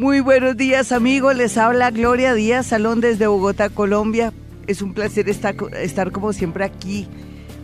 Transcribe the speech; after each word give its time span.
Muy 0.00 0.20
buenos 0.20 0.56
días 0.56 0.92
amigos, 0.92 1.36
les 1.36 1.58
habla 1.58 1.90
Gloria 1.90 2.32
Díaz 2.32 2.68
Salón 2.68 3.02
desde 3.02 3.26
Bogotá, 3.26 3.68
Colombia. 3.68 4.32
Es 4.66 4.80
un 4.80 4.94
placer 4.94 5.28
estar, 5.28 5.54
estar 5.74 6.10
como 6.10 6.32
siempre 6.32 6.64
aquí, 6.64 7.06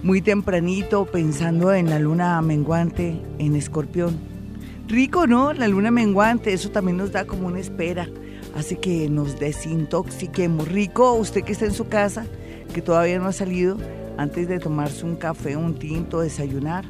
muy 0.03 0.21
tempranito, 0.21 1.07
pensando 1.07 1.73
en 1.73 1.89
la 1.89 1.99
luna 1.99 2.43
menguante 2.43 3.19
en 3.39 3.57
escorpión. 3.57 4.19
Rico, 4.87 5.27
¿no? 5.27 5.55
La 5.55 5.67
luna 5.67 5.91
menguante, 5.91 6.53
eso 6.53 6.71
también 6.71 6.99
nos 6.99 7.11
da 7.11 7.25
como 7.25 7.47
una 7.47 7.59
espera, 7.59 8.07
hace 8.55 8.77
que 8.77 9.09
nos 9.09 9.41
desintoxiquemos. 9.41 10.69
Rico, 10.69 11.15
usted 11.15 11.43
que 11.43 11.53
está 11.53 11.65
en 11.65 11.73
su 11.73 11.89
casa, 11.89 12.27
que 12.75 12.83
todavía 12.83 13.19
no 13.19 13.29
ha 13.29 13.33
salido, 13.33 13.79
antes 14.19 14.47
de 14.47 14.59
tomarse 14.59 15.07
un 15.07 15.16
café, 15.16 15.57
un 15.57 15.79
tinto, 15.79 16.21
desayunar, 16.21 16.85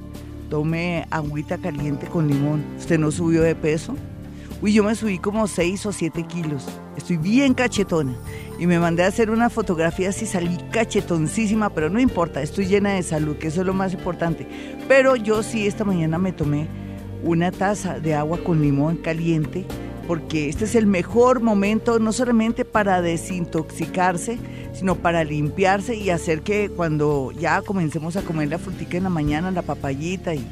tome 0.51 1.07
agüita 1.13 1.57
caliente 1.57 2.09
con 2.09 2.27
limón. 2.27 2.65
¿Usted 2.79 2.99
no 2.99 3.13
subió 3.13 3.43
de 3.43 3.55
peso? 3.55 3.95
Uy, 4.63 4.73
yo 4.73 4.83
me 4.83 4.95
subí 4.95 5.19
como 5.19 5.47
6 5.47 5.85
o 5.85 5.93
7 5.93 6.23
kilos. 6.23 6.65
Estoy 6.97 7.19
bien 7.19 7.53
cachetona. 7.53 8.17
Y 8.59 8.67
me 8.67 8.79
mandé 8.79 9.05
a 9.05 9.09
hacer 9.09 9.29
una 9.31 9.51
fotografía 9.51 10.09
así, 10.09 10.25
salí 10.25 10.57
cachetoncísima, 10.71 11.69
pero 11.71 11.91
no 11.91 12.01
importa, 12.01 12.41
estoy 12.41 12.65
llena 12.65 12.95
de 12.95 13.03
salud, 13.03 13.37
que 13.37 13.49
eso 13.49 13.61
es 13.61 13.67
lo 13.67 13.75
más 13.75 13.93
importante. 13.93 14.49
Pero 14.89 15.15
yo 15.15 15.43
sí, 15.43 15.67
esta 15.67 15.85
mañana 15.85 16.17
me 16.17 16.33
tomé 16.33 16.69
una 17.23 17.53
taza 17.53 18.01
de 18.01 18.15
agua 18.15 18.39
con 18.43 18.63
limón 18.63 18.97
caliente, 18.97 19.67
porque 20.09 20.49
este 20.49 20.65
es 20.65 20.75
el 20.75 20.87
mejor 20.87 21.41
momento, 21.41 21.99
no 21.99 22.15
solamente 22.15 22.65
para 22.65 23.03
desintoxicarse, 23.03 24.39
sino 24.73 24.95
para 24.95 25.23
limpiarse 25.23 25.97
y 25.97 26.09
hacer 26.09 26.41
que 26.41 26.71
cuando 26.71 27.31
ya 27.33 27.61
comencemos 27.61 28.17
a 28.17 28.23
comer 28.23 28.49
la 28.49 28.59
frutica 28.59 28.97
en 28.97 29.03
la 29.03 29.11
mañana, 29.11 29.51
la 29.51 29.63
papayita 29.63 30.35
y 30.35 30.47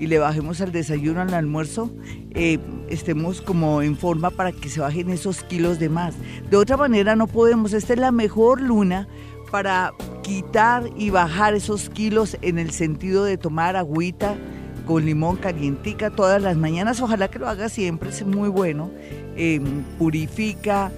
y 0.00 0.06
le 0.06 0.18
bajemos 0.18 0.60
al 0.62 0.72
desayuno, 0.72 1.20
al 1.20 1.34
almuerzo, 1.34 1.90
eh, 2.30 2.58
estemos 2.88 3.42
como 3.42 3.82
en 3.82 3.96
forma 3.96 4.30
para 4.30 4.50
que 4.50 4.70
se 4.70 4.80
bajen 4.80 5.10
esos 5.10 5.42
kilos 5.44 5.78
de 5.78 5.90
más. 5.90 6.14
De 6.50 6.56
otra 6.56 6.78
manera 6.78 7.14
no 7.14 7.26
podemos, 7.26 7.74
esta 7.74 7.92
es 7.92 8.00
la 8.00 8.10
mejor 8.10 8.62
luna 8.62 9.06
para 9.50 9.92
quitar 10.22 10.84
y 10.96 11.10
bajar 11.10 11.54
esos 11.54 11.90
kilos 11.90 12.38
en 12.40 12.58
el 12.58 12.70
sentido 12.70 13.24
de 13.24 13.36
tomar 13.36 13.76
agüita 13.76 14.36
con 14.86 15.04
limón 15.04 15.36
calientica 15.36 16.10
todas 16.10 16.40
las 16.40 16.56
mañanas. 16.56 17.02
Ojalá 17.02 17.28
que 17.28 17.38
lo 17.38 17.46
haga 17.46 17.68
siempre, 17.68 18.08
es 18.08 18.24
muy 18.24 18.48
bueno. 18.48 18.90
Em, 19.36 19.82
purifica, 19.98 20.90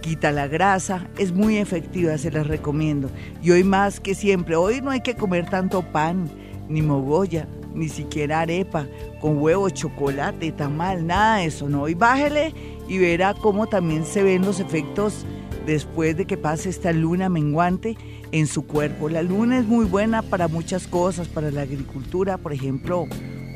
quita 0.00 0.32
la 0.32 0.48
grasa, 0.48 1.06
es 1.18 1.32
muy 1.32 1.58
efectiva, 1.58 2.18
se 2.18 2.32
las 2.32 2.48
recomiendo. 2.48 3.10
Y 3.42 3.52
hoy 3.52 3.62
más 3.62 4.00
que 4.00 4.16
siempre, 4.16 4.56
hoy 4.56 4.80
no 4.80 4.90
hay 4.90 5.02
que 5.02 5.14
comer 5.14 5.48
tanto 5.48 5.82
pan 5.82 6.28
ni 6.68 6.82
mogolla, 6.82 7.46
ni 7.74 7.88
siquiera 7.88 8.40
arepa, 8.40 8.86
con 9.20 9.38
huevo, 9.38 9.68
chocolate, 9.70 10.52
tamal, 10.52 11.06
nada 11.06 11.38
de 11.38 11.46
eso, 11.46 11.68
no. 11.68 11.88
Y 11.88 11.94
bájele 11.94 12.54
y 12.88 12.98
verá 12.98 13.34
cómo 13.34 13.66
también 13.66 14.04
se 14.04 14.22
ven 14.22 14.42
los 14.42 14.60
efectos 14.60 15.24
después 15.66 16.16
de 16.16 16.26
que 16.26 16.36
pase 16.36 16.68
esta 16.68 16.92
luna 16.92 17.28
menguante 17.28 17.96
en 18.32 18.46
su 18.46 18.66
cuerpo. 18.66 19.08
La 19.08 19.22
luna 19.22 19.58
es 19.58 19.66
muy 19.66 19.84
buena 19.84 20.22
para 20.22 20.48
muchas 20.48 20.86
cosas, 20.86 21.28
para 21.28 21.50
la 21.50 21.62
agricultura, 21.62 22.38
por 22.38 22.52
ejemplo, 22.52 23.06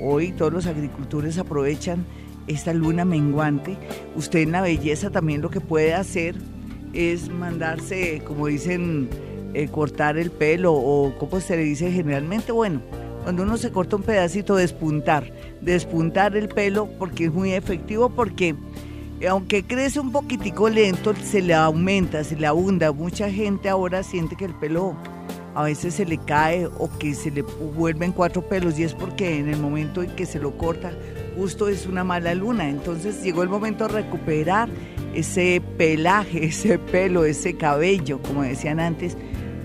hoy 0.01 0.33
todos 0.33 0.53
los 0.53 0.67
agricultores 0.67 1.39
aprovechan 1.39 2.05
esta 2.47 2.73
luna 2.73 3.05
menguante. 3.05 3.77
Usted 4.17 4.41
en 4.41 4.53
la 4.53 4.61
belleza 4.61 5.11
también 5.11 5.41
lo 5.41 5.51
que 5.51 5.61
puede 5.61 5.95
hacer 5.95 6.37
es 6.93 7.29
mandarse, 7.29 8.23
como 8.25 8.47
dicen, 8.47 9.09
eh, 9.55 9.69
cortar 9.69 10.19
el 10.19 10.31
pelo 10.31 10.73
o 10.75 11.17
como 11.19 11.41
se 11.41 11.57
le 11.57 11.65
dice 11.65 11.91
generalmente, 11.91 12.53
bueno, 12.53 12.81
cuando 13.25 13.43
uno 13.43 13.57
se 13.57 13.73
corta 13.73 13.97
un 13.97 14.03
pedacito, 14.03 14.55
despuntar, 14.55 15.33
despuntar 15.63 16.37
el 16.37 16.49
pelo 16.49 16.87
porque 16.99 17.25
es 17.25 17.33
muy 17.33 17.53
efectivo 17.53 18.11
porque 18.11 18.55
eh, 19.21 19.29
aunque 19.29 19.65
crece 19.65 19.99
un 19.99 20.13
poquitico 20.13 20.69
lento, 20.69 21.15
se 21.25 21.41
le 21.41 21.55
aumenta, 21.55 22.23
se 22.23 22.37
le 22.37 22.47
abunda. 22.47 22.93
Mucha 22.93 23.31
gente 23.31 23.71
ahora 23.71 24.03
siente 24.03 24.37
que 24.37 24.45
el 24.45 24.55
pelo 24.55 24.95
a 25.55 25.63
veces 25.65 25.95
se 25.95 26.05
le 26.05 26.19
cae 26.19 26.67
o 26.67 26.91
que 26.99 27.15
se 27.15 27.31
le 27.31 27.41
vuelven 27.43 28.13
cuatro 28.13 28.43
pelos 28.43 28.79
y 28.79 28.85
es 28.85 28.93
porque 28.93 29.39
en 29.39 29.49
el 29.49 29.59
momento 29.59 30.03
en 30.03 30.15
que 30.15 30.27
se 30.27 30.39
lo 30.39 30.59
corta 30.59 30.93
justo 31.35 31.69
es 31.69 31.87
una 31.87 32.05
mala 32.05 32.35
luna. 32.35 32.69
Entonces 32.69 33.23
llegó 33.23 33.43
el 33.43 33.49
momento 33.49 33.89
de 33.89 33.95
recuperar 33.95 34.69
ese 35.15 35.63
pelaje, 35.79 36.45
ese 36.49 36.79
pelo, 36.79 37.25
ese 37.25 37.57
cabello, 37.57 38.21
como 38.21 38.43
decían 38.43 38.81
antes, 38.81 39.17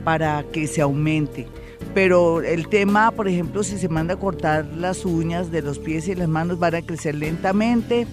para 0.05 0.45
que 0.53 0.65
se 0.65 0.81
aumente 0.81 1.47
pero 1.93 2.41
el 2.41 2.67
tema, 2.67 3.11
por 3.11 3.27
ejemplo, 3.27 3.63
si 3.63 3.77
se 3.77 3.89
manda 3.89 4.13
a 4.13 4.19
cortar 4.19 4.65
las 4.65 5.05
uñas 5.05 5.51
de 5.51 5.61
los 5.61 5.79
pies 5.79 6.07
y 6.07 6.15
las 6.15 6.27
manos 6.27 6.59
van 6.59 6.75
a 6.75 6.81
crecer 6.81 7.15
lentamente, 7.15 8.05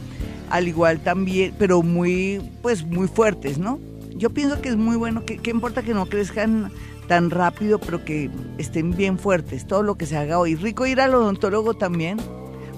al 0.51 0.69
igual 0.69 1.01
también, 1.01 1.55
pero 1.59 1.83
muy, 1.83 2.41
pues 2.63 2.85
muy 2.85 3.09
fuertes, 3.09 3.59
¿no? 3.59 3.79
Yo 4.17 4.31
pienso 4.31 4.61
que 4.63 4.71
es 4.71 4.77
muy 4.77 4.97
bueno, 4.97 5.25
que, 5.25 5.51
importa 5.51 5.83
que 5.83 5.93
no 5.93 6.07
crezcan 6.07 6.71
tan 7.07 7.31
rápido, 7.31 7.79
pero 7.79 8.05
que 8.05 8.31
estén 8.59 8.93
bien 8.97 9.19
fuertes, 9.19 9.67
todo 9.67 9.83
lo 9.83 9.97
que 9.97 10.07
se 10.07 10.17
haga 10.17 10.39
hoy. 10.39 10.55
Rico 10.55 10.87
ir 10.87 11.01
al 11.01 11.15
odontólogo 11.15 11.75
también, 11.75 12.17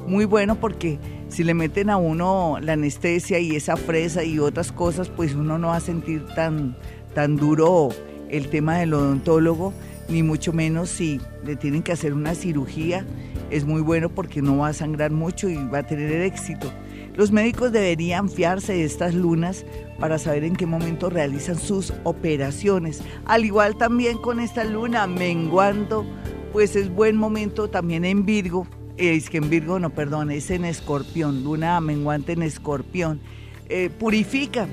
muy 0.07 0.25
bueno 0.25 0.57
porque 0.57 0.99
si 1.29 1.45
le 1.45 1.55
meten 1.55 1.91
a 1.91 1.97
uno 1.97 2.59
la 2.61 2.73
anestesia 2.73 3.39
y 3.39 3.55
esa 3.55 3.77
fresa 3.77 4.25
y 4.25 4.39
otras 4.39 4.73
cosas, 4.73 5.09
pues 5.11 5.35
uno 5.35 5.59
no 5.59 5.69
va 5.69 5.77
a 5.77 5.81
sentir 5.81 6.27
tan, 6.35 6.77
tan 7.15 7.37
duro 7.37 7.91
el 8.31 8.49
tema 8.49 8.79
del 8.79 8.95
odontólogo 8.95 9.73
ni 10.09 10.23
mucho 10.23 10.53
menos 10.53 10.89
si 10.89 11.21
le 11.45 11.57
tienen 11.57 11.83
que 11.83 11.93
hacer 11.93 12.15
una 12.15 12.35
cirugía. 12.35 13.05
Es 13.51 13.65
muy 13.65 13.81
bueno 13.81 14.09
porque 14.09 14.43
no 14.43 14.59
va 14.59 14.69
a 14.69 14.73
sangrar 14.73 15.11
mucho 15.11 15.49
y 15.49 15.57
va 15.57 15.79
a 15.79 15.87
tener 15.87 16.13
éxito. 16.23 16.73
Los 17.17 17.33
médicos 17.33 17.73
deberían 17.73 18.29
fiarse 18.29 18.75
de 18.75 18.85
estas 18.85 19.15
lunas 19.15 19.65
para 19.99 20.19
saber 20.19 20.45
en 20.45 20.55
qué 20.55 20.67
momento 20.67 21.11
realizan 21.11 21.59
sus 21.59 21.93
operaciones. 22.05 23.03
Al 23.25 23.45
igual 23.45 23.77
también 23.77 24.19
con 24.19 24.39
esta 24.39 24.65
luna 24.65 25.07
menguando, 25.07 26.07
pues 26.53 26.77
es 26.77 26.89
buen 26.89 27.17
momento 27.17 27.69
también 27.69 28.05
en 28.05 28.25
Virgo. 28.25 28.69
Es 28.97 29.31
que 29.31 29.39
en 29.39 29.51
Virgo, 29.51 29.79
no, 29.79 29.91
perdón, 29.91 30.31
es 30.31 30.51
en 30.51 30.65
Escorpión, 30.65 31.43
luna 31.43 31.81
menguante 31.81 32.33
en 32.33 32.43
Escorpión. 32.43 33.21
Eh, 33.69 33.91
purifica. 33.91 34.69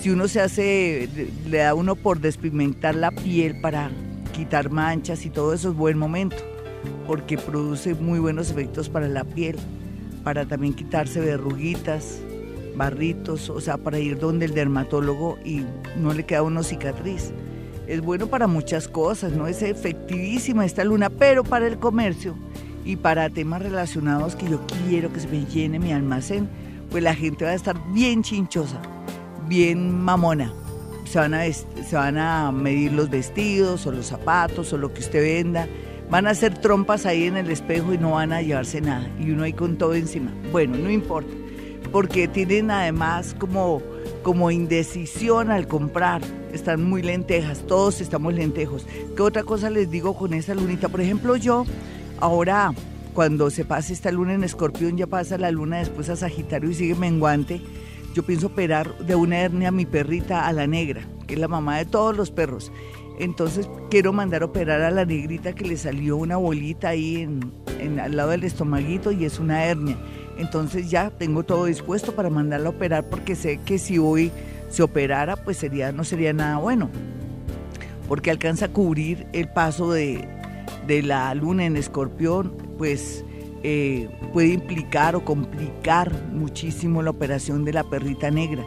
Si 0.00 0.10
uno 0.10 0.28
se 0.28 0.40
hace, 0.40 1.08
le 1.48 1.58
da 1.58 1.74
uno 1.74 1.94
por 1.96 2.20
despimentar 2.20 2.94
la 2.94 3.10
piel 3.10 3.60
para 3.60 3.90
quitar 4.40 4.70
manchas 4.70 5.26
y 5.26 5.30
todo 5.30 5.52
eso 5.52 5.68
es 5.68 5.76
buen 5.76 5.98
momento, 5.98 6.36
porque 7.06 7.36
produce 7.36 7.94
muy 7.94 8.18
buenos 8.18 8.50
efectos 8.50 8.88
para 8.88 9.06
la 9.06 9.22
piel, 9.22 9.56
para 10.24 10.46
también 10.46 10.72
quitarse 10.72 11.20
verruguitas, 11.20 12.22
barritos, 12.74 13.50
o 13.50 13.60
sea, 13.60 13.76
para 13.76 13.98
ir 13.98 14.18
donde 14.18 14.46
el 14.46 14.54
dermatólogo 14.54 15.38
y 15.44 15.66
no 15.98 16.14
le 16.14 16.24
queda 16.24 16.42
uno 16.42 16.62
cicatriz. 16.62 17.32
Es 17.86 18.00
bueno 18.00 18.28
para 18.28 18.46
muchas 18.46 18.88
cosas, 18.88 19.32
no 19.32 19.46
es 19.46 19.60
efectivísima 19.60 20.64
esta 20.64 20.84
luna, 20.84 21.10
pero 21.10 21.44
para 21.44 21.66
el 21.66 21.78
comercio 21.78 22.34
y 22.86 22.96
para 22.96 23.28
temas 23.28 23.60
relacionados 23.60 24.36
que 24.36 24.48
yo 24.48 24.58
quiero 24.88 25.12
que 25.12 25.20
se 25.20 25.28
me 25.28 25.44
llene 25.44 25.78
mi 25.78 25.92
almacén, 25.92 26.48
pues 26.90 27.02
la 27.02 27.14
gente 27.14 27.44
va 27.44 27.50
a 27.50 27.54
estar 27.54 27.76
bien 27.92 28.22
chinchosa, 28.22 28.80
bien 29.46 30.02
mamona 30.02 30.50
se 31.10 31.18
van, 31.18 31.34
a 31.34 31.52
se 31.52 31.96
van 31.96 32.18
a 32.18 32.52
medir 32.52 32.92
los 32.92 33.10
vestidos 33.10 33.84
o 33.84 33.90
los 33.90 34.06
zapatos 34.06 34.72
o 34.72 34.78
lo 34.78 34.94
que 34.94 35.00
usted 35.00 35.20
venda. 35.20 35.66
Van 36.08 36.28
a 36.28 36.30
hacer 36.30 36.56
trompas 36.58 37.04
ahí 37.04 37.24
en 37.24 37.36
el 37.36 37.50
espejo 37.50 37.92
y 37.92 37.98
no 37.98 38.12
van 38.12 38.32
a 38.32 38.42
llevarse 38.42 38.80
nada. 38.80 39.10
Y 39.18 39.30
uno 39.32 39.42
ahí 39.42 39.52
con 39.52 39.76
todo 39.76 39.94
encima. 39.94 40.32
Bueno, 40.52 40.76
no 40.76 40.88
importa. 40.88 41.32
Porque 41.90 42.28
tienen 42.28 42.70
además 42.70 43.34
como, 43.36 43.82
como 44.22 44.52
indecisión 44.52 45.50
al 45.50 45.66
comprar. 45.66 46.22
Están 46.52 46.84
muy 46.84 47.02
lentejas. 47.02 47.66
Todos 47.66 48.00
estamos 48.00 48.32
lentejos. 48.32 48.86
¿Qué 49.16 49.22
otra 49.22 49.42
cosa 49.42 49.68
les 49.68 49.90
digo 49.90 50.16
con 50.16 50.32
esa 50.32 50.54
lunita? 50.54 50.88
Por 50.88 51.00
ejemplo, 51.00 51.34
yo 51.34 51.64
ahora 52.20 52.72
cuando 53.14 53.50
se 53.50 53.64
pase 53.64 53.92
esta 53.92 54.12
luna 54.12 54.34
en 54.34 54.44
escorpión, 54.44 54.96
ya 54.96 55.08
pasa 55.08 55.38
la 55.38 55.50
luna 55.50 55.78
después 55.78 56.08
a 56.08 56.14
Sagitario 56.14 56.70
y 56.70 56.74
sigue 56.74 56.94
menguante 56.94 57.60
yo 58.14 58.22
pienso 58.24 58.48
operar 58.48 58.98
de 58.98 59.14
una 59.14 59.38
hernia 59.38 59.68
a 59.68 59.72
mi 59.72 59.86
perrita, 59.86 60.46
a 60.46 60.52
la 60.52 60.66
negra, 60.66 61.02
que 61.26 61.34
es 61.34 61.40
la 61.40 61.48
mamá 61.48 61.78
de 61.78 61.84
todos 61.84 62.16
los 62.16 62.30
perros. 62.30 62.72
Entonces 63.18 63.68
quiero 63.90 64.12
mandar 64.12 64.42
a 64.42 64.46
operar 64.46 64.80
a 64.80 64.90
la 64.90 65.04
negrita 65.04 65.54
que 65.54 65.66
le 65.66 65.76
salió 65.76 66.16
una 66.16 66.36
bolita 66.36 66.88
ahí 66.88 67.18
en, 67.18 68.00
al 68.00 68.16
lado 68.16 68.30
del 68.30 68.44
estomaguito 68.44 69.12
y 69.12 69.24
es 69.24 69.38
una 69.38 69.64
hernia. 69.64 69.96
Entonces 70.38 70.90
ya 70.90 71.10
tengo 71.10 71.42
todo 71.42 71.66
dispuesto 71.66 72.14
para 72.14 72.30
mandarla 72.30 72.68
a 72.68 72.72
operar 72.72 73.08
porque 73.10 73.34
sé 73.34 73.60
que 73.64 73.78
si 73.78 73.98
voy 73.98 74.32
se 74.70 74.82
operara, 74.82 75.36
pues 75.36 75.58
sería, 75.58 75.92
no 75.92 76.04
sería 76.04 76.32
nada 76.32 76.56
bueno, 76.56 76.88
porque 78.08 78.30
alcanza 78.30 78.66
a 78.66 78.68
cubrir 78.68 79.26
el 79.32 79.48
paso 79.48 79.92
de, 79.92 80.26
de 80.86 81.02
la 81.02 81.34
luna 81.34 81.66
en 81.66 81.76
escorpión, 81.76 82.56
pues 82.78 83.24
eh, 83.62 84.08
puede 84.32 84.48
implicar 84.48 85.14
o 85.16 85.24
complicar 85.24 86.12
muchísimo 86.32 87.02
la 87.02 87.10
operación 87.10 87.64
de 87.64 87.72
la 87.72 87.84
perrita 87.84 88.30
negra. 88.30 88.64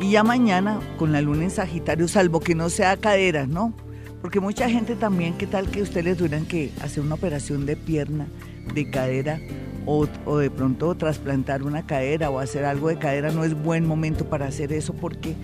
Y 0.00 0.10
ya 0.12 0.22
mañana 0.22 0.78
con 0.98 1.12
la 1.12 1.20
luna 1.20 1.44
en 1.44 1.50
Sagitario, 1.50 2.06
salvo 2.06 2.40
que 2.40 2.54
no 2.54 2.68
sea 2.68 2.96
cadera, 2.96 3.46
¿no? 3.46 3.74
Porque 4.20 4.40
mucha 4.40 4.68
gente 4.68 4.94
también, 4.94 5.34
¿qué 5.34 5.46
tal 5.46 5.68
que 5.70 5.82
ustedes 5.82 6.04
les 6.04 6.16
tuvieran 6.16 6.46
que 6.46 6.70
hacer 6.82 7.02
una 7.02 7.14
operación 7.14 7.66
de 7.66 7.76
pierna, 7.76 8.26
de 8.74 8.90
cadera, 8.90 9.40
o, 9.84 10.06
de 10.06 10.50
pronto 10.50 10.94
trasplantar 10.96 11.62
una 11.62 11.86
cadera 11.86 12.30
o 12.30 12.38
hacer 12.38 12.64
algo 12.64 12.88
de 12.88 12.98
cadera? 12.98 13.30
No 13.30 13.44
es 13.44 13.54
buen 13.54 13.86
momento 13.86 14.28
para 14.28 14.46
hacer 14.46 14.72
eso 14.72 14.94
porque 14.94 15.34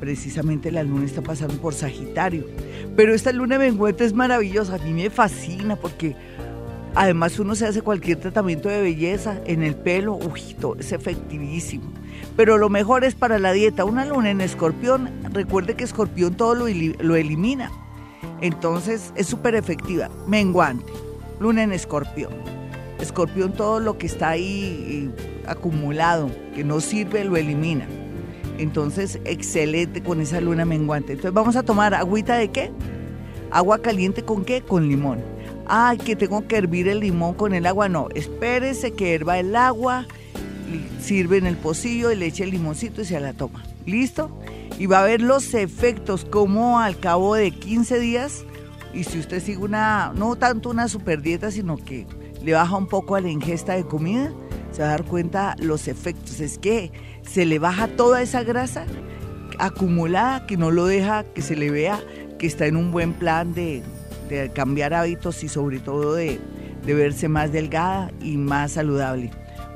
precisamente 0.00 0.70
la 0.70 0.82
luna 0.82 1.04
está 1.06 1.22
pasando 1.22 1.54
por 1.58 1.74
Sagitario. 1.74 2.46
Pero 2.96 3.14
esta 3.14 3.32
luna 3.32 3.58
menguante 3.58 4.04
es 4.04 4.12
maravillosa, 4.12 4.74
a 4.74 4.78
mí 4.78 4.92
me 4.92 5.10
fascina 5.10 5.76
porque 5.76 6.14
Además, 6.96 7.38
uno 7.40 7.56
se 7.56 7.66
hace 7.66 7.82
cualquier 7.82 8.18
tratamiento 8.18 8.68
de 8.68 8.80
belleza 8.80 9.40
en 9.46 9.64
el 9.64 9.74
pelo, 9.74 10.18
todo 10.60 10.76
es 10.78 10.92
efectivísimo. 10.92 11.92
Pero 12.36 12.56
lo 12.56 12.68
mejor 12.68 13.04
es 13.04 13.16
para 13.16 13.40
la 13.40 13.52
dieta. 13.52 13.84
Una 13.84 14.04
luna 14.04 14.30
en 14.30 14.40
escorpión, 14.40 15.10
recuerde 15.32 15.74
que 15.74 15.82
escorpión 15.82 16.34
todo 16.34 16.54
lo, 16.54 16.66
lo 17.00 17.16
elimina. 17.16 17.72
Entonces 18.40 19.12
es 19.16 19.26
súper 19.26 19.56
efectiva. 19.56 20.08
Menguante, 20.28 20.92
luna 21.40 21.64
en 21.64 21.72
escorpión. 21.72 22.32
Escorpión 23.00 23.52
todo 23.52 23.80
lo 23.80 23.98
que 23.98 24.06
está 24.06 24.30
ahí 24.30 25.12
acumulado, 25.48 26.30
que 26.54 26.62
no 26.62 26.80
sirve, 26.80 27.24
lo 27.24 27.36
elimina. 27.36 27.88
Entonces, 28.56 29.18
excelente 29.24 30.00
con 30.00 30.20
esa 30.20 30.40
luna 30.40 30.64
menguante. 30.64 31.14
Entonces 31.14 31.34
vamos 31.34 31.56
a 31.56 31.64
tomar 31.64 31.92
agüita 31.92 32.36
de 32.36 32.52
qué? 32.52 32.70
Agua 33.50 33.78
caliente 33.78 34.22
con 34.22 34.44
qué? 34.44 34.62
Con 34.62 34.88
limón 34.88 35.33
ay, 35.66 35.98
que 35.98 36.16
tengo 36.16 36.46
que 36.46 36.56
hervir 36.56 36.88
el 36.88 37.00
limón 37.00 37.34
con 37.34 37.54
el 37.54 37.66
agua. 37.66 37.88
No, 37.88 38.08
espérese 38.14 38.92
que 38.92 39.14
herva 39.14 39.38
el 39.38 39.54
agua, 39.56 40.06
sirve 41.00 41.38
en 41.38 41.46
el 41.46 41.56
pocillo 41.56 42.10
y 42.10 42.16
le 42.16 42.26
eche 42.26 42.44
el 42.44 42.50
limoncito 42.50 43.02
y 43.02 43.04
se 43.04 43.20
la 43.20 43.32
toma. 43.32 43.62
¿Listo? 43.86 44.30
Y 44.78 44.86
va 44.86 45.00
a 45.00 45.04
ver 45.04 45.20
los 45.20 45.54
efectos 45.54 46.24
como 46.24 46.80
al 46.80 46.98
cabo 46.98 47.34
de 47.34 47.50
15 47.50 47.98
días, 47.98 48.44
y 48.92 49.04
si 49.04 49.18
usted 49.18 49.42
sigue 49.42 49.58
una, 49.58 50.12
no 50.14 50.36
tanto 50.36 50.70
una 50.70 50.88
super 50.88 51.20
dieta, 51.20 51.50
sino 51.50 51.76
que 51.76 52.06
le 52.42 52.52
baja 52.52 52.76
un 52.76 52.86
poco 52.86 53.16
a 53.16 53.20
la 53.20 53.28
ingesta 53.28 53.74
de 53.74 53.84
comida, 53.84 54.32
se 54.72 54.82
va 54.82 54.88
a 54.88 54.90
dar 54.92 55.04
cuenta 55.04 55.56
los 55.58 55.88
efectos. 55.88 56.40
Es 56.40 56.58
que 56.58 56.92
se 57.22 57.46
le 57.46 57.58
baja 57.58 57.88
toda 57.88 58.22
esa 58.22 58.42
grasa 58.42 58.86
acumulada 59.58 60.46
que 60.46 60.56
no 60.56 60.70
lo 60.70 60.86
deja 60.86 61.24
que 61.24 61.42
se 61.42 61.56
le 61.56 61.70
vea 61.70 62.00
que 62.38 62.46
está 62.46 62.66
en 62.66 62.76
un 62.76 62.90
buen 62.90 63.12
plan 63.12 63.54
de, 63.54 63.82
de 64.28 64.50
cambiar 64.50 64.94
hábitos 64.94 65.42
y 65.44 65.48
sobre 65.48 65.78
todo 65.78 66.14
de, 66.14 66.38
verse 66.84 67.28
más 67.28 67.52
delgada 67.52 68.10
y 68.20 68.36
más 68.36 68.72
saludable. 68.72 69.30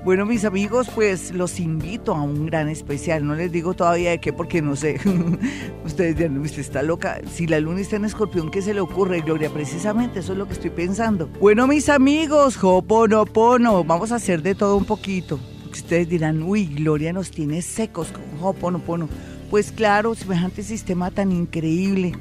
Bueno, 0.05 0.25
mis 0.25 0.45
amigos, 0.45 0.89
pues 0.95 1.33
los 1.33 1.59
invito 1.59 2.15
a 2.15 2.23
un 2.23 2.47
gran 2.47 2.69
especial. 2.69 3.27
No 3.27 3.35
les 3.35 3.51
digo 3.51 3.75
todavía 3.75 4.11
de 4.11 4.21
qué 4.21 4.33
porque 4.33 4.63
no 4.63 4.77
sé. 4.77 5.01
Ustedes 5.85 6.17
dirán, 6.17 6.39
usted 6.39 6.61
está 6.61 6.83
loca. 6.83 7.21
Si 7.31 7.47
la 7.47 7.59
luna 7.59 7.81
está 7.81 7.97
en 7.97 8.05
escorpión, 8.05 8.51
¿qué 8.51 8.63
se 8.63 8.75
le 8.75 8.81
ocurre, 8.81 9.21
Gloria? 9.23 9.51
Precisamente 9.51 10.21
eso 10.21 10.33
es 10.33 10.39
lo 10.39 10.47
que 10.47 10.53
estoy 10.53 10.71
pensando. 10.71 11.29
Bueno, 11.41 11.67
mis 11.67 11.89
amigos, 11.89 12.57
Hoponopono, 12.63 13.83
vamos 13.83 14.13
a 14.13 14.17
hacer 14.17 14.43
de 14.43 14.55
todo 14.55 14.77
un 14.77 14.85
poquito. 14.85 15.41
Ustedes 15.71 16.09
dirán, 16.09 16.43
uy, 16.43 16.67
Gloria 16.67 17.13
nos 17.13 17.31
tiene 17.31 17.61
secos 17.61 18.09
con 18.13 18.23
Hoponopono. 18.41 19.09
Pues 19.51 19.73
claro, 19.73 20.15
semejante 20.15 20.63
sistema 20.63 21.11
tan 21.11 21.33
increíble 21.33 22.13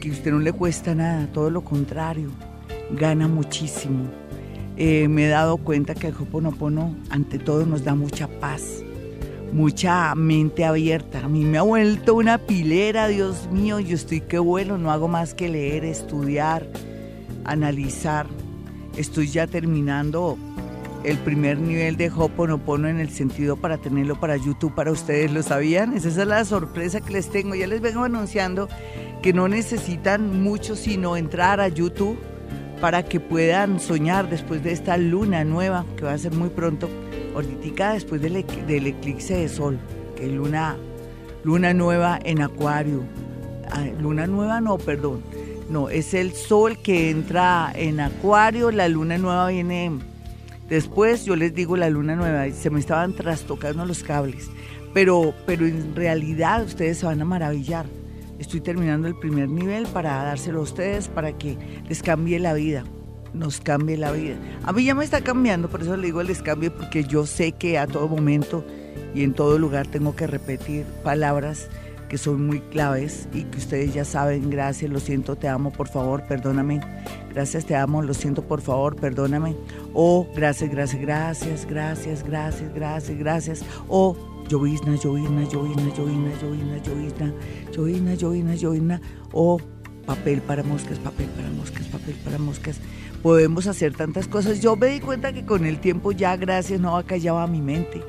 que 0.00 0.10
usted 0.10 0.30
no 0.32 0.38
le 0.38 0.52
cuesta 0.52 0.94
nada, 0.94 1.26
todo 1.32 1.50
lo 1.50 1.62
contrario, 1.62 2.30
gana 2.90 3.28
muchísimo. 3.28 4.04
Eh, 4.76 5.08
me 5.08 5.26
he 5.26 5.28
dado 5.28 5.56
cuenta 5.56 5.94
que 5.94 6.08
el 6.08 6.14
Hoponopono 6.14 6.94
ante 7.08 7.38
todo 7.38 7.64
nos 7.64 7.82
da 7.82 7.94
mucha 7.94 8.28
paz, 8.28 8.82
mucha 9.52 10.14
mente 10.14 10.64
abierta. 10.64 11.24
A 11.24 11.28
mí 11.28 11.44
me 11.44 11.58
ha 11.58 11.62
vuelto 11.62 12.14
una 12.14 12.38
pilera, 12.38 13.08
Dios 13.08 13.48
mío, 13.50 13.80
yo 13.80 13.94
estoy 13.94 14.20
que 14.20 14.38
vuelo, 14.38 14.76
no 14.76 14.90
hago 14.90 15.08
más 15.08 15.34
que 15.34 15.48
leer, 15.48 15.84
estudiar, 15.84 16.66
analizar. 17.44 18.26
Estoy 18.96 19.28
ya 19.28 19.46
terminando 19.46 20.38
el 21.04 21.18
primer 21.18 21.58
nivel 21.58 21.96
de 21.96 22.10
Hoponopono 22.10 22.88
en 22.88 22.98
el 22.98 23.10
sentido 23.10 23.56
para 23.56 23.78
tenerlo 23.78 24.18
para 24.18 24.36
YouTube 24.36 24.74
para 24.74 24.90
ustedes, 24.90 25.32
¿lo 25.32 25.42
sabían? 25.42 25.94
Esa 25.94 26.08
es 26.08 26.16
la 26.16 26.44
sorpresa 26.44 27.00
que 27.00 27.12
les 27.12 27.30
tengo. 27.30 27.54
Ya 27.54 27.66
les 27.66 27.80
vengo 27.80 28.02
anunciando 28.02 28.68
que 29.22 29.32
no 29.32 29.48
necesitan 29.48 30.42
mucho 30.42 30.76
sino 30.76 31.16
entrar 31.16 31.60
a 31.60 31.68
YouTube 31.68 32.18
para 32.80 33.04
que 33.04 33.20
puedan 33.20 33.80
soñar 33.80 34.28
después 34.28 34.62
de 34.62 34.72
esta 34.72 34.96
luna 34.96 35.44
nueva 35.44 35.84
que 35.96 36.04
va 36.04 36.12
a 36.12 36.18
ser 36.18 36.32
muy 36.32 36.50
pronto, 36.50 36.88
ahorita 37.34 37.94
después 37.94 38.20
del, 38.20 38.44
del, 38.66 38.86
eclipse 38.86 39.34
de 39.34 39.48
sol, 39.48 39.78
que 40.14 40.26
es 40.26 40.32
luna, 40.32 40.76
luna 41.42 41.72
nueva 41.72 42.18
en 42.22 42.42
acuario. 42.42 43.02
luna 44.00 44.26
nueva 44.26 44.60
no, 44.60 44.78
perdón. 44.78 45.22
No, 45.70 45.88
es 45.88 46.14
el 46.14 46.32
sol 46.32 46.78
que 46.78 47.10
entra 47.10 47.72
en 47.74 47.98
acuario, 47.98 48.70
la 48.70 48.88
luna 48.88 49.18
nueva 49.18 49.48
viene 49.48 49.90
después, 50.68 51.24
yo 51.24 51.34
les 51.34 51.54
digo 51.54 51.76
la 51.76 51.90
luna 51.90 52.14
nueva, 52.14 52.48
se 52.50 52.70
me 52.70 52.78
estaban 52.78 53.14
trastocando 53.14 53.84
los 53.84 54.04
cables, 54.04 54.48
pero, 54.94 55.34
pero 55.44 55.66
en 55.66 55.96
realidad 55.96 56.62
ustedes 56.62 56.98
se 56.98 57.06
van 57.06 57.20
a 57.20 57.24
maravillar 57.24 57.86
Estoy 58.38 58.60
terminando 58.60 59.08
el 59.08 59.16
primer 59.16 59.48
nivel 59.48 59.86
para 59.86 60.22
dárselo 60.24 60.60
a 60.60 60.62
ustedes 60.62 61.08
para 61.08 61.36
que 61.36 61.56
les 61.88 62.02
cambie 62.02 62.38
la 62.38 62.52
vida, 62.52 62.84
nos 63.32 63.60
cambie 63.60 63.96
la 63.96 64.12
vida. 64.12 64.36
A 64.62 64.72
mí 64.72 64.84
ya 64.84 64.94
me 64.94 65.04
está 65.04 65.22
cambiando, 65.22 65.68
por 65.68 65.82
eso 65.82 65.96
le 65.96 66.06
digo 66.06 66.22
les 66.22 66.42
cambie, 66.42 66.70
porque 66.70 67.04
yo 67.04 67.26
sé 67.26 67.52
que 67.52 67.78
a 67.78 67.86
todo 67.86 68.08
momento 68.08 68.64
y 69.14 69.22
en 69.22 69.32
todo 69.32 69.58
lugar 69.58 69.86
tengo 69.86 70.14
que 70.14 70.26
repetir 70.26 70.84
palabras 71.02 71.68
que 72.08 72.18
son 72.18 72.46
muy 72.46 72.60
claves 72.60 73.28
y 73.32 73.44
que 73.44 73.58
ustedes 73.58 73.94
ya 73.94 74.04
saben, 74.04 74.50
gracias, 74.50 74.90
lo 74.90 75.00
siento, 75.00 75.36
te 75.36 75.48
amo, 75.48 75.72
por 75.72 75.88
favor, 75.88 76.22
perdóname. 76.26 76.80
Gracias, 77.32 77.66
te 77.66 77.74
amo, 77.74 78.02
lo 78.02 78.14
siento, 78.14 78.42
por 78.42 78.60
favor, 78.60 78.96
perdóname. 78.96 79.56
O 79.92 80.26
gracias, 80.34 80.70
gracias, 80.70 81.02
gracias, 81.02 81.66
gracias, 81.66 82.22
gracias, 82.22 82.74
gracias, 82.74 83.18
gracias. 83.18 83.64
O 83.88 84.35
llovizna, 84.48 84.96
llovizna, 84.96 85.44
llovizna, 85.48 85.88
llovizna, 85.96 86.30
llovizna, 86.40 86.78
llovizna, 86.78 87.34
llovizna, 87.72 88.14
llovizna, 88.14 88.54
llovizna, 88.54 89.00
o 89.32 89.58
papel 90.06 90.40
para 90.40 90.62
moscas, 90.62 90.98
papel 90.98 91.26
para 91.28 91.50
moscas, 91.50 91.86
papel 91.88 92.14
para 92.24 92.38
moscas. 92.38 92.80
Podemos 93.22 93.66
hacer 93.66 93.94
tantas 93.94 94.28
cosas. 94.28 94.60
Yo 94.60 94.76
me 94.76 94.86
di 94.86 95.00
cuenta 95.00 95.32
que 95.32 95.44
con 95.44 95.66
el 95.66 95.80
tiempo 95.80 96.12
ya, 96.12 96.36
gracias, 96.36 96.80
no 96.80 96.96
acallaba 96.96 97.46
mi 97.46 97.60
mente, 97.60 98.02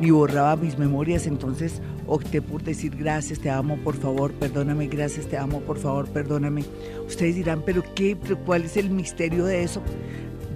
ni 0.00 0.10
borraba 0.10 0.56
mis 0.56 0.78
memorias, 0.78 1.26
entonces 1.26 1.80
opté 2.06 2.42
por 2.42 2.62
decir 2.62 2.96
gracias, 2.96 3.38
te 3.38 3.50
amo, 3.50 3.78
por 3.78 3.96
favor, 3.96 4.32
perdóname, 4.32 4.88
gracias, 4.88 5.26
te 5.26 5.38
amo, 5.38 5.60
por 5.60 5.78
favor, 5.78 6.08
perdóname. 6.08 6.64
Ustedes 7.06 7.36
dirán, 7.36 7.62
pero 7.64 7.82
qué, 7.94 8.16
¿cuál 8.44 8.64
es 8.64 8.76
el 8.76 8.90
misterio 8.90 9.44
de 9.44 9.62
eso? 9.62 9.80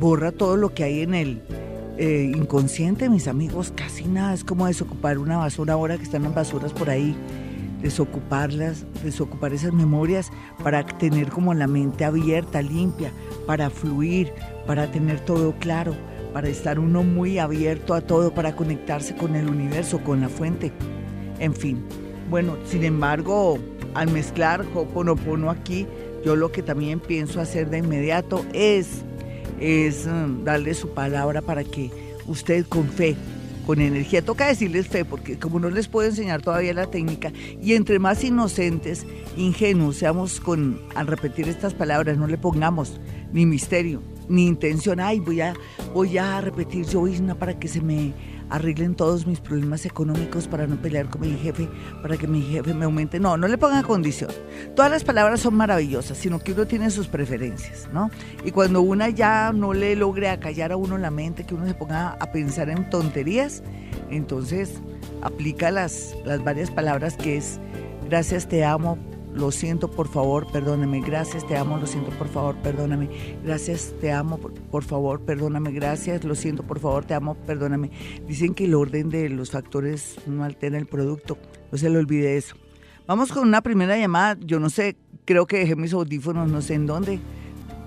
Borra 0.01 0.33
todo 0.33 0.57
lo 0.57 0.75
que 0.75 0.85
hay 0.85 1.03
en 1.03 1.15
él 1.15 1.43
eh, 1.99 2.33
inconsciente, 2.35 3.09
mis 3.09 3.27
amigos, 3.27 3.73
casi 3.75 4.05
nada. 4.05 4.33
Es 4.33 4.45
como 4.45 4.67
desocupar 4.67 5.19
una 5.19 5.37
basura 5.37 5.75
ahora 5.75 5.97
que 5.97 6.05
están 6.05 6.23
las 6.23 6.35
basuras 6.35 6.73
por 6.73 6.91
ahí. 6.91 7.17
Desocuparlas, 7.83 8.87
desocupar 9.05 9.53
esas 9.53 9.73
memorias 9.73 10.31
para 10.63 10.85
tener 10.85 11.29
como 11.29 11.55
la 11.55 11.67
mente 11.67 12.05
abierta, 12.05 12.63
limpia, 12.63 13.13
para 13.47 13.69
fluir, 13.71 14.33
para 14.67 14.91
tener 14.91 15.21
todo 15.21 15.55
claro, 15.59 15.95
para 16.33 16.49
estar 16.49 16.79
uno 16.79 17.03
muy 17.03 17.39
abierto 17.39 17.95
a 17.95 18.01
todo, 18.01 18.33
para 18.33 18.55
conectarse 18.55 19.17
con 19.17 19.37
el 19.37 19.49
universo, 19.49 20.01
con 20.03 20.21
la 20.21 20.29
fuente. 20.29 20.73
En 21.39 21.55
fin. 21.55 21.85
Bueno, 22.31 22.57
sin 22.65 22.85
embargo, 22.85 23.59
al 23.95 24.11
mezclar 24.11 24.65
Hoponopono 24.75 25.51
aquí, 25.51 25.87
yo 26.25 26.37
lo 26.37 26.53
que 26.53 26.63
también 26.63 27.01
pienso 27.01 27.41
hacer 27.41 27.71
de 27.71 27.79
inmediato 27.79 28.45
es 28.53 29.05
es 29.61 30.07
mm, 30.07 30.45
darle 30.45 30.75
su 30.75 30.91
palabra 30.91 31.43
para 31.43 31.65
que 31.65 31.91
usted 32.27 32.67
con 32.67 32.89
fe, 32.89 33.17
con 33.67 33.81
energía, 33.81 34.25
toca 34.25 34.47
decirles 34.47 34.89
fe, 34.89 35.05
porque 35.05 35.39
como 35.39 35.61
no 35.61 35.71
les 35.71 35.89
puedo 35.89 36.09
enseñar 36.09 36.41
todavía 36.43 36.73
la 36.73 36.91
técnica, 36.91 37.33
y 37.63 37.75
entre 37.75 37.99
más 37.99 38.25
inocentes, 38.25 39.07
ingenuos 39.37 39.97
seamos 39.97 40.41
con, 40.41 40.81
al 40.95 41.07
repetir 41.07 41.49
estas 41.49 41.75
palabras, 41.75 42.17
no 42.17 42.27
le 42.27 42.39
pongamos 42.39 43.01
ni 43.33 43.45
misterio, 43.45 44.03
ni 44.29 44.47
intención, 44.47 45.01
ay, 45.01 45.21
voy 45.21 45.41
a, 45.41 45.55
voy 45.93 46.17
a 46.19 46.41
repetir 46.41 46.87
yo 46.87 47.03
misma 47.03 47.35
para 47.35 47.59
que 47.59 47.69
se 47.69 47.81
me 47.81 48.13
arreglen 48.51 48.95
todos 48.95 49.27
mis 49.27 49.41
problemas 49.41 49.85
económicos 49.87 50.49
para 50.49 50.67
no 50.67 50.77
pelear 50.77 51.09
con 51.09 51.23
mi 51.23 51.37
jefe, 51.37 51.69
para 52.03 52.17
que 52.17 52.27
mi 52.27 52.43
jefe 52.43 52.75
me 52.75 52.85
aumente. 52.85 53.21
No, 53.21 53.37
no 53.37 53.49
le 53.49 53.59
pongan 53.59 53.83
condición. 53.83 54.31
Todas 54.75 54.91
las 54.91 55.05
palabras 55.05 55.41
son 55.41 55.55
maravillosas, 55.55 56.19
sino 56.19 56.39
que 56.39 56.53
uno 56.53 56.67
tiene 56.67 56.91
sus 56.91 57.09
preferencias, 57.09 57.89
¿no? 57.93 58.11
Y 58.45 58.51
cuando 58.51 58.83
una 58.83 59.11
ya 59.11 59.53
no 59.53 59.73
le 59.73 59.97
logre 59.97 60.29
acallar 60.29 60.73
a 60.73 60.77
uno 60.77 60.99
la 60.99 61.11
mente, 61.11 61.45
que 61.45 61.55
uno 61.55 61.67
se 61.67 61.75
ponga 61.75 62.11
a 62.11 62.33
pensar 62.33 62.69
en 62.71 62.89
tonterías, 62.91 63.63
entonces 64.11 64.81
aplica 65.23 65.71
las, 65.71 66.15
las 66.25 66.43
varias 66.43 66.71
palabras 66.71 67.17
que 67.17 67.37
es 67.37 67.61
Gracias, 68.09 68.49
te 68.49 68.65
amo. 68.65 68.97
Lo 69.35 69.51
siento, 69.51 69.91
por 69.91 70.09
favor, 70.09 70.51
perdóname. 70.51 71.01
Gracias, 71.01 71.47
te 71.47 71.57
amo, 71.57 71.79
lo 71.79 71.87
siento, 71.87 72.11
por 72.11 72.29
favor, 72.29 72.57
perdóname. 72.57 73.09
Gracias, 73.45 73.95
te 74.01 74.11
amo, 74.11 74.39
por, 74.39 74.85
favor, 74.85 75.21
perdóname. 75.21 75.71
Gracias, 75.73 76.25
lo 76.25 76.35
siento, 76.35 76.63
por 76.63 76.81
favor, 76.81 77.05
te 77.05 77.15
amo, 77.15 77.35
perdóname. 77.35 77.91
Dicen 78.27 78.55
que 78.55 78.65
el 78.65 78.75
orden 78.75 79.11
de 79.11 79.29
los 79.29 79.51
factores 79.51 80.17
no 80.27 80.45
altera 80.45 80.79
el 80.79 80.87
producto. 80.87 81.39
No 81.71 81.79
se 81.79 81.91
le 81.91 81.99
olvide 81.99 82.37
eso. 82.37 82.57
Vamos 83.07 83.31
con 83.31 83.47
una 83.47 83.63
primera 83.63 83.97
llamada. 83.97 84.37
Yo 84.41 84.59
no 84.61 84.71
sé, 84.71 84.97
creo 85.25 85.47
que 85.47 85.59
dejé 85.59 85.77
mis 85.77 85.93
audífonos, 85.93 86.51
no 86.51 86.61
sé 86.61 86.75
en 86.75 86.87
dónde. 86.87 87.21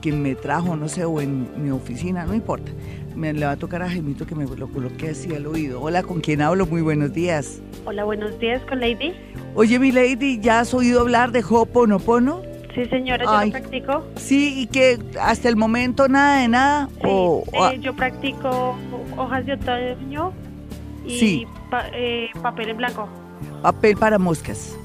Quien 0.02 0.22
me 0.22 0.34
trajo, 0.36 0.76
no 0.76 0.88
sé, 0.88 1.06
o 1.06 1.22
en 1.22 1.64
mi 1.64 1.70
oficina, 1.70 2.26
no 2.26 2.34
importa. 2.34 2.72
Me 3.16 3.34
le 3.34 3.46
va 3.46 3.52
a 3.52 3.58
tocar 3.58 3.84
a 3.84 3.90
Gemito 3.90 4.26
que 4.26 4.34
me 4.34 4.46
lo 4.46 4.68
coloque 4.68 5.10
así 5.10 5.34
al 5.36 5.46
oído. 5.46 5.80
Hola, 5.82 6.02
¿con 6.02 6.22
quién 6.22 6.42
hablo? 6.42 6.66
Muy 6.66 6.82
buenos 6.82 7.14
días. 7.14 7.62
Hola, 7.86 8.04
buenos 8.04 8.40
días, 8.40 8.62
con 8.68 8.80
Lady. 8.80 9.14
Oye, 9.54 9.78
mi 9.78 9.92
Lady, 9.92 10.40
¿ya 10.40 10.62
has 10.62 10.74
oído 10.74 11.02
hablar 11.02 11.32
de 11.32 11.44
Ho'oponopono? 11.48 12.42
Sí, 12.74 12.86
señora, 12.86 13.26
yo 13.26 13.46
lo 13.46 13.52
practico. 13.52 14.04
Sí, 14.16 14.62
y 14.62 14.68
que 14.68 14.98
hasta 15.20 15.50
el 15.50 15.56
momento 15.56 16.08
nada 16.08 16.42
de 16.42 16.48
nada. 16.48 16.90
o, 17.04 17.44
eh, 17.72 17.80
yo 17.80 17.94
practico 17.94 18.78
hojas 19.18 19.46
de 19.46 19.54
otoño 19.54 20.32
y 21.06 21.46
eh, 21.94 22.30
papel 22.42 22.70
en 22.70 22.78
blanco. 22.78 23.10
Papel 23.62 23.98
para 23.98 24.18
moscas. 24.18 24.76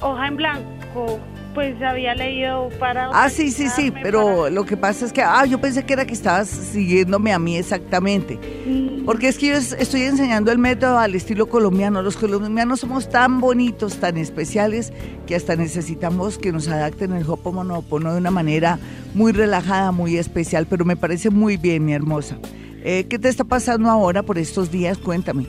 Hoja 0.00 0.26
en 0.26 0.36
blanco, 0.36 1.18
pues 1.54 1.80
había 1.82 2.14
leído 2.14 2.68
para... 2.78 3.10
Ah, 3.12 3.28
sí, 3.28 3.50
sí, 3.50 3.68
sí, 3.68 3.92
pero 4.02 4.50
lo 4.50 4.64
que 4.64 4.76
pasa 4.76 5.04
es 5.06 5.12
que, 5.12 5.22
ah, 5.22 5.44
yo 5.46 5.60
pensé 5.60 5.84
que 5.84 5.92
era 5.92 6.06
que 6.06 6.14
estabas 6.14 6.48
siguiéndome 6.48 7.32
a 7.32 7.38
mí 7.38 7.56
exactamente. 7.56 8.38
Mm. 8.66 9.04
Porque 9.04 9.28
es 9.28 9.38
que 9.38 9.48
yo 9.48 9.54
estoy 9.54 10.02
enseñando 10.02 10.52
el 10.52 10.58
método 10.58 10.98
al 10.98 11.14
estilo 11.14 11.48
colombiano. 11.48 12.02
Los 12.02 12.16
colombianos 12.16 12.80
somos 12.80 13.08
tan 13.08 13.40
bonitos, 13.40 13.96
tan 13.96 14.16
especiales, 14.16 14.92
que 15.26 15.34
hasta 15.34 15.56
necesitamos 15.56 16.38
que 16.38 16.52
nos 16.52 16.68
adapten 16.68 17.12
el 17.12 17.28
Hoponopono 17.28 18.12
de 18.12 18.18
una 18.18 18.30
manera 18.30 18.78
muy 19.14 19.32
relajada, 19.32 19.92
muy 19.92 20.16
especial, 20.16 20.66
pero 20.68 20.84
me 20.84 20.96
parece 20.96 21.30
muy 21.30 21.56
bien, 21.56 21.84
mi 21.84 21.92
hermosa. 21.92 22.38
Eh, 22.84 23.06
¿Qué 23.08 23.18
te 23.18 23.28
está 23.28 23.44
pasando 23.44 23.90
ahora 23.90 24.22
por 24.22 24.38
estos 24.38 24.70
días? 24.70 24.98
Cuéntame. 24.98 25.46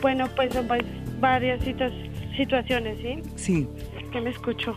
Bueno, 0.00 0.26
pues 0.34 0.52
son 0.52 0.66
varias 1.20 1.60
situaciones, 2.36 2.98
¿sí? 3.00 3.22
Sí. 3.36 3.68
Que 4.10 4.20
me 4.20 4.30
escucho. 4.30 4.76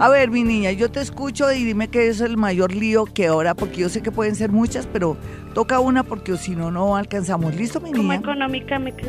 A 0.00 0.08
ver, 0.08 0.30
mi 0.30 0.42
niña, 0.42 0.72
yo 0.72 0.90
te 0.90 1.00
escucho 1.00 1.52
y 1.52 1.64
dime 1.64 1.88
qué 1.88 2.08
es 2.08 2.20
el 2.20 2.36
mayor 2.36 2.74
lío 2.74 3.04
que 3.04 3.26
ahora, 3.26 3.54
porque 3.54 3.82
yo 3.82 3.88
sé 3.88 4.02
que 4.02 4.10
pueden 4.10 4.34
ser 4.34 4.50
muchas, 4.50 4.86
pero 4.86 5.16
toca 5.54 5.80
una 5.80 6.02
porque 6.02 6.36
si 6.36 6.56
no, 6.56 6.70
no 6.70 6.96
alcanzamos. 6.96 7.54
¿Listo, 7.54 7.80
mi 7.80 7.92
niña? 7.92 8.16
económicamente, 8.16 9.04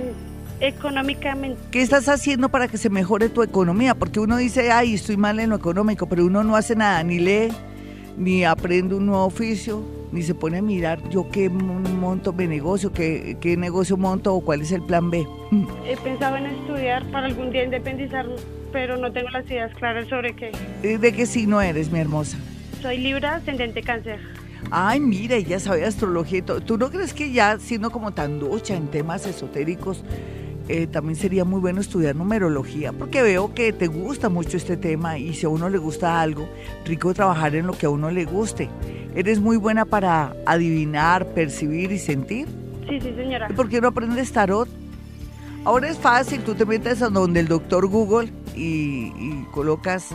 económicamente. 0.59 1.59
¿Qué 1.71 1.81
estás 1.81 2.09
haciendo 2.09 2.49
para 2.49 2.67
que 2.67 2.77
se 2.77 2.89
mejore 2.89 3.29
tu 3.29 3.43
economía? 3.43 3.95
Porque 3.95 4.19
uno 4.19 4.37
dice, 4.37 4.71
ay, 4.71 4.93
estoy 4.93 5.17
mal 5.17 5.39
en 5.39 5.51
lo 5.51 5.55
económico, 5.55 6.07
pero 6.07 6.25
uno 6.25 6.43
no 6.43 6.55
hace 6.55 6.75
nada, 6.75 7.01
ni 7.03 7.19
lee, 7.19 7.49
ni 8.17 8.43
aprende 8.43 8.95
un 8.95 9.05
nuevo 9.05 9.25
oficio, 9.25 9.83
ni 10.13 10.21
se 10.21 10.35
pone 10.35 10.59
a 10.59 10.61
mirar 10.61 11.09
yo 11.09 11.27
qué 11.29 11.49
monto 11.49 12.31
de 12.31 12.47
negocio, 12.47 12.93
qué, 12.93 13.35
qué 13.41 13.57
negocio 13.57 13.97
monto 13.97 14.33
o 14.33 14.41
cuál 14.41 14.61
es 14.61 14.71
el 14.71 14.83
plan 14.83 15.09
B. 15.09 15.27
He 15.85 15.97
pensado 15.97 16.37
en 16.37 16.45
estudiar 16.45 17.03
para 17.11 17.25
algún 17.25 17.51
día 17.51 17.63
independizarme 17.63 18.35
pero 18.73 18.97
no 18.97 19.13
tengo 19.13 19.29
las 19.29 19.45
ideas 19.45 19.71
claras 19.75 20.07
sobre 20.09 20.35
qué. 20.35 20.51
¿De 20.81 21.13
qué 21.13 21.25
signo 21.25 21.61
eres, 21.61 21.91
mi 21.91 21.99
hermosa? 21.99 22.37
Soy 22.81 22.97
Libra, 22.97 23.35
ascendente 23.35 23.83
cáncer. 23.83 24.19
Ay, 24.71 24.99
mira, 24.99 25.35
ella 25.35 25.59
sabe 25.59 25.85
astrología 25.85 26.39
y 26.39 26.41
todo. 26.41 26.59
¿Tú 26.59 26.77
no 26.77 26.89
crees 26.89 27.13
que 27.13 27.31
ya 27.31 27.59
siendo 27.59 27.91
como 27.91 28.11
tan 28.11 28.39
ducha 28.39 28.75
en 28.75 28.87
temas 28.87 29.27
esotéricos, 29.27 30.03
eh, 30.67 30.87
también 30.87 31.15
sería 31.15 31.45
muy 31.45 31.59
bueno 31.59 31.81
estudiar 31.81 32.15
numerología? 32.15 32.93
Porque 32.93 33.21
veo 33.21 33.53
que 33.53 33.73
te 33.73 33.87
gusta 33.87 34.29
mucho 34.29 34.57
este 34.57 34.77
tema 34.77 35.17
y 35.17 35.33
si 35.33 35.45
a 35.45 35.49
uno 35.49 35.69
le 35.69 35.77
gusta 35.77 36.21
algo, 36.21 36.47
rico 36.85 37.13
trabajar 37.13 37.55
en 37.55 37.67
lo 37.67 37.73
que 37.73 37.85
a 37.85 37.89
uno 37.89 38.11
le 38.11 38.25
guste. 38.25 38.69
¿Eres 39.15 39.39
muy 39.39 39.57
buena 39.57 39.85
para 39.85 40.35
adivinar, 40.45 41.27
percibir 41.27 41.91
y 41.91 41.99
sentir? 41.99 42.47
Sí, 42.89 42.99
sí, 42.99 43.13
señora. 43.15 43.47
¿Y 43.49 43.53
por 43.53 43.69
qué 43.69 43.81
no 43.81 43.89
aprendes 43.89 44.31
tarot? 44.31 44.67
Ahora 45.65 45.89
es 45.89 45.97
fácil, 45.97 46.43
tú 46.43 46.55
te 46.55 46.65
metes 46.65 47.01
a 47.01 47.09
donde 47.09 47.39
el 47.39 47.47
doctor 47.47 47.87
Google 47.87 48.29
y, 48.55 49.43
colocas 49.51 50.09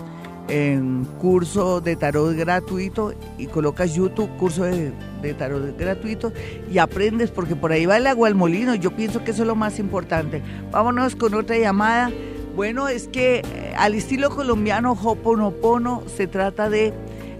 en 0.48 1.04
curso 1.20 1.80
de 1.80 1.94
tarot 1.96 2.34
gratuito 2.34 3.12
y 3.36 3.46
colocas 3.46 3.94
YouTube, 3.94 4.30
curso 4.36 4.64
de, 4.64 4.92
tarot 5.34 5.76
gratuito 5.78 6.32
y 6.72 6.78
aprendes 6.78 7.30
porque 7.30 7.54
por 7.54 7.72
ahí 7.72 7.86
va 7.86 7.98
el 7.98 8.06
agua 8.06 8.28
al 8.28 8.34
molino. 8.34 8.74
Yo 8.74 8.96
pienso 8.96 9.24
que 9.24 9.32
eso 9.32 9.42
es 9.42 9.46
lo 9.46 9.54
más 9.54 9.78
importante. 9.78 10.42
Vámonos 10.70 11.14
con 11.16 11.34
otra 11.34 11.58
llamada. 11.58 12.10
Bueno, 12.56 12.88
es 12.88 13.06
que 13.08 13.36
eh, 13.40 13.74
al 13.76 13.94
estilo 13.94 14.30
colombiano, 14.30 14.92
Hoponopono, 14.92 16.02
se 16.06 16.26
trata 16.26 16.68
de. 16.68 16.92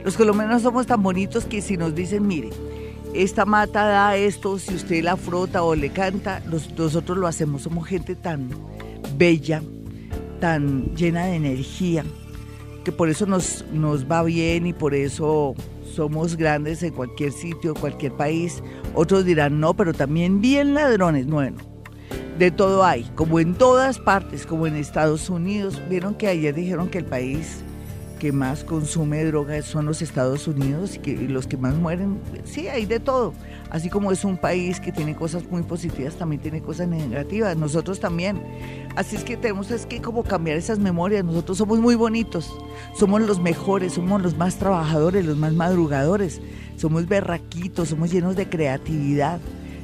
Los 0.05 0.17
colombianos 0.17 0.63
somos 0.63 0.87
tan 0.87 1.03
bonitos 1.03 1.45
que 1.45 1.61
si 1.61 1.77
nos 1.77 1.95
dicen, 1.95 2.27
mire, 2.27 2.51
esta 3.15 3.45
mata 3.45 3.85
da 3.85 4.17
esto, 4.17 4.59
si 4.59 4.75
usted 4.75 5.03
la 5.03 5.17
frota 5.17 5.63
o 5.65 5.75
le 5.75 5.91
canta, 5.91 6.41
nosotros 6.47 7.19
lo 7.19 7.27
hacemos. 7.27 7.63
Somos 7.63 7.87
gente 7.87 8.15
tan 8.15 8.49
bella, 9.17 9.61
tan 10.41 10.95
llena 10.95 11.27
de 11.27 11.35
energía, 11.35 12.05
por 12.93 13.09
eso 13.09 13.27
nos, 13.27 13.65
nos 13.73 14.11
va 14.11 14.23
bien 14.23 14.67
y 14.67 14.73
por 14.73 14.95
eso 14.95 15.55
somos 15.95 16.37
grandes 16.37 16.83
en 16.83 16.93
cualquier 16.93 17.33
sitio, 17.33 17.75
cualquier 17.75 18.13
país. 18.13 18.63
Otros 18.95 19.25
dirán, 19.25 19.61
no, 19.61 19.75
pero 19.75 19.93
también 19.93 20.41
bien 20.41 20.75
ladrones. 20.75 21.27
Bueno, 21.27 21.59
de 22.39 22.51
todo 22.51 22.85
hay, 22.85 23.05
como 23.15 23.41
en 23.41 23.55
todas 23.55 23.99
partes, 23.99 24.47
como 24.47 24.67
en 24.67 24.77
Estados 24.77 25.29
Unidos. 25.29 25.81
Vieron 25.89 26.15
que 26.15 26.29
ayer 26.29 26.55
dijeron 26.55 26.89
que 26.89 26.99
el 26.99 27.05
país 27.05 27.65
que 28.19 28.33
más 28.33 28.65
consume 28.65 29.25
drogas 29.25 29.65
son 29.65 29.87
los 29.87 30.03
Estados 30.03 30.49
Unidos 30.49 30.97
y 30.97 30.99
que 30.99 31.17
los 31.29 31.47
que 31.47 31.57
más 31.57 31.75
mueren, 31.77 32.19
sí, 32.45 32.69
hay 32.69 32.85
de 32.85 33.01
todo. 33.01 33.33
Así 33.71 33.89
como 33.91 34.13
es 34.13 34.25
un 34.25 34.37
país 34.37 34.81
que 34.81 34.93
tiene 34.93 35.15
cosas 35.15 35.45
muy 35.51 35.63
positivas, 35.63 36.17
también 36.17 36.41
tiene 36.41 36.61
cosas 36.61 36.89
negativas. 36.89 37.57
Nosotros 37.57 38.01
también. 38.01 38.43
Así 38.97 39.17
es 39.17 39.25
que 39.25 39.37
tenemos 39.37 39.71
es 39.71 39.87
que 39.87 40.01
como 40.01 40.25
cambiar 40.25 40.57
esas 40.57 40.79
memorias. 40.79 41.25
Nosotros 41.25 41.59
somos 41.59 41.79
muy 41.79 41.95
bonitos, 41.95 42.51
somos 42.99 43.23
los 43.23 43.41
mejores, 43.41 43.95
somos 43.95 44.23
los 44.23 44.37
más 44.37 44.57
trabajadores, 44.57 45.25
los 45.25 45.37
más 45.37 45.53
madrugadores, 45.53 46.41
somos 46.77 47.07
berraquitos, 47.07 47.91
somos 47.91 48.11
llenos 48.11 48.37
de 48.37 48.49
creatividad. 48.49 49.41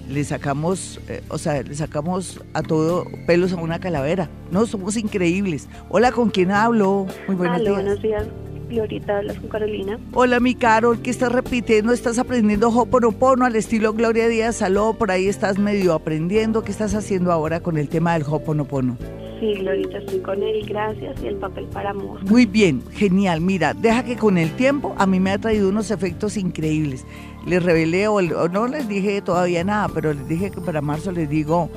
Le 0.08 0.22
sacamos, 0.24 1.00
eh, 1.08 1.22
o 1.28 1.38
sea, 1.38 1.62
le 1.62 1.74
sacamos 1.74 2.40
a 2.52 2.62
todo 2.62 3.06
pelos 3.26 3.52
a 3.52 3.56
una 3.56 3.78
calavera. 3.78 4.28
No, 4.50 4.66
somos 4.66 4.96
increíbles. 4.96 5.68
Hola, 5.88 6.12
¿con 6.12 6.30
quién 6.30 6.50
hablo? 6.50 7.06
Muy 7.26 7.36
buenos 7.36 7.60
días. 7.60 7.74
buenos 7.74 8.02
días. 8.02 8.26
Glorita, 8.68 9.18
hablas 9.18 9.38
con 9.38 9.48
Carolina. 9.48 9.98
Hola, 10.12 10.40
mi 10.40 10.54
Carol, 10.54 11.00
¿qué 11.00 11.10
estás 11.10 11.32
repitiendo? 11.32 11.92
¿Estás 11.92 12.18
aprendiendo 12.18 12.68
Hoponopono 12.68 13.44
al 13.44 13.56
estilo 13.56 13.92
Gloria 13.92 14.28
Díaz 14.28 14.56
Saló? 14.56 14.94
Por 14.94 15.10
ahí 15.10 15.28
estás 15.28 15.58
medio 15.58 15.92
aprendiendo. 15.92 16.64
¿Qué 16.64 16.72
estás 16.72 16.94
haciendo 16.94 17.30
ahora 17.32 17.60
con 17.60 17.76
el 17.76 17.88
tema 17.88 18.14
del 18.14 18.24
Hoponopono? 18.28 18.96
Sí, 19.40 19.54
Glorita, 19.54 19.98
estoy 19.98 20.20
con 20.20 20.42
él, 20.42 20.64
gracias. 20.66 21.22
Y 21.22 21.26
el 21.26 21.36
papel 21.36 21.66
para 21.66 21.90
amor. 21.90 22.24
Muy 22.24 22.46
bien, 22.46 22.82
genial. 22.92 23.40
Mira, 23.40 23.74
deja 23.74 24.04
que 24.04 24.16
con 24.16 24.38
el 24.38 24.50
tiempo 24.52 24.94
a 24.96 25.06
mí 25.06 25.20
me 25.20 25.32
ha 25.32 25.38
traído 25.38 25.68
unos 25.68 25.90
efectos 25.90 26.36
increíbles. 26.36 27.04
Les 27.46 27.62
revelé, 27.62 28.08
o, 28.08 28.20
no 28.20 28.66
les 28.66 28.88
dije 28.88 29.20
todavía 29.20 29.64
nada, 29.64 29.88
pero 29.92 30.12
les 30.12 30.26
dije 30.28 30.50
que 30.50 30.60
para 30.60 30.80
marzo 30.80 31.12
les 31.12 31.28
digo 31.28 31.68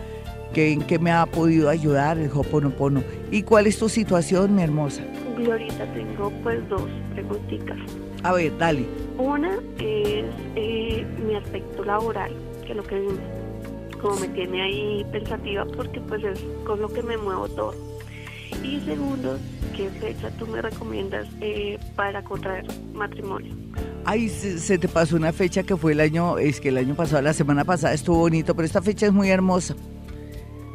que 0.54 0.72
en 0.72 0.82
qué 0.82 0.98
me 0.98 1.12
ha 1.12 1.26
podido 1.26 1.70
ayudar 1.70 2.18
el 2.18 2.32
Hoponopono. 2.34 3.04
¿Y 3.32 3.44
cuál 3.44 3.68
es 3.68 3.78
tu 3.78 3.90
situación, 3.90 4.56
mi 4.56 4.64
hermosa? 4.64 5.04
Glorita, 5.38 5.86
tengo 5.94 6.32
pues 6.42 6.68
dos 6.70 6.90
preguntitas. 7.14 7.78
A 8.24 8.34
ver, 8.34 8.58
dale. 8.58 8.86
Una 9.18 9.56
es 9.80 10.26
eh, 10.56 11.06
mi 11.26 11.36
aspecto 11.36 11.84
laboral, 11.84 12.32
que 12.66 12.74
lo 12.74 12.84
que 12.84 13.08
como 14.02 14.16
me 14.18 14.28
tiene 14.30 14.62
ahí 14.62 15.06
pensativa 15.12 15.66
porque 15.66 16.00
pues 16.02 16.24
es 16.24 16.40
con 16.66 16.80
lo 16.82 16.90
que 16.90 17.04
me 17.04 17.18
muevo 17.18 17.48
todo. 17.50 17.74
Y 18.64 18.80
segundo, 18.82 19.38
¿qué 19.76 19.90
fecha 19.90 20.30
tú 20.32 20.48
me 20.48 20.62
recomiendas 20.62 21.28
eh, 21.42 21.78
para 21.96 22.24
contraer 22.24 22.66
matrimonio? 22.94 23.54
Ay, 24.06 24.30
se, 24.30 24.78
te 24.78 24.88
pasó 24.88 25.16
una 25.16 25.34
fecha 25.34 25.64
que 25.64 25.76
fue 25.76 25.92
el 25.92 26.00
año, 26.00 26.38
es 26.38 26.62
que 26.62 26.70
el 26.70 26.78
año 26.78 26.96
pasado, 26.96 27.22
la 27.22 27.34
semana 27.34 27.66
pasada 27.66 27.94
estuvo 27.94 28.20
bonito, 28.20 28.56
pero 28.56 28.66
esta 28.66 28.82
fecha 28.82 29.06
es 29.06 29.14
muy 29.14 29.30
hermosa. 29.30 29.76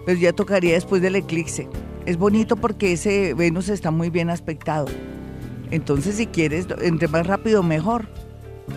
Pero 0.05 0.19
ya 0.19 0.33
tocaría 0.33 0.75
después 0.75 1.01
del 1.01 1.17
eclipse. 1.17 1.69
Es 2.07 2.17
bonito 2.17 2.57
porque 2.57 2.93
ese 2.93 3.35
Venus 3.35 3.69
está 3.69 3.91
muy 3.91 4.11
bien 4.11 4.31
aspectado. 4.31 4.87
Entonces, 5.71 6.17
si 6.17 6.27
quieres, 6.27 6.67
entre 6.83 7.09
más 7.09 7.27
rápido, 7.27 7.63
mejor. 7.63 8.09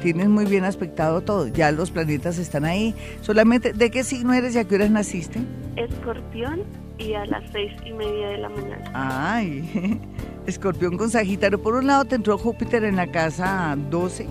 Tienes 0.01 0.27
muy 0.29 0.45
bien 0.45 0.63
aspectado 0.63 1.21
todo. 1.21 1.47
Ya 1.47 1.71
los 1.71 1.91
planetas 1.91 2.37
están 2.37 2.65
ahí. 2.65 2.95
Solamente, 3.21 3.73
¿de 3.73 3.91
qué 3.91 4.03
signo 4.03 4.33
eres 4.33 4.55
y 4.55 4.59
a 4.59 4.63
qué 4.63 4.75
horas 4.75 4.91
naciste? 4.91 5.39
Escorpión 5.75 6.63
y 6.97 7.13
a 7.13 7.25
las 7.25 7.43
seis 7.51 7.73
y 7.85 7.93
media 7.93 8.29
de 8.29 8.37
la 8.37 8.49
mañana. 8.49 8.91
Ay, 8.93 9.99
escorpión 10.45 10.97
con 10.97 11.09
Sagitario. 11.09 11.61
Por 11.61 11.75
un 11.75 11.87
lado 11.87 12.05
te 12.05 12.15
entró 12.15 12.37
Júpiter 12.37 12.83
en 12.83 12.95
la 12.95 13.07
casa 13.11 13.75
12 13.89 14.27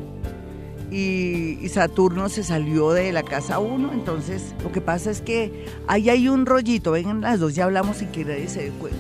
y, 0.91 1.69
Saturno 1.69 2.29
se 2.29 2.45
salió 2.45 2.93
de 2.93 3.13
la 3.13 3.23
casa 3.23 3.59
1. 3.59 3.93
Entonces, 3.93 4.55
lo 4.63 4.71
que 4.71 4.81
pasa 4.81 5.11
es 5.11 5.21
que 5.21 5.67
ahí 5.87 6.09
hay 6.09 6.29
un 6.29 6.47
rollito. 6.47 6.93
Vengan 6.93 7.21
las 7.21 7.41
dos, 7.41 7.55
ya 7.55 7.65
hablamos 7.65 7.99
sin 7.99 8.09
que 8.09 8.25
nadie 8.25 8.49
se 8.49 8.65
dé 8.65 8.71
cuenta. 8.71 8.99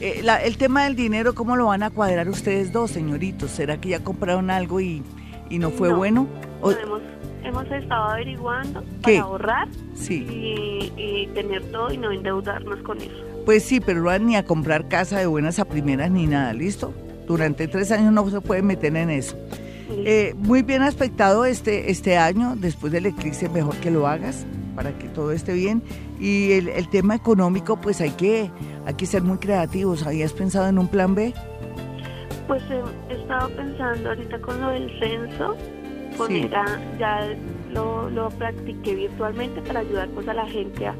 Eh, 0.00 0.22
el 0.44 0.56
tema 0.58 0.84
del 0.84 0.94
dinero, 0.94 1.34
¿cómo 1.34 1.56
lo 1.56 1.66
van 1.66 1.82
a 1.82 1.90
cuadrar 1.90 2.28
ustedes 2.28 2.72
dos, 2.72 2.90
señoritos? 2.90 3.50
¿Será 3.50 3.80
que 3.80 3.88
ya 3.90 4.04
compraron 4.04 4.50
algo 4.50 4.80
y, 4.80 5.02
y 5.50 5.58
no 5.58 5.70
fue 5.70 5.92
bueno? 5.92 6.28
hemos, 6.62 7.00
hemos, 7.44 7.70
estado 7.70 8.10
averiguando 8.10 8.82
para 9.02 9.20
ahorrar 9.20 9.68
sí. 9.94 10.26
y, 10.96 11.26
tener 11.34 11.62
todo 11.70 11.92
y 11.92 11.98
no 11.98 12.10
endeudarnos 12.10 12.80
con 12.82 12.98
eso. 12.98 13.12
Pues 13.44 13.62
sí, 13.64 13.80
pero 13.80 14.00
no 14.00 14.06
van 14.06 14.26
ni 14.26 14.36
a 14.36 14.44
comprar 14.44 14.88
casa 14.88 15.18
de 15.18 15.26
buenas 15.26 15.58
a 15.58 15.64
primeras 15.64 16.10
ni 16.10 16.26
nada, 16.26 16.52
¿listo? 16.52 16.92
Durante 17.26 17.68
tres 17.68 17.92
años 17.92 18.12
no 18.12 18.28
se 18.30 18.40
puede 18.40 18.62
meter 18.62 18.96
en 18.96 19.10
eso. 19.10 19.36
Eh, 19.90 20.34
muy 20.36 20.62
bien 20.62 20.82
aspectado 20.82 21.44
este, 21.44 21.90
este 21.90 22.18
año, 22.18 22.54
después 22.56 22.92
del 22.92 23.06
eclipse, 23.06 23.48
mejor 23.48 23.76
que 23.76 23.90
lo 23.90 24.06
hagas 24.06 24.46
para 24.74 24.92
que 24.92 25.08
todo 25.08 25.32
esté 25.32 25.54
bien. 25.54 25.82
Y 26.20 26.52
el, 26.52 26.68
el 26.68 26.88
tema 26.88 27.14
económico, 27.14 27.80
pues 27.80 28.00
hay 28.00 28.10
que, 28.10 28.50
hay 28.86 28.94
que 28.94 29.06
ser 29.06 29.22
muy 29.22 29.38
creativos. 29.38 30.06
¿Habías 30.06 30.32
pensado 30.32 30.68
en 30.68 30.78
un 30.78 30.88
plan 30.88 31.14
B? 31.14 31.34
Pues 32.46 32.62
he 32.70 33.14
estado 33.14 33.48
pensando 33.50 34.08
ahorita 34.08 34.38
con 34.40 34.60
lo 34.60 34.70
del 34.70 34.88
censo, 35.00 35.56
ya 36.98 37.36
lo, 37.70 38.10
lo 38.10 38.28
practiqué 38.30 38.94
virtualmente 38.94 39.60
para 39.62 39.80
ayudar 39.80 40.08
pues 40.08 40.28
a 40.28 40.34
la 40.34 40.46
gente 40.46 40.86
a, 40.86 40.94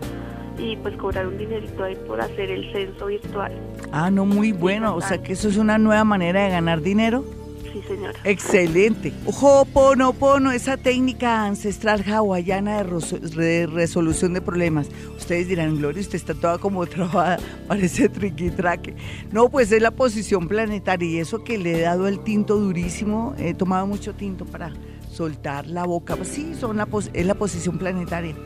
y 0.59 0.77
pues 0.77 0.97
cobrar 0.97 1.27
un 1.27 1.39
dinerito 1.39 1.85
ahí 1.85 1.97
por 2.07 2.21
hacer 2.21 2.51
el 2.51 2.71
censo 2.73 3.07
virtual. 3.07 3.53
Ah, 3.93 4.11
no, 4.11 4.27
muy 4.27 4.53
bueno. 4.53 4.95
O 4.95 5.01
sea 5.01 5.23
que 5.23 5.33
eso 5.33 5.49
es 5.49 5.57
una 5.57 5.79
nueva 5.79 6.05
manera 6.05 6.45
de 6.45 6.51
ganar 6.51 6.83
dinero. 6.83 7.25
Sí, 7.73 7.83
señora. 7.87 8.19
Excelente. 8.25 9.13
Ho'oponopono, 9.27 10.53
esa 10.53 10.79
técnica 10.79 11.45
ancestral 11.45 12.03
hawaiana 12.03 12.83
de, 12.83 13.67
resolución 13.67 14.33
de 14.33 14.41
problemas. 14.41 14.89
Ustedes 15.17 15.49
dirán, 15.49 15.77
Gloria, 15.77 16.01
usted 16.01 16.17
está 16.17 16.35
toda 16.35 16.59
como 16.59 16.87
trabada, 16.87 17.39
parece 17.69 18.09
triquitraque. 18.09 18.95
No, 19.33 19.51
pues 19.51 19.71
es 19.71 19.83
la 19.83 19.91
posición 19.91 20.49
planetaria 20.49 21.09
y 21.09 21.19
eso 21.19 21.45
que 21.45 21.59
le 21.59 21.79
he 21.79 21.81
dado 21.83 22.09
el 22.09 22.21
tinto 22.21 22.57
durísimo, 22.57 23.35
he 23.39 23.53
tomado 23.53 23.87
mucho 23.87 24.15
tinto 24.15 24.47
para 24.47 24.73
soltar 25.19 25.67
la 25.67 25.85
boca. 25.85 26.17
Sí, 26.23 26.55
son 26.55 26.77
la 26.77 26.87
es 27.13 27.27
la 27.27 27.35
posición 27.35 27.77
planetaria. 27.77 28.37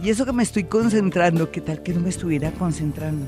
Y 0.00 0.10
eso 0.10 0.24
que 0.24 0.32
me 0.32 0.44
estoy 0.44 0.64
concentrando, 0.64 1.50
¿qué 1.50 1.60
tal 1.60 1.82
que 1.82 1.92
no 1.92 2.00
me 2.00 2.08
estuviera 2.08 2.52
concentrando? 2.52 3.26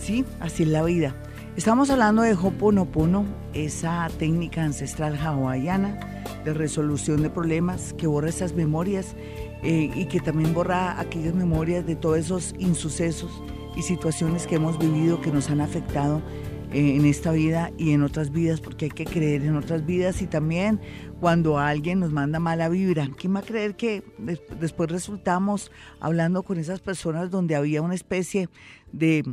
Sí, 0.00 0.24
así 0.40 0.62
es 0.62 0.70
la 0.70 0.82
vida. 0.82 1.14
Estamos 1.56 1.90
hablando 1.90 2.22
de 2.22 2.32
Hoponopono, 2.32 3.26
esa 3.52 4.08
técnica 4.18 4.62
ancestral 4.62 5.18
hawaiana 5.18 6.24
de 6.44 6.54
resolución 6.54 7.22
de 7.22 7.28
problemas 7.28 7.92
que 7.92 8.06
borra 8.06 8.30
esas 8.30 8.54
memorias 8.54 9.14
eh, 9.62 9.90
y 9.94 10.06
que 10.06 10.20
también 10.20 10.54
borra 10.54 10.98
aquellas 10.98 11.34
memorias 11.34 11.84
de 11.84 11.96
todos 11.96 12.16
esos 12.16 12.54
insucesos 12.58 13.30
y 13.76 13.82
situaciones 13.82 14.46
que 14.46 14.54
hemos 14.54 14.78
vivido 14.78 15.20
que 15.20 15.30
nos 15.30 15.50
han 15.50 15.60
afectado 15.60 16.22
en 16.72 17.06
esta 17.06 17.32
vida 17.32 17.70
y 17.78 17.92
en 17.92 18.02
otras 18.02 18.30
vidas, 18.30 18.60
porque 18.60 18.86
hay 18.86 18.90
que 18.90 19.04
creer 19.04 19.42
en 19.42 19.56
otras 19.56 19.86
vidas 19.86 20.20
y 20.22 20.26
también 20.26 20.80
cuando 21.20 21.58
alguien 21.58 22.00
nos 22.00 22.12
manda 22.12 22.38
mala 22.38 22.68
vibra. 22.68 23.08
¿Quién 23.16 23.34
va 23.34 23.40
a 23.40 23.42
creer 23.42 23.74
que 23.74 24.02
después 24.60 24.90
resultamos 24.90 25.70
hablando 26.00 26.42
con 26.42 26.58
esas 26.58 26.80
personas 26.80 27.30
donde 27.30 27.56
había 27.56 27.82
una 27.82 27.94
especie 27.94 28.48
de, 28.92 29.24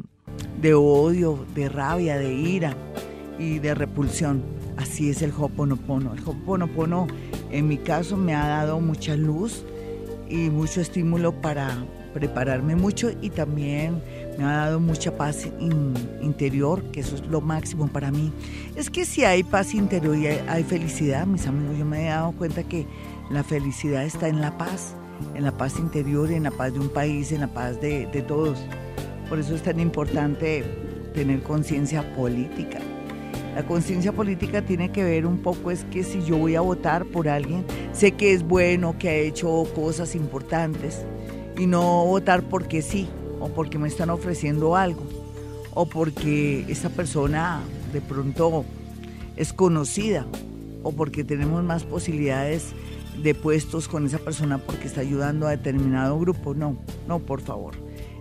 de 0.61 0.73
odio, 0.73 1.45
de 1.53 1.69
rabia, 1.69 2.17
de 2.17 2.33
ira 2.33 2.75
y 3.37 3.59
de 3.59 3.75
repulsión? 3.75 4.43
Así 4.77 5.09
es 5.09 5.21
el 5.21 5.31
Hoponopono. 5.37 6.13
El 6.13 6.23
Hoponopono 6.25 7.07
en 7.51 7.67
mi 7.67 7.77
caso 7.77 8.17
me 8.17 8.33
ha 8.33 8.47
dado 8.47 8.79
mucha 8.79 9.15
luz 9.15 9.65
y 10.29 10.49
mucho 10.49 10.81
estímulo 10.81 11.33
para 11.41 11.85
prepararme 12.13 12.77
mucho 12.77 13.11
y 13.21 13.29
también 13.29 14.01
me 14.37 14.43
ha 14.43 14.57
dado 14.57 14.79
mucha 14.79 15.15
paz 15.15 15.47
interior, 16.21 16.83
que 16.91 16.99
eso 16.99 17.15
es 17.15 17.25
lo 17.27 17.41
máximo 17.41 17.87
para 17.87 18.11
mí. 18.11 18.31
Es 18.75 18.89
que 18.89 19.05
si 19.05 19.23
hay 19.23 19.43
paz 19.43 19.73
interior 19.73 20.15
y 20.17 20.27
hay, 20.27 20.63
felicidad, 20.63 21.25
mis 21.25 21.47
amigos, 21.47 21.77
yo 21.77 21.85
me 21.85 22.05
he 22.05 22.09
dado 22.09 22.31
cuenta 22.33 22.63
que 22.63 22.85
la 23.29 23.43
felicidad 23.43 24.03
está 24.03 24.27
en 24.27 24.41
la 24.41 24.57
paz, 24.57 24.95
en 25.35 25.43
la 25.43 25.51
paz 25.51 25.79
interior, 25.79 26.31
en 26.31 26.43
la 26.43 26.51
paz 26.51 26.73
de 26.73 26.79
un 26.79 26.89
país, 26.89 27.31
en 27.31 27.41
la 27.41 27.47
paz 27.47 27.79
de, 27.79 28.07
de 28.07 28.21
todos. 28.21 28.59
Por 29.29 29.39
eso 29.39 29.55
es 29.55 29.63
tan 29.63 29.79
importante 29.79 30.63
tener 31.13 31.41
conciencia 31.41 32.13
política. 32.15 32.79
La 33.55 33.65
conciencia 33.65 34.11
política 34.11 34.61
tiene 34.61 34.91
que 34.91 35.03
ver 35.05 35.25
un 35.25 35.37
poco 35.37 35.71
es 35.71 35.85
que 35.85 36.03
si 36.03 36.21
yo 36.25 36.37
voy 36.37 36.55
a 36.55 36.61
votar 36.61 37.05
por 37.05 37.29
alguien, 37.29 37.63
sé 37.93 38.11
que 38.11 38.33
es 38.33 38.43
bueno, 38.43 38.97
que 38.99 39.07
ha 39.07 39.15
hecho 39.15 39.63
cosas 39.73 40.13
importantes 40.13 41.05
y 41.57 41.65
no 41.65 42.05
votar 42.05 42.43
porque 42.43 42.81
sí, 42.81 43.07
o 43.45 43.49
porque 43.49 43.77
me 43.77 43.87
están 43.87 44.09
ofreciendo 44.09 44.75
algo, 44.75 45.03
o 45.75 45.85
porque 45.85 46.65
esa 46.67 46.89
persona 46.89 47.61
de 47.93 48.01
pronto 48.01 48.65
es 49.35 49.53
conocida, 49.53 50.25
o 50.81 50.91
porque 50.91 51.23
tenemos 51.23 51.63
más 51.63 51.83
posibilidades 51.83 52.73
de 53.21 53.35
puestos 53.35 53.87
con 53.87 54.07
esa 54.07 54.17
persona 54.17 54.57
porque 54.57 54.87
está 54.87 55.01
ayudando 55.01 55.45
a 55.45 55.51
determinado 55.51 56.19
grupo. 56.19 56.55
No, 56.55 56.75
no, 57.07 57.19
por 57.19 57.41
favor. 57.41 57.75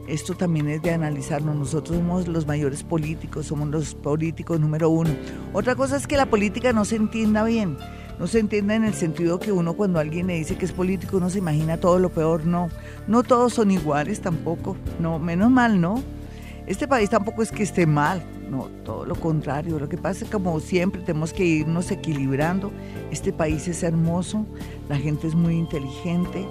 Esto 0.07 0.35
también 0.35 0.69
es 0.69 0.83
de 0.83 0.93
analizarnos. 0.93 1.57
Nosotros 1.57 1.97
somos 1.97 2.29
los 2.29 2.47
mayores 2.47 2.83
políticos, 2.83 3.47
somos 3.47 3.69
los 3.69 3.95
políticos 3.95 4.61
número 4.61 4.91
uno. 4.91 5.11
Otra 5.55 5.75
cosa 5.75 5.97
es 5.97 6.07
que 6.07 6.19
la 6.19 6.27
política 6.27 6.75
no 6.75 6.85
se 6.85 6.97
entienda 6.97 7.45
bien 7.45 7.79
no 8.19 8.27
se 8.27 8.39
entiende 8.39 8.75
en 8.75 8.85
el 8.85 8.95
sentido 8.95 9.39
que 9.39 9.53
uno 9.53 9.75
cuando 9.75 9.99
alguien 9.99 10.29
le 10.29 10.37
dice 10.37 10.57
que 10.57 10.65
es 10.65 10.73
político 10.73 11.17
uno 11.17 11.31
se 11.31 11.39
imagina 11.39 11.79
todo 11.79 11.99
lo 11.99 12.11
peor, 12.11 12.47
no, 12.47 12.69
no 13.07 13.23
todos 13.23 13.55
son 13.55 13.71
iguales 13.71 14.21
tampoco, 14.21 14.77
no, 15.01 15.19
menos 15.19 15.51
mal, 15.51 15.81
no. 15.81 16.03
Este 16.67 16.89
país 16.89 17.11
tampoco 17.11 17.43
es 17.43 17.53
que 17.53 17.63
esté 17.63 17.87
mal, 17.87 18.23
no, 18.51 18.71
todo 18.85 19.05
lo 19.05 19.15
contrario. 19.15 19.79
Lo 19.79 19.89
que 19.89 19.99
pasa 19.99 20.25
es 20.25 20.25
que 20.25 20.33
como 20.33 20.59
siempre 20.61 21.03
tenemos 21.03 21.35
que 21.35 21.45
irnos 21.45 21.91
equilibrando. 21.91 22.73
Este 23.11 23.33
país 23.33 23.69
es 23.69 23.83
hermoso, 23.83 24.47
la 24.89 24.97
gente 24.97 25.27
es 25.27 25.35
muy 25.35 25.57
inteligente, 25.57 26.47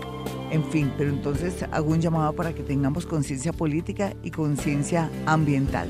en 0.51 0.63
fin, 0.65 0.91
pero 0.97 1.09
entonces 1.09 1.65
hago 1.71 1.91
un 1.91 1.99
llamado 1.99 2.33
para 2.33 2.53
que 2.53 2.61
tengamos 2.61 3.07
conciencia 3.07 3.53
política 3.53 4.13
y 4.21 4.29
conciencia 4.29 5.09
ambiental. 5.25 5.89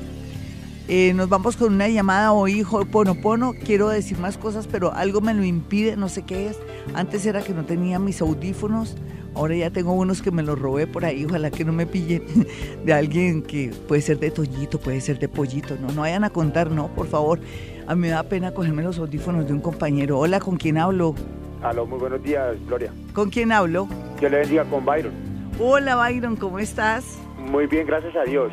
Eh, 0.86 1.14
nos 1.14 1.30
vamos 1.30 1.56
con 1.56 1.72
una 1.72 1.88
llamada 1.88 2.32
hoy, 2.32 2.62
Pono. 2.92 3.54
Quiero 3.64 3.88
decir 3.88 4.18
más 4.18 4.36
cosas, 4.36 4.66
pero 4.66 4.92
algo 4.92 5.22
me 5.22 5.32
lo 5.32 5.42
impide, 5.42 5.96
no 5.96 6.10
sé 6.10 6.22
qué 6.22 6.48
es. 6.48 6.58
Antes 6.94 7.24
era 7.24 7.40
que 7.40 7.54
no 7.54 7.64
tenía 7.64 7.98
mis 7.98 8.20
audífonos, 8.20 8.94
ahora 9.34 9.56
ya 9.56 9.70
tengo 9.70 9.92
unos 9.94 10.20
que 10.20 10.30
me 10.30 10.42
los 10.42 10.58
robé 10.58 10.86
por 10.86 11.06
ahí. 11.06 11.24
Ojalá 11.24 11.50
que 11.50 11.64
no 11.64 11.72
me 11.72 11.86
pillen 11.86 12.22
de 12.84 12.92
alguien 12.92 13.42
que 13.42 13.70
puede 13.88 14.02
ser 14.02 14.18
de 14.18 14.30
Tollito, 14.30 14.78
puede 14.78 15.00
ser 15.00 15.18
de 15.18 15.26
Pollito. 15.26 15.74
No, 15.80 15.90
no 15.92 16.02
vayan 16.02 16.22
a 16.22 16.30
contar, 16.30 16.70
no, 16.70 16.88
por 16.88 17.06
favor. 17.06 17.40
A 17.86 17.94
mí 17.94 18.02
me 18.02 18.08
da 18.08 18.22
pena 18.24 18.52
cogerme 18.52 18.82
los 18.82 18.98
audífonos 18.98 19.46
de 19.46 19.54
un 19.54 19.60
compañero. 19.60 20.18
Hola, 20.18 20.38
¿con 20.38 20.56
quién 20.56 20.76
hablo? 20.76 21.14
Aló, 21.62 21.86
muy 21.86 21.98
buenos 21.98 22.22
días, 22.22 22.56
Gloria. 22.66 22.92
¿Con 23.14 23.30
quién 23.30 23.52
hablo? 23.52 23.88
Yo 24.20 24.28
le 24.28 24.36
bendiga 24.38 24.64
con 24.64 24.84
Byron. 24.84 25.12
Hola, 25.58 25.96
Byron, 25.96 26.36
¿cómo 26.36 26.58
estás? 26.58 27.18
Muy 27.38 27.66
bien, 27.66 27.86
gracias 27.86 28.14
a 28.16 28.24
Dios. 28.24 28.52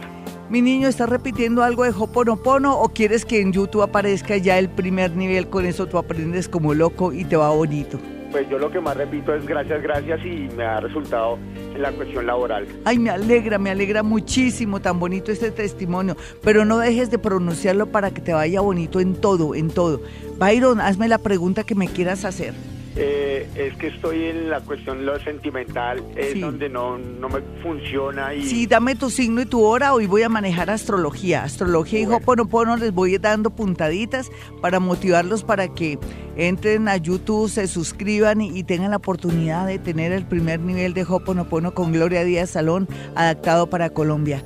Mi 0.52 0.62
niño, 0.62 0.90
¿estás 0.90 1.08
repitiendo 1.08 1.64
algo 1.64 1.86
de 1.86 1.92
Hoponopono 1.98 2.78
o 2.78 2.90
quieres 2.90 3.24
que 3.24 3.40
en 3.40 3.54
YouTube 3.54 3.84
aparezca 3.84 4.36
ya 4.36 4.60
el 4.60 4.68
primer 4.68 5.16
nivel? 5.16 5.48
Con 5.48 5.66
eso 5.66 5.88
tú 5.88 5.98
aprendes 5.98 6.50
como 6.50 6.74
loco 6.74 7.14
y 7.14 7.24
te 7.24 7.38
va 7.38 7.52
bonito. 7.52 7.98
Pues 8.32 8.50
yo 8.50 8.60
lo 8.60 8.70
que 8.70 8.82
más 8.82 8.98
repito 8.98 9.34
es 9.34 9.46
gracias, 9.46 9.82
gracias 9.82 10.20
y 10.26 10.54
me 10.58 10.66
ha 10.66 10.82
resultado 10.82 11.40
en 11.74 11.82
la 11.82 11.94
cuestión 11.94 12.28
laboral. 12.28 12.68
Ay, 12.84 13.00
me 13.00 13.12
alegra, 13.12 13.60
me 13.60 13.70
alegra 13.70 14.04
muchísimo, 14.04 14.82
tan 14.82 15.00
bonito 15.00 15.32
este 15.32 15.52
testimonio. 15.52 16.18
Pero 16.44 16.66
no 16.66 16.80
dejes 16.80 17.10
de 17.10 17.18
pronunciarlo 17.18 17.86
para 17.86 18.12
que 18.12 18.20
te 18.20 18.34
vaya 18.34 18.60
bonito 18.60 19.00
en 19.00 19.16
todo, 19.16 19.56
en 19.56 19.70
todo. 19.70 20.02
Byron, 20.38 20.82
hazme 20.82 21.08
la 21.08 21.20
pregunta 21.20 21.64
que 21.64 21.76
me 21.76 21.88
quieras 21.88 22.26
hacer. 22.26 22.54
Eh, 22.97 23.47
es 23.56 23.75
que 23.77 23.88
estoy 23.88 24.25
en 24.25 24.49
la 24.49 24.60
cuestión 24.60 25.06
lo 25.06 25.17
sentimental, 25.19 26.04
es 26.17 26.39
donde 26.41 26.67
no, 26.67 26.97
no, 26.97 27.30
me 27.30 27.39
funciona. 27.63 28.34
Y... 28.34 28.43
Sí, 28.43 28.67
dame 28.67 28.95
tu 28.95 29.10
signo 29.10 29.41
y 29.41 29.45
tu 29.45 29.63
hora, 29.63 29.93
hoy 29.93 30.08
voy 30.08 30.23
a 30.23 30.30
manejar 30.30 30.69
astrología. 30.69 31.43
Astrología 31.43 32.01
y 32.01 32.06
Hoponopono 32.06 32.75
les 32.75 32.91
voy 32.91 33.17
dando 33.17 33.49
puntaditas 33.49 34.30
para 34.62 34.82
motivarlos 34.82 35.43
para 35.43 35.69
que 35.69 35.99
entren 36.36 36.89
a 36.89 36.97
YouTube, 36.97 37.49
se 37.49 37.67
suscriban 37.67 38.41
y, 38.41 38.63
tengan 38.63 38.91
la 38.91 38.97
oportunidad 38.97 39.67
de 39.67 39.80
tener 39.80 40.12
el 40.12 40.25
primer 40.25 40.60
nivel 40.60 40.93
de 40.93 41.04
Hoponopono 41.04 41.73
con 41.73 41.93
Gloria 41.93 42.23
Díaz 42.23 42.51
Salón 42.51 42.88
adaptado 43.15 43.69
para 43.69 43.89
Colombia. 43.89 44.43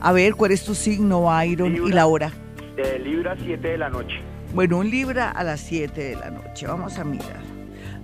A 0.00 0.12
ver, 0.12 0.34
¿cuál 0.34 0.52
es 0.52 0.64
tu 0.64 0.74
signo, 0.74 1.26
Iron, 1.44 1.74
y 1.74 1.92
la 1.92 2.06
hora? 2.06 2.32
Eh, 2.76 3.00
libra 3.02 3.34
7 3.42 3.68
de 3.68 3.78
la 3.78 3.88
noche. 3.88 4.16
Bueno, 4.54 4.78
un 4.78 4.90
Libra 4.90 5.30
a 5.30 5.44
las 5.44 5.60
7 5.60 6.00
de 6.00 6.16
la 6.16 6.30
noche. 6.30 6.66
Vamos 6.66 6.98
a 6.98 7.04
mirar. 7.04 7.55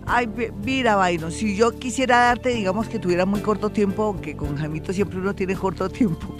Ay, 0.06 0.28
mira, 0.64 0.96
Byron, 0.96 1.30
si 1.30 1.56
yo 1.56 1.78
quisiera 1.78 2.18
darte, 2.18 2.50
digamos 2.50 2.88
que 2.88 2.98
tuviera 2.98 3.24
muy 3.24 3.40
corto 3.40 3.70
tiempo, 3.70 4.20
que 4.20 4.36
con 4.36 4.56
Jamito 4.56 4.92
siempre 4.92 5.18
uno 5.18 5.34
tiene 5.34 5.54
corto 5.54 5.88
tiempo. 5.88 6.34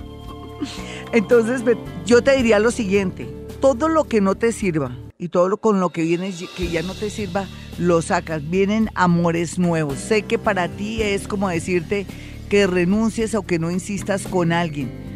Entonces, 1.13 1.63
yo 2.05 2.23
te 2.23 2.37
diría 2.37 2.59
lo 2.59 2.71
siguiente, 2.71 3.27
todo 3.61 3.89
lo 3.89 4.05
que 4.05 4.21
no 4.21 4.35
te 4.35 4.53
sirva 4.53 4.97
y 5.19 5.29
todo 5.29 5.49
lo 5.49 5.59
con 5.59 5.79
lo 5.79 5.91
que 5.91 6.03
viene 6.03 6.35
que 6.57 6.69
ya 6.69 6.83
no 6.83 6.95
te 6.95 7.09
sirva, 7.11 7.47
lo 7.79 8.03
sacas. 8.03 8.49
Vienen 8.49 8.91
amores 8.95 9.59
nuevos. 9.59 9.99
Sé 9.99 10.23
que 10.23 10.39
para 10.39 10.69
ti 10.69 11.01
es 11.01 11.29
como 11.29 11.49
decirte 11.49 12.07
que 12.49 12.67
renuncies 12.67 13.35
o 13.35 13.43
que 13.43 13.59
no 13.59 13.71
insistas 13.71 14.27
con 14.27 14.53
alguien 14.53 15.13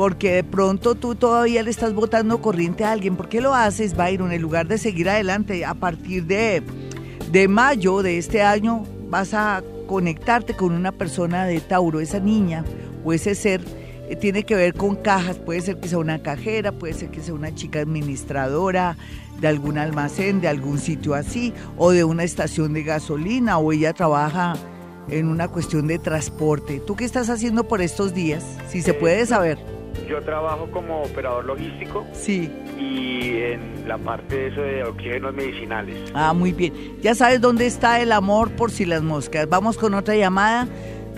porque 0.00 0.32
de 0.32 0.44
pronto 0.44 0.94
tú 0.94 1.14
todavía 1.14 1.62
le 1.62 1.68
estás 1.68 1.92
botando 1.92 2.40
corriente 2.40 2.84
a 2.84 2.92
alguien. 2.92 3.16
¿Por 3.16 3.28
qué 3.28 3.42
lo 3.42 3.54
haces, 3.54 3.94
Byron? 3.94 4.32
En 4.32 4.40
lugar 4.40 4.66
de 4.66 4.78
seguir 4.78 5.10
adelante, 5.10 5.66
a 5.66 5.74
partir 5.74 6.24
de, 6.24 6.62
de 7.32 7.46
mayo 7.46 8.02
de 8.02 8.18
este 8.18 8.42
año 8.42 8.84
vas 9.08 9.34
a 9.34 9.62
conectarte 9.86 10.54
con 10.54 10.72
una 10.72 10.92
persona 10.92 11.44
de 11.46 11.60
Tauro, 11.60 12.00
esa 12.00 12.18
niña 12.18 12.64
o 13.04 13.12
ese 13.12 13.34
ser 13.34 13.60
eh, 14.08 14.16
tiene 14.16 14.42
que 14.42 14.56
ver 14.56 14.74
con 14.74 14.96
cajas, 14.96 15.36
puede 15.38 15.60
ser 15.60 15.78
que 15.78 15.88
sea 15.88 15.98
una 15.98 16.20
cajera, 16.20 16.72
puede 16.72 16.94
ser 16.94 17.10
que 17.10 17.20
sea 17.20 17.34
una 17.34 17.54
chica 17.54 17.80
administradora 17.80 18.96
de 19.40 19.48
algún 19.48 19.78
almacén, 19.78 20.40
de 20.40 20.48
algún 20.48 20.78
sitio 20.78 21.14
así, 21.14 21.54
o 21.78 21.92
de 21.92 22.04
una 22.04 22.24
estación 22.24 22.72
de 22.72 22.82
gasolina, 22.82 23.58
o 23.58 23.72
ella 23.72 23.92
trabaja 23.92 24.54
en 25.08 25.28
una 25.28 25.48
cuestión 25.48 25.86
de 25.86 25.98
transporte. 25.98 26.80
¿Tú 26.86 26.96
qué 26.96 27.04
estás 27.04 27.30
haciendo 27.30 27.64
por 27.64 27.80
estos 27.80 28.12
días? 28.12 28.44
Si 28.68 28.82
se 28.82 28.92
puede 28.92 29.24
saber. 29.26 29.79
Yo 30.08 30.20
trabajo 30.22 30.68
como 30.70 31.02
operador 31.02 31.44
logístico. 31.44 32.06
Sí. 32.12 32.50
Y 32.78 33.36
en 33.36 33.86
la 33.86 33.98
parte 33.98 34.36
de 34.36 34.48
eso 34.48 34.60
de 34.60 34.84
oxígenos 34.84 35.34
medicinales. 35.34 36.10
Ah, 36.14 36.32
muy 36.32 36.52
bien. 36.52 36.72
Ya 37.00 37.14
sabes 37.14 37.40
dónde 37.40 37.66
está 37.66 38.00
el 38.00 38.12
amor 38.12 38.50
por 38.50 38.70
si 38.70 38.84
las 38.84 39.02
moscas. 39.02 39.48
Vamos 39.48 39.76
con 39.76 39.94
otra 39.94 40.16
llamada. 40.16 40.66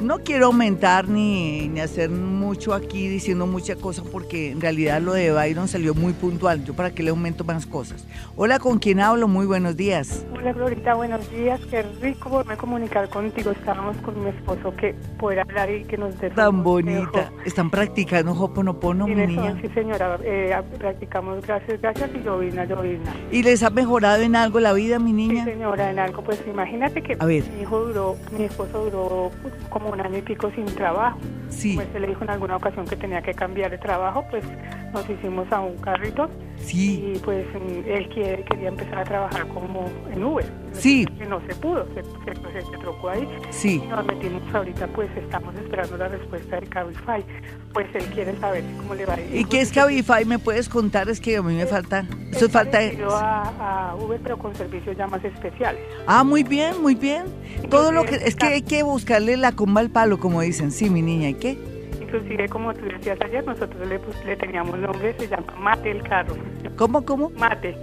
No 0.02 0.18
quiero 0.18 0.46
aumentar 0.46 1.08
ni, 1.08 1.68
ni, 1.68 1.80
hacer 1.80 2.10
mucho 2.10 2.74
aquí 2.74 3.08
diciendo 3.08 3.46
mucha 3.46 3.76
cosa 3.76 4.02
porque 4.10 4.50
en 4.50 4.60
realidad 4.60 5.00
lo 5.00 5.12
de 5.12 5.30
Byron 5.30 5.68
salió 5.68 5.94
muy 5.94 6.12
puntual. 6.12 6.64
Yo 6.64 6.74
para 6.74 6.90
qué 6.90 7.04
le 7.04 7.10
aumento 7.10 7.44
más 7.44 7.66
cosas. 7.66 8.04
Hola, 8.34 8.58
¿con 8.58 8.80
quién 8.80 8.98
hablo? 8.98 9.28
Muy 9.28 9.46
buenos 9.46 9.76
días. 9.76 10.26
Hola, 10.34 10.52
Glorita, 10.52 10.94
buenos 10.94 11.30
días. 11.30 11.60
Qué 11.70 11.82
rico 12.00 12.30
poderme 12.30 12.56
comunicar 12.56 13.08
contigo. 13.10 13.52
Estábamos 13.52 13.96
con 13.98 14.22
mi 14.24 14.30
esposo 14.30 14.74
que 14.74 14.94
poder 15.20 15.40
hablar 15.40 15.70
y 15.70 15.84
que 15.84 15.96
nos 15.96 16.18
dé... 16.18 16.30
Tan 16.30 16.64
bonita. 16.64 17.30
¿Están 17.44 17.70
practicando 17.70 18.32
Hoponopono, 18.32 19.06
mi 19.06 19.14
niña? 19.14 19.56
Sí, 19.62 19.68
señora. 19.68 20.18
Eh, 20.24 20.52
practicamos 20.78 21.46
gracias, 21.46 21.80
gracias 21.80 22.10
y 22.14 22.24
llovina, 22.24 22.64
llovina. 22.64 23.14
¿Y 23.30 23.44
les 23.44 23.62
ha 23.62 23.70
mejorado 23.70 24.22
en 24.22 24.34
algo 24.34 24.58
la 24.58 24.72
vida, 24.72 24.98
mi 24.98 25.12
niña? 25.12 25.44
Sí, 25.44 25.52
señora, 25.52 25.90
en 25.90 26.00
algo. 26.00 26.24
Pues 26.24 26.42
imagínate 26.46 27.02
que 27.02 27.16
mi 27.16 27.62
hijo 27.62 27.84
duró, 27.84 28.16
mi 28.36 28.44
esposo 28.44 28.84
duró 28.84 29.30
pues, 29.42 29.54
como 29.68 29.91
un 29.92 30.00
año 30.00 30.18
y 30.18 30.22
pico 30.22 30.50
sin 30.54 30.66
trabajo. 30.66 31.18
Sí. 31.48 31.74
Pues 31.74 31.88
se 31.92 32.00
le 32.00 32.08
dijo 32.08 32.24
en 32.24 32.30
alguna 32.30 32.56
ocasión 32.56 32.86
que 32.86 32.96
tenía 32.96 33.22
que 33.22 33.34
cambiar 33.34 33.70
de 33.70 33.78
trabajo, 33.78 34.24
pues 34.30 34.44
nos 34.92 35.08
hicimos 35.08 35.50
a 35.52 35.60
un 35.60 35.76
carrito. 35.78 36.28
Sí. 36.56 37.12
Y 37.14 37.18
pues 37.18 37.44
él 37.86 38.08
quería 38.08 38.68
empezar 38.68 38.98
a 38.98 39.04
trabajar 39.04 39.48
como 39.48 39.90
en 40.10 40.22
Uber. 40.22 40.44
Sí. 40.72 41.04
Que 41.18 41.26
no 41.26 41.40
se 41.46 41.54
pudo, 41.56 41.86
se, 41.94 42.02
se, 42.02 42.60
se, 42.60 42.78
trocó 42.78 43.08
ahí. 43.08 43.28
Sí. 43.50 43.82
Y 43.84 43.88
nos 43.88 44.06
metimos 44.06 44.42
ahorita, 44.54 44.86
pues 44.88 45.10
estamos 45.16 45.54
esperando 45.56 45.96
la 45.96 46.08
respuesta 46.08 46.60
de 46.60 46.66
Cabify. 46.68 47.24
Pues 47.72 47.86
él 47.94 48.04
quiere 48.14 48.36
saber 48.38 48.62
cómo 48.78 48.94
le 48.94 49.06
va 49.06 49.14
a 49.14 49.20
ir. 49.20 49.34
¿Y 49.34 49.44
qué 49.44 49.60
es 49.60 49.72
Cabify? 49.72 50.24
¿Me 50.24 50.38
puedes 50.38 50.68
contar? 50.68 51.08
Es 51.08 51.20
que 51.20 51.36
a 51.36 51.42
mí 51.42 51.54
me 51.54 51.66
falta. 51.66 52.06
Eso 52.30 52.46
es 52.46 52.52
falta. 52.52 52.78
A, 53.10 53.90
a 53.90 53.96
Uber, 53.96 54.20
pero 54.22 54.38
con 54.38 54.54
servicios 54.54 54.96
ya 54.96 55.06
más 55.06 55.24
especiales. 55.24 55.82
Ah, 56.06 56.22
muy 56.22 56.42
bien, 56.42 56.80
muy 56.80 56.94
bien. 56.94 57.24
Todo 57.70 57.92
lo 57.92 58.04
que. 58.04 58.16
Es 58.16 58.36
que 58.36 58.46
hay 58.46 58.62
que 58.62 58.82
buscarle 58.82 59.36
la 59.36 59.52
comba 59.52 59.80
al 59.80 59.90
palo, 59.90 60.18
como 60.18 60.40
dicen. 60.42 60.70
Sí, 60.70 60.90
mi 60.90 61.02
niña, 61.02 61.30
¿y 61.30 61.34
qué? 61.34 61.71
Inclusive, 62.12 62.48
como 62.48 62.74
tú 62.74 62.84
decías 62.84 63.18
ayer, 63.22 63.44
nosotros 63.44 63.88
le, 63.88 63.98
pues, 63.98 64.22
le 64.26 64.36
teníamos 64.36 64.78
nombre, 64.78 65.14
se 65.18 65.28
llama 65.28 65.46
Mate 65.58 65.90
el 65.90 66.02
carro. 66.02 66.34
¿Cómo, 66.76 67.04
cómo? 67.04 67.30
Mate. 67.30 67.74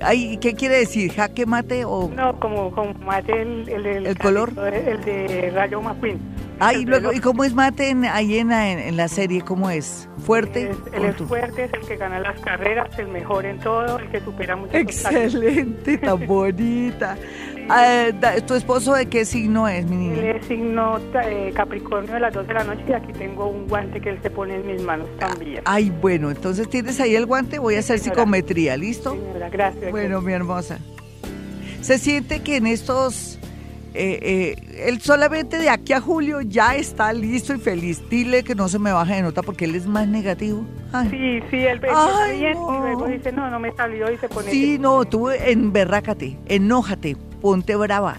Ay, 0.00 0.38
¿Qué 0.38 0.54
quiere 0.54 0.78
decir? 0.78 1.12
¿Jaque 1.12 1.46
mate 1.46 1.84
o...? 1.84 2.08
No, 2.14 2.38
como, 2.38 2.70
como 2.70 2.92
mate 2.94 3.42
el... 3.42 3.68
¿El, 3.68 3.86
el, 3.86 4.06
¿El 4.06 4.18
color? 4.18 4.52
El 4.72 5.04
de 5.04 5.50
Rayo 5.52 5.80
McQueen. 5.80 6.20
Ay, 6.58 6.84
luego, 6.86 7.12
¿y 7.12 7.20
cómo 7.20 7.44
es 7.44 7.54
mate 7.54 7.90
en, 7.90 8.04
ahí 8.04 8.38
en, 8.38 8.50
en, 8.50 8.96
la 8.96 9.08
serie? 9.08 9.42
¿Cómo 9.42 9.68
es? 9.68 10.08
¿Fuerte? 10.24 10.70
Es, 10.70 10.76
él 10.94 11.04
es 11.04 11.16
fuerte, 11.16 11.64
es 11.64 11.72
el 11.72 11.80
que 11.80 11.96
gana 11.96 12.18
las 12.20 12.40
carreras, 12.40 12.98
el 12.98 13.08
mejor 13.08 13.44
en 13.44 13.58
todo, 13.58 13.98
el 13.98 14.08
que 14.10 14.20
supera 14.20 14.56
muchos 14.56 14.74
Excelente, 14.74 15.98
tan 15.98 16.26
bonita. 16.26 17.16
Ah, 17.68 18.06
¿Tu 18.46 18.54
esposo 18.54 18.94
de 18.94 19.06
qué 19.06 19.24
signo 19.24 19.66
es, 19.66 19.86
mi 19.86 19.96
niña? 19.96 20.14
Él 20.18 20.36
es 20.36 20.46
signo 20.46 20.98
eh, 21.24 21.52
Capricornio 21.54 22.14
de 22.14 22.20
las 22.20 22.32
2 22.32 22.46
de 22.46 22.54
la 22.54 22.64
noche 22.64 22.84
y 22.88 22.92
aquí 22.92 23.12
tengo 23.12 23.48
un 23.48 23.66
guante 23.66 24.00
que 24.00 24.10
él 24.10 24.18
se 24.22 24.30
pone 24.30 24.54
en 24.56 24.66
mis 24.66 24.82
manos 24.82 25.08
también. 25.18 25.62
Ay, 25.64 25.90
bueno, 25.90 26.30
entonces 26.30 26.68
tienes 26.70 27.00
ahí 27.00 27.16
el 27.16 27.26
guante, 27.26 27.58
voy 27.58 27.74
a 27.74 27.80
hacer 27.80 27.98
Señora. 27.98 28.20
psicometría, 28.20 28.76
¿listo? 28.76 29.12
Señora, 29.12 29.48
gracias. 29.48 29.90
Bueno, 29.90 30.20
mi 30.20 30.32
hermosa. 30.32 30.78
Se 31.80 31.98
siente 31.98 32.40
que 32.40 32.56
en 32.56 32.66
estos... 32.66 33.38
Eh, 33.98 34.54
eh, 34.60 34.84
él 34.88 35.00
solamente 35.00 35.58
de 35.58 35.70
aquí 35.70 35.94
a 35.94 36.02
julio 36.02 36.42
ya 36.42 36.76
está 36.76 37.10
listo 37.14 37.54
y 37.54 37.58
feliz. 37.58 38.02
Dile 38.10 38.44
que 38.44 38.54
no 38.54 38.68
se 38.68 38.78
me 38.78 38.92
baje 38.92 39.14
de 39.14 39.22
nota 39.22 39.40
porque 39.42 39.64
él 39.64 39.74
es 39.74 39.86
más 39.86 40.06
negativo. 40.06 40.66
Ay. 40.92 41.08
Sí, 41.10 41.48
sí, 41.50 41.56
él 41.64 41.80
ve 41.80 41.88
Ay, 41.94 42.40
bien 42.40 42.52
no. 42.52 42.76
y 42.76 42.80
luego 42.80 43.06
dice, 43.06 43.32
no, 43.32 43.48
no 43.50 43.58
me 43.58 43.72
salió 43.72 44.12
y 44.12 44.18
se 44.18 44.28
pone... 44.28 44.50
Sí, 44.50 44.78
no, 44.78 45.06
tú 45.06 45.30
emberrácate, 45.30 46.36
enójate, 46.46 47.16
ponte 47.46 47.76
brava, 47.76 48.18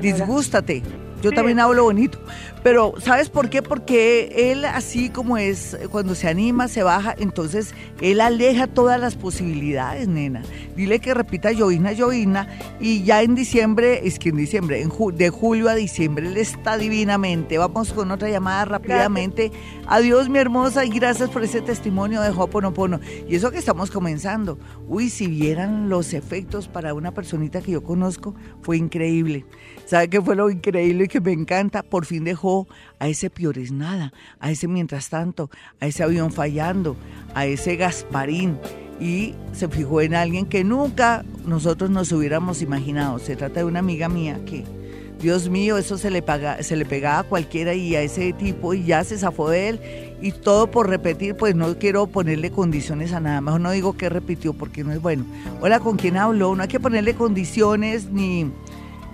disgústate. 0.00 0.80
Yo 1.20 1.32
también 1.32 1.58
hablo 1.58 1.82
bonito. 1.82 2.20
Pero, 2.64 2.94
¿sabes 2.98 3.28
por 3.28 3.50
qué? 3.50 3.60
Porque 3.60 4.50
él, 4.50 4.64
así 4.64 5.10
como 5.10 5.36
es, 5.36 5.76
cuando 5.90 6.14
se 6.14 6.28
anima, 6.28 6.66
se 6.66 6.82
baja, 6.82 7.14
entonces 7.18 7.74
él 8.00 8.22
aleja 8.22 8.66
todas 8.66 8.98
las 8.98 9.16
posibilidades, 9.16 10.08
nena. 10.08 10.42
Dile 10.74 10.98
que 10.98 11.12
repita 11.12 11.52
llovina, 11.52 11.92
llovina, 11.92 12.48
y 12.80 13.04
ya 13.04 13.20
en 13.22 13.34
diciembre, 13.34 14.08
es 14.08 14.18
que 14.18 14.30
en 14.30 14.36
diciembre, 14.38 14.80
en 14.80 14.88
ju- 14.88 15.12
de 15.12 15.28
julio 15.28 15.68
a 15.68 15.74
diciembre, 15.74 16.26
él 16.26 16.38
está 16.38 16.78
divinamente. 16.78 17.58
Vamos 17.58 17.92
con 17.92 18.10
otra 18.10 18.30
llamada 18.30 18.64
rápidamente. 18.64 19.52
Adiós, 19.86 20.30
mi 20.30 20.38
hermosa, 20.38 20.86
y 20.86 20.88
gracias 20.88 21.28
por 21.28 21.44
ese 21.44 21.60
testimonio 21.60 22.22
de 22.22 22.30
Hoponopono. 22.30 22.98
Y 23.28 23.36
eso 23.36 23.50
que 23.50 23.58
estamos 23.58 23.90
comenzando. 23.90 24.58
Uy, 24.88 25.10
si 25.10 25.26
vieran 25.26 25.90
los 25.90 26.14
efectos 26.14 26.66
para 26.68 26.94
una 26.94 27.12
personita 27.12 27.60
que 27.60 27.72
yo 27.72 27.84
conozco, 27.84 28.34
fue 28.62 28.78
increíble. 28.78 29.44
¿Sabe 29.84 30.08
qué 30.08 30.22
fue 30.22 30.34
lo 30.34 30.48
increíble 30.48 31.04
y 31.04 31.08
que 31.08 31.20
me 31.20 31.32
encanta? 31.32 31.82
Por 31.82 32.06
fin 32.06 32.24
dejó 32.24 32.53
a 32.98 33.08
ese 33.08 33.30
Piores 33.30 33.72
Nada, 33.72 34.12
a 34.40 34.50
ese 34.50 34.68
Mientras 34.68 35.08
Tanto, 35.08 35.50
a 35.80 35.86
ese 35.86 36.02
avión 36.02 36.32
fallando, 36.32 36.96
a 37.34 37.46
ese 37.46 37.76
Gasparín 37.76 38.58
y 39.00 39.34
se 39.52 39.68
fijó 39.68 40.00
en 40.00 40.14
alguien 40.14 40.46
que 40.46 40.64
nunca 40.64 41.24
nosotros 41.46 41.90
nos 41.90 42.12
hubiéramos 42.12 42.62
imaginado. 42.62 43.18
Se 43.18 43.36
trata 43.36 43.60
de 43.60 43.66
una 43.66 43.80
amiga 43.80 44.08
mía 44.08 44.40
que, 44.46 44.64
Dios 45.20 45.48
mío, 45.48 45.78
eso 45.78 45.96
se 45.98 46.10
le, 46.10 46.22
paga, 46.22 46.62
se 46.62 46.76
le 46.76 46.84
pegaba 46.84 47.20
a 47.20 47.22
cualquiera 47.24 47.74
y 47.74 47.96
a 47.96 48.02
ese 48.02 48.32
tipo 48.32 48.74
y 48.74 48.84
ya 48.84 49.04
se 49.04 49.18
zafó 49.18 49.50
de 49.50 49.68
él 49.68 49.80
y 50.20 50.32
todo 50.32 50.70
por 50.70 50.88
repetir, 50.88 51.36
pues 51.36 51.54
no 51.54 51.78
quiero 51.78 52.06
ponerle 52.06 52.50
condiciones 52.50 53.12
a 53.12 53.20
nada, 53.20 53.40
mejor 53.40 53.60
no 53.60 53.70
digo 53.70 53.96
que 53.96 54.08
repitió 54.08 54.52
porque 54.52 54.84
no 54.84 54.92
es 54.92 55.00
bueno. 55.00 55.24
Hola, 55.60 55.80
¿con 55.80 55.96
quién 55.96 56.16
hablo? 56.16 56.54
No 56.54 56.62
hay 56.62 56.68
que 56.68 56.80
ponerle 56.80 57.14
condiciones 57.14 58.10
ni 58.10 58.50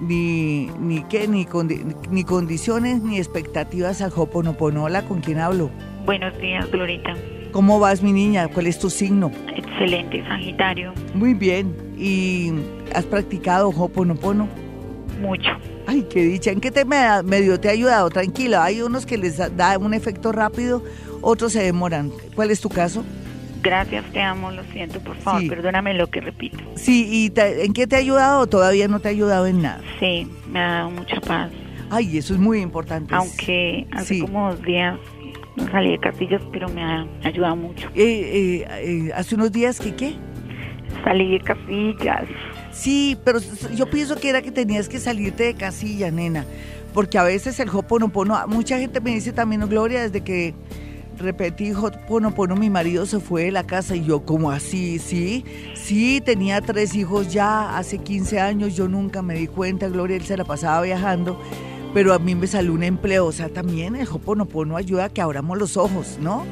ni, 0.01 0.67
ni 0.81 1.03
qué, 1.05 1.29
ni, 1.29 1.45
condi- 1.47 1.85
ni 2.11 2.25
condiciones 2.25 3.03
ni 3.03 3.19
expectativas 3.19 4.01
al 4.03 4.13
Hoponopono. 4.15 4.85
Hola, 4.85 5.03
¿con 5.03 5.21
quién 5.21 5.39
hablo? 5.39 5.71
Buenos 6.05 6.37
días, 6.41 6.71
Glorita. 6.71 7.15
¿Cómo 7.53 7.79
vas, 7.81 8.03
mi 8.03 8.13
niña? 8.13 8.49
¿Cuál 8.49 8.67
es 8.69 8.79
tu 8.79 8.91
signo? 8.91 9.31
Excelente, 9.57 10.23
Sagitario. 10.25 10.93
Muy 11.15 11.35
bien. 11.35 11.75
¿Y 11.99 12.53
has 12.95 13.05
practicado 13.05 13.69
Hoponopono? 13.71 14.49
Mucho. 15.21 15.51
Ay, 15.87 16.07
qué 16.09 16.23
dicha. 16.23 16.51
¿En 16.53 16.61
qué 16.61 16.71
te 16.71 16.85
me- 16.85 17.23
medio 17.25 17.59
te 17.61 17.69
ha 17.69 17.73
ayudado? 17.73 18.09
Tranquila, 18.09 18.65
hay 18.65 18.81
unos 18.83 19.05
que 19.05 19.19
les 19.19 19.37
da 19.57 19.77
un 19.79 19.93
efecto 19.93 20.33
rápido, 20.33 20.83
otros 21.21 21.53
se 21.53 21.63
demoran. 21.63 22.11
¿Cuál 22.35 22.51
es 22.51 22.61
tu 22.61 22.69
caso? 22.69 23.05
Gracias, 23.63 24.05
te 24.13 24.21
amo, 24.23 24.51
lo 24.51 24.65
siento, 24.73 25.01
por 25.01 25.17
favor, 25.17 25.43
Sí. 25.43 25.49
perdóname 25.49 25.95
lo 25.95 26.07
que 26.09 26.21
repito. 26.21 26.59
Sí, 26.77 27.07
¿y 27.11 27.31
te- 27.31 27.65
en 27.65 27.73
qué 27.73 27.87
te 27.87 27.97
ha 27.97 27.99
ayudado 27.99 28.41
o 28.41 28.47
todavía 28.47 28.89
no 28.89 29.01
te 29.01 29.09
ha 29.09 29.11
ayudado 29.11 29.47
en 29.47 29.63
nada? 29.63 29.81
Sí, 29.99 30.27
me 30.51 30.61
ha 30.61 30.69
dado 30.73 30.91
mucha 30.91 31.21
paz, 31.21 31.51
Ay, 31.91 32.17
eso 32.19 32.33
es 32.35 32.41
muy 32.41 32.61
importante. 32.61 33.15
aunque 33.15 33.87
hace 33.93 34.15
sí. 34.15 34.21
como 34.21 34.51
dos 34.53 34.63
días 34.63 34.99
no 35.57 35.71
salí 35.71 35.91
de 35.91 35.99
casillas, 35.99 36.41
pero 36.53 36.69
me 36.69 36.83
ha 36.83 37.07
ayudado 37.25 37.57
mucho. 37.57 37.89
Eh, 37.95 38.63
eh, 38.65 38.67
eh, 39.09 39.13
hace 39.15 39.35
unos 39.35 39.53
días 39.53 39.79
que 39.79 39.95
qué? 39.95 40.15
Salí 41.05 41.33
de 41.33 41.41
casillas. 41.41 42.25
Sí, 42.73 43.19
pero 43.25 43.41
yo 43.75 43.91
pienso 43.91 44.17
que 44.17 44.31
era 44.31 44.43
que 44.43 44.53
tenías 44.53 44.89
que 44.89 44.99
salirte 44.99 45.45
de 45.45 45.55
casilla, 45.55 46.11
nena, 46.11 46.45
porque 46.95 47.19
a 47.19 47.25
veces 47.25 47.59
el 47.61 47.69
Hoponopono, 47.69 48.39
mucha 48.47 48.79
gente 48.79 49.01
me 49.01 49.11
dice 49.11 49.33
también, 49.33 49.61
Gloria, 49.69 50.03
desde 50.03 50.23
que 50.23 50.55
repetí 51.21 51.73
Hoponopono, 51.73 52.57
mi 52.57 52.71
marido 52.71 53.07
se 53.07 53.21
fue 53.21 53.45
de 53.45 53.51
la 53.53 53.65
casa 53.65 53.95
y 53.95 54.05
yo, 54.05 54.25
como 54.25 54.51
así? 54.51 54.99
Sí, 54.99 55.45
sí, 55.75 56.21
tenía 56.25 56.61
tres 56.61 56.95
hijos 56.95 57.33
ya 57.33 57.77
hace 57.77 57.99
15 57.99 58.41
años, 58.41 58.75
yo 58.75 58.89
nunca 58.89 59.23
me 59.23 59.35
di 59.35 59.47
cuenta, 59.47 59.89
Gloria, 59.89 60.17
él 60.17 60.25
se 60.25 60.37
la 60.37 60.45
pasaba 60.45 60.81
viajando, 60.83 61.41
pero 61.93 62.15
a 62.15 62.19
mí 62.19 62.35
me 62.35 62.47
salió 62.47 62.73
un 62.73 62.83
empleo, 62.83 63.27
o 63.27 63.33
sea, 63.33 63.49
también 63.49 63.97
el 63.97 64.09
Hoponopono 64.09 64.77
ayuda 64.77 65.05
a 65.07 65.09
que 65.11 65.21
abramos 65.21 65.59
los 65.59 65.77
ojos, 65.77 66.19
¿no? 66.21 66.45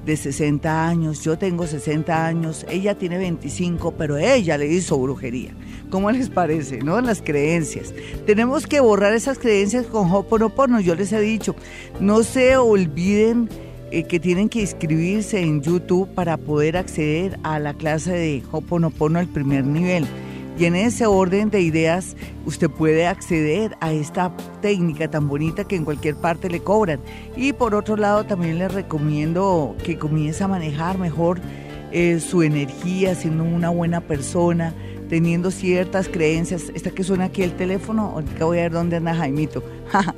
de 0.04 0.16
60 0.16 0.88
años, 0.88 1.22
yo 1.22 1.38
tengo 1.38 1.66
60 1.66 2.26
años, 2.26 2.66
ella 2.68 2.96
tiene 2.96 3.18
25, 3.18 3.92
pero 3.92 4.16
ella 4.16 4.58
le 4.58 4.66
hizo 4.66 4.98
brujería. 4.98 5.54
¿Cómo 5.90 6.10
les 6.10 6.28
parece? 6.28 6.78
¿No? 6.78 7.00
Las 7.00 7.22
creencias. 7.22 7.94
Tenemos 8.26 8.66
que 8.66 8.80
borrar 8.80 9.14
esas 9.14 9.38
creencias 9.38 9.86
con 9.86 10.10
Hoponopono. 10.10 10.80
Yo 10.80 10.94
les 10.94 11.12
he 11.12 11.20
dicho, 11.20 11.54
no 12.00 12.22
se 12.22 12.56
olviden 12.56 13.48
eh, 13.90 14.04
que 14.04 14.18
tienen 14.18 14.48
que 14.48 14.60
inscribirse 14.60 15.40
en 15.40 15.62
YouTube 15.62 16.08
para 16.14 16.36
poder 16.36 16.76
acceder 16.76 17.38
a 17.44 17.58
la 17.58 17.74
clase 17.74 18.12
de 18.12 18.42
Hoponopono 18.50 19.18
al 19.18 19.28
primer 19.28 19.64
nivel. 19.64 20.06
Y 20.56 20.66
en 20.66 20.76
ese 20.76 21.06
orden 21.06 21.50
de 21.50 21.60
ideas 21.60 22.16
usted 22.46 22.70
puede 22.70 23.06
acceder 23.06 23.76
a 23.80 23.92
esta 23.92 24.32
técnica 24.62 25.10
tan 25.10 25.28
bonita 25.28 25.64
que 25.64 25.76
en 25.76 25.84
cualquier 25.84 26.14
parte 26.14 26.48
le 26.48 26.60
cobran. 26.60 27.00
Y 27.36 27.52
por 27.52 27.74
otro 27.74 27.96
lado 27.96 28.24
también 28.24 28.58
le 28.58 28.68
recomiendo 28.68 29.76
que 29.82 29.98
comience 29.98 30.44
a 30.44 30.48
manejar 30.48 30.98
mejor 30.98 31.40
eh, 31.90 32.18
su 32.18 32.42
energía, 32.42 33.14
siendo 33.14 33.44
una 33.44 33.70
buena 33.70 34.00
persona, 34.00 34.74
teniendo 35.08 35.50
ciertas 35.50 36.08
creencias. 36.08 36.70
Esta 36.74 36.90
que 36.90 37.04
suena 37.04 37.26
aquí 37.26 37.42
el 37.42 37.54
teléfono, 37.54 38.10
ahorita 38.14 38.44
voy 38.44 38.58
a 38.58 38.62
ver 38.62 38.72
dónde 38.72 38.96
anda 38.96 39.14
Jaimito. 39.14 39.62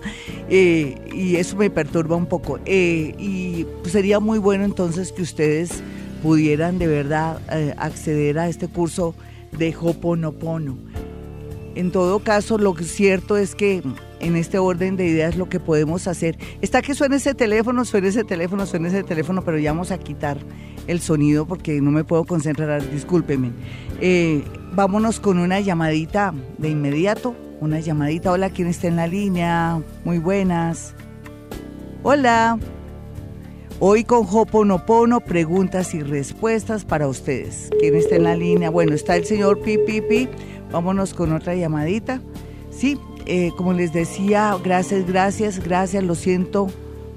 Eh, 0.49 0.95
y 1.13 1.35
eso 1.37 1.57
me 1.57 1.71
perturba 1.71 2.15
un 2.15 2.27
poco. 2.27 2.61
Eh, 2.67 3.17
y 3.19 3.67
pues, 3.81 3.91
sería 3.91 4.21
muy 4.21 4.39
bueno 4.39 4.65
entonces 4.65 5.11
que 5.11 5.23
ustedes 5.23 5.83
pudieran 6.23 6.79
de 6.79 6.87
verdad 6.87 7.41
acceder 7.77 8.39
a 8.39 8.49
este 8.49 8.69
curso 8.69 9.17
de 9.53 9.75
Hoponopono. 9.81 10.77
En 11.75 11.93
todo 11.93 12.21
caso, 12.21 12.57
lo 12.57 12.75
cierto 12.77 13.37
es 13.37 13.55
que 13.55 13.83
en 14.21 14.37
este 14.37 14.59
orden 14.59 14.97
de 14.97 15.07
ideas 15.07 15.37
lo 15.37 15.49
que 15.49 15.61
podemos 15.61 16.09
hacer 16.09 16.39
está 16.63 16.81
que 16.81 16.95
suene 16.95 17.17
ese 17.17 17.35
teléfono, 17.35 17.85
suene 17.85 18.09
ese 18.09 18.25
teléfono, 18.25 18.65
suene 18.65 18.89
ese 18.89 19.03
teléfono, 19.03 19.43
pero 19.43 19.59
ya 19.59 19.73
vamos 19.73 19.91
a 19.91 19.99
quitar 19.99 20.39
el 20.87 21.01
sonido 21.01 21.47
porque 21.47 21.81
no 21.81 21.91
me 21.91 22.05
puedo 22.05 22.25
concentrar, 22.25 22.89
discúlpeme. 22.91 23.53
Eh, 24.01 24.43
vámonos 24.73 25.21
con 25.21 25.39
una 25.39 25.61
llamadita 25.61 26.33
de 26.59 26.71
inmediato, 26.71 27.35
una 27.61 27.81
llamadita. 27.81 28.33
Hola, 28.33 28.51
¿quién 28.51 28.69
está 28.69 28.89
en 28.89 28.97
la 28.97 29.07
línea? 29.07 29.81
Muy 30.05 30.19
buenas. 30.19 30.95
Hola. 32.03 32.59
Hoy 33.79 34.05
con 34.05 34.27
Hoponopono, 34.31 35.21
preguntas 35.21 35.93
y 35.93 36.01
respuestas 36.01 36.87
para 36.87 37.09
ustedes. 37.09 37.69
¿Quién 37.79 37.95
está 37.95 38.17
en 38.17 38.25
la 38.25 38.35
línea? 38.35 38.71
Bueno, 38.71 38.95
está 38.95 39.17
el 39.17 39.27
señor 39.27 39.61
Pipipi. 39.61 40.31
Vámonos 40.73 41.13
con 41.13 41.35
otra 41.35 41.55
llamadita. 41.55 42.23
Sí, 42.71 42.99
eh, 43.27 43.51
como 43.55 43.75
les 43.75 43.93
decía, 43.93 44.57
gracias, 44.65 45.07
gracias, 45.07 45.63
gracias, 45.63 46.03
lo 46.03 46.15
siento, 46.15 46.69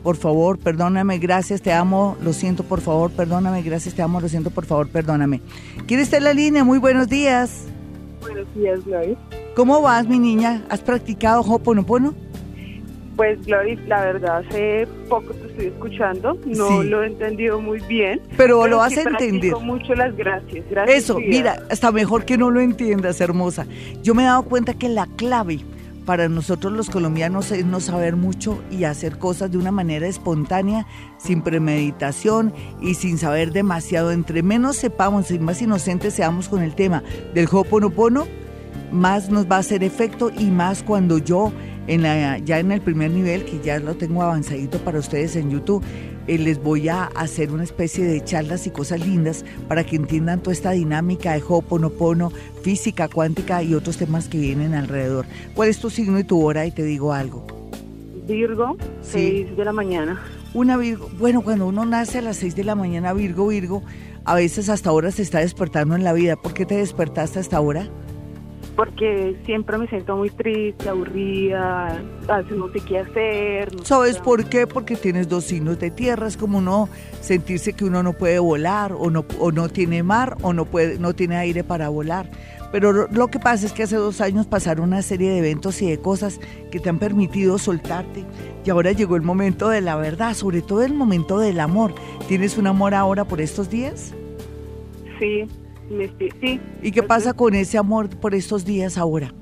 por 0.04 0.18
favor, 0.18 0.60
perdóname, 0.60 1.18
gracias, 1.18 1.62
te 1.62 1.72
amo, 1.72 2.18
lo 2.22 2.34
siento, 2.34 2.64
por 2.64 2.82
favor, 2.82 3.10
perdóname, 3.12 3.62
gracias, 3.62 3.96
te 3.96 4.02
amo, 4.02 4.20
lo 4.20 4.28
siento, 4.28 4.50
por 4.50 4.66
favor, 4.66 4.90
perdóname. 4.90 5.40
¿Quién 5.88 6.02
está 6.02 6.18
en 6.18 6.26
la 6.26 6.34
línea? 6.34 6.66
Muy 6.66 6.78
buenos 6.78 7.08
días. 7.08 7.68
Buenos 8.20 8.54
días, 8.54 8.84
Gloria. 8.84 9.16
¿Cómo 9.56 9.82
vas, 9.82 10.10
mi 10.10 10.20
niña? 10.20 10.66
¿Has 10.70 10.82
practicado 10.82 11.40
Hoponopono? 11.40 12.14
Pues, 13.16 13.46
Glory, 13.46 13.76
la 13.88 14.02
verdad, 14.02 14.46
hace 14.48 14.88
poco 15.10 15.34
estoy 15.60 15.68
escuchando, 15.68 16.38
no 16.46 16.84
lo 16.84 17.04
he 17.04 17.08
entendido 17.08 17.60
muy 17.62 17.80
bien. 17.82 18.22
Pero, 18.38 18.68
lo 18.68 18.82
has 18.82 18.96
entendido. 18.96 19.60
mucho 19.60 19.94
las 19.94 20.16
gracias. 20.16 20.66
gracias 20.70 21.04
Eso, 21.04 21.20
mira, 21.20 21.64
hasta 21.70 21.92
mejor 21.92 22.26
que 22.26 22.38
no 22.38 22.50
lo 22.50 22.62
entiendas, 22.62 23.20
hermosa. 23.22 23.66
Yo 24.02 24.16
me 24.16 24.24
he 24.24 24.26
dado 24.26 24.44
cuenta 24.44 24.74
que 24.74 24.90
la 24.90 25.08
clave 25.18 25.60
para 26.06 26.28
nosotros 26.28 26.74
los 26.74 26.90
colombianos 26.90 27.52
es 27.52 27.66
no 27.66 27.80
saber 27.80 28.16
mucho 28.16 28.64
y 28.72 28.86
hacer 28.86 29.20
cosas 29.20 29.52
de 29.52 29.58
una 29.58 29.72
manera 29.72 30.08
espontánea, 30.08 30.88
sin 31.18 31.42
premeditación 31.42 32.54
y 32.82 32.96
sin 32.96 33.18
saber 33.18 33.52
demasiado. 33.52 34.12
Entre 34.12 34.42
menos 34.42 34.78
sepamos 34.78 35.30
y 35.30 35.40
más 35.40 35.62
inocentes 35.62 36.14
seamos 36.14 36.50
con 36.50 36.64
el 36.64 36.74
tema 36.74 37.04
del 37.34 37.48
Hoponopono, 37.52 38.28
más 38.92 39.30
nos 39.30 39.46
va 39.46 39.58
a 39.58 39.60
hacer 39.60 39.84
efecto 39.84 40.32
y 40.36 40.46
más 40.46 40.82
cuando 40.82 41.20
yo 41.20 41.52
en 41.90 42.04
la, 42.04 42.38
ya 42.38 42.60
en 42.60 42.72
el 42.72 42.82
primer 42.82 43.10
nivel, 43.10 43.44
que 43.46 43.60
ya 43.60 43.80
lo 43.80 43.96
tengo 43.96 44.22
avanzadito 44.22 44.78
para 44.78 45.00
ustedes 45.00 45.36
en 45.36 45.50
YouTube, 45.50 45.84
eh, 46.28 46.38
les 46.38 46.62
voy 46.62 46.88
a 46.88 47.06
hacer 47.06 47.52
una 47.52 47.64
especie 47.64 48.06
de 48.06 48.24
charlas 48.24 48.68
y 48.68 48.70
cosas 48.70 49.04
lindas 49.04 49.44
para 49.68 49.84
que 49.84 49.96
entiendan 49.96 50.40
toda 50.40 50.54
esta 50.54 50.72
dinámica 50.72 51.34
de 51.34 51.42
Ho'oponopono, 51.42 52.32
física 52.62 53.08
cuántica 53.08 53.64
y 53.64 53.74
otros 53.74 53.98
temas 53.98 54.30
que 54.30 54.38
vienen 54.38 54.76
alrededor. 54.76 55.26
¿Cuál 55.56 55.70
es 55.70 55.80
tu 55.80 55.90
signo 55.90 56.20
y 56.20 56.24
tu 56.24 56.40
hora? 56.46 56.68
Y 56.68 56.72
te 56.72 56.84
digo 56.84 57.12
algo. 57.12 57.48
Virgo, 58.28 58.78
6 59.02 59.58
de 59.58 59.66
la 59.66 59.74
mañana. 59.74 60.22
Una 60.54 60.78
Virgo, 60.78 61.10
bueno, 61.18 61.42
cuando 61.42 61.66
uno 61.66 61.86
nace 61.86 62.20
a 62.20 62.22
las 62.22 62.38
6 62.38 62.56
de 62.56 62.66
la 62.66 62.76
mañana, 62.76 63.14
Virgo, 63.14 63.48
Virgo, 63.48 63.82
a 64.26 64.36
veces 64.36 64.70
hasta 64.70 64.92
ahora 64.92 65.10
se 65.10 65.24
está 65.24 65.40
despertando 65.40 65.96
en 65.96 66.04
la 66.04 66.14
vida. 66.14 66.36
¿Por 66.36 66.54
qué 66.54 66.68
te 66.68 66.76
despertaste 66.76 67.40
hasta 67.40 67.58
ahora? 67.58 67.90
Porque 68.80 69.36
siempre 69.46 69.78
me 69.78 69.88
siento 69.88 70.16
muy 70.16 70.30
triste, 70.30 70.88
aburrida, 70.88 72.02
no 72.50 72.72
sé 72.72 72.80
qué 72.80 73.00
hacer. 73.00 73.68
¿Sabes 73.84 74.20
por 74.20 74.46
qué? 74.46 74.68
Porque 74.68 74.96
tienes 74.96 75.28
dos 75.28 75.44
signos 75.44 75.80
de 75.80 75.92
tierra, 75.92 76.28
es 76.28 76.38
como 76.38 76.62
no 76.62 76.88
sentirse 77.20 77.74
que 77.74 77.84
uno 77.84 78.04
no 78.04 78.14
puede 78.14 78.40
volar 78.40 78.94
o 78.94 79.10
no, 79.10 79.26
o 79.38 79.52
no 79.52 79.68
tiene 79.68 80.02
mar 80.02 80.38
o 80.44 80.54
no, 80.54 80.64
puede, 80.64 80.98
no 80.98 81.14
tiene 81.14 81.36
aire 81.36 81.66
para 81.66 81.90
volar. 81.90 82.32
Pero 82.72 83.10
lo 83.10 83.28
que 83.28 83.38
pasa 83.38 83.66
es 83.66 83.74
que 83.74 83.84
hace 83.84 83.98
dos 83.98 84.22
años 84.22 84.48
pasaron 84.48 84.86
una 84.86 85.02
serie 85.02 85.30
de 85.30 85.40
eventos 85.40 85.82
y 85.82 85.90
de 85.90 86.00
cosas 86.00 86.40
que 86.72 86.80
te 86.80 86.88
han 86.88 87.00
permitido 87.00 87.58
soltarte 87.58 88.24
y 88.64 88.70
ahora 88.70 88.94
llegó 88.94 89.18
el 89.18 89.24
momento 89.24 89.68
de 89.68 89.82
la 89.82 89.98
verdad, 89.98 90.36
sobre 90.36 90.62
todo 90.62 90.84
el 90.84 90.94
momento 90.94 91.38
del 91.38 91.60
amor. 91.60 91.94
¿Tienes 92.30 92.58
un 92.58 92.66
amor 92.66 92.94
ahora 92.94 93.26
por 93.26 93.42
estos 93.42 93.70
días? 93.70 94.14
Sí, 95.20 95.50
sí. 96.42 96.60
¿Y 96.82 96.92
qué 96.92 97.04
pasa 97.04 97.34
con 97.34 97.56
ese 97.56 97.78
amor 97.78 98.10
por 98.10 98.34
estos 98.36 98.66
días 98.66 98.98
ahora? 98.98 99.34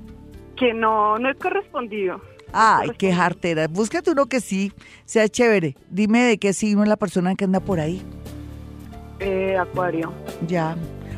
Que 0.56 0.74
no, 0.74 1.18
no 1.20 1.30
es 1.30 1.38
correspondido. 1.38 2.22
Ay, 2.54 2.92
qué 2.98 3.14
jartera. 3.14 3.68
Búscate 3.68 4.12
uno 4.12 4.26
que 4.26 4.40
sí 4.40 4.72
sea 5.06 5.28
chévere. 5.28 5.76
Dime 5.90 6.24
de 6.24 6.38
qué 6.38 6.54
signo 6.54 6.84
es 6.84 6.90
la 6.90 6.96
persona 6.96 7.36
que 7.36 7.46
anda 7.46 7.60
por 7.60 7.80
ahí. 7.80 8.02
Eh, 9.20 9.58
acuario. 9.58 10.14
Ya. 10.48 10.76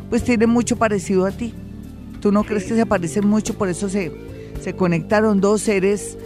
Pues 0.10 0.24
tiene 0.24 0.48
mucho 0.48 0.76
parecido 0.76 1.26
a 1.26 1.32
ti. 1.32 1.54
¿Tú 2.20 2.32
no 2.32 2.44
crees 2.44 2.65
que 2.65 2.76
se 2.76 2.86
parecen 2.86 3.28
mucho? 3.28 3.58
Por 3.58 3.70
eso 3.70 3.88
se, 3.89 4.12
se 4.60 4.76
conectaron 4.76 5.39
dos 5.39 5.62
seres 5.62 6.18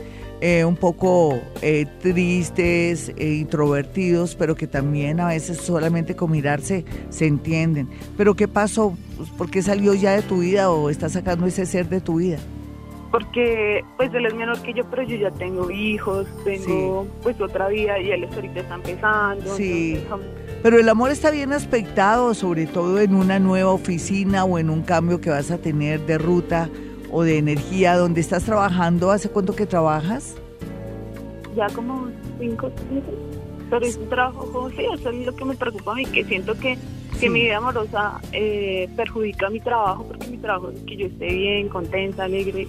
eh, 0.46 0.66
un 0.66 0.76
poco 0.76 1.40
eh, 1.62 1.86
tristes, 2.02 3.14
e 3.16 3.36
introvertidos, 3.36 4.36
pero 4.36 4.56
que 4.56 4.68
también 4.68 5.22
a 5.22 5.28
veces 5.28 5.58
solamente 5.58 6.18
con 6.18 6.32
mirarse 6.32 6.84
se 7.08 7.28
entienden. 7.28 7.88
Pero 8.18 8.36
¿qué 8.36 8.50
pasó? 8.50 8.98
Pues, 9.16 9.30
¿Por 9.30 9.50
qué 9.50 9.62
salió 9.62 9.94
ya 9.94 10.12
de 10.12 10.22
tu 10.22 10.40
vida 10.40 10.70
o 10.70 10.90
está 10.90 11.08
sacando 11.08 11.46
ese 11.46 11.66
ser 11.66 11.88
de 11.88 12.02
tu 12.02 12.16
vida? 12.16 12.40
Porque 13.10 13.86
pues 13.96 14.14
él 14.14 14.26
es 14.26 14.34
menor 14.34 14.62
que 14.64 14.74
yo, 14.74 14.84
pero 14.90 15.04
yo 15.04 15.16
ya 15.16 15.32
tengo 15.32 15.72
hijos, 15.72 16.28
tengo 16.44 17.08
pues 17.22 17.40
otra 17.40 17.70
vida 17.70 17.98
y 18.00 18.12
él 18.12 18.26
ahorita 18.26 18.60
está 18.60 18.76
empezando. 18.76 19.56
Sí. 19.56 20.04
pero 20.62 20.78
el 20.78 20.90
amor 20.90 21.12
está 21.12 21.32
bien 21.32 21.54
aspectado, 21.54 22.34
sobre 22.34 22.66
todo 22.66 23.00
en 23.00 23.16
una 23.16 23.40
nueva 23.40 23.72
oficina 23.72 24.44
o 24.44 24.60
en 24.60 24.70
un 24.70 24.82
cambio 24.82 25.22
que 25.22 25.30
vas 25.30 25.52
a 25.52 25.58
tener 25.58 26.02
de 26.02 26.18
ruta 26.18 26.70
o 27.14 27.22
de 27.24 27.38
energía, 27.38 27.96
donde 27.96 28.20
estás 28.20 28.44
trabajando, 28.44 29.12
¿hace 29.12 29.30
cuánto 29.30 29.56
que 29.56 29.68
trabajas? 29.68 30.36
Ya 31.56 31.68
como 31.70 32.08
cinco, 32.40 32.72
cinco. 32.90 33.12
Pero 33.70 33.86
es 33.86 33.98
un 33.98 34.10
trabajo, 34.10 34.70
sí, 34.72 34.84
eso 34.92 35.10
es 35.12 35.26
lo 35.26 35.36
que 35.36 35.46
me 35.46 35.56
preocupa 35.56 35.92
a 35.92 35.96
mí, 35.96 36.06
que 36.06 36.24
siento 36.26 36.56
que, 36.56 36.76
que 37.20 37.30
mi 37.30 37.44
vida 37.44 37.58
amorosa 37.58 38.20
eh, 38.32 38.90
perjudica 38.98 39.50
mi 39.52 39.60
trabajo, 39.60 40.06
porque 40.08 40.28
mi 40.28 40.38
trabajo 40.38 40.72
es 40.72 40.80
que 40.82 40.98
yo 40.98 41.06
esté 41.06 41.28
bien, 41.28 41.70
contenta, 41.70 42.24
alegre. 42.24 42.68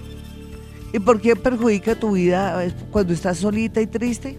¿Y 0.92 0.98
por 0.98 1.20
qué 1.20 1.34
perjudica 1.34 1.94
tu 1.94 2.12
vida 2.12 2.66
cuando 2.90 3.14
estás 3.14 3.38
solita 3.38 3.80
y 3.80 3.86
triste? 3.86 4.36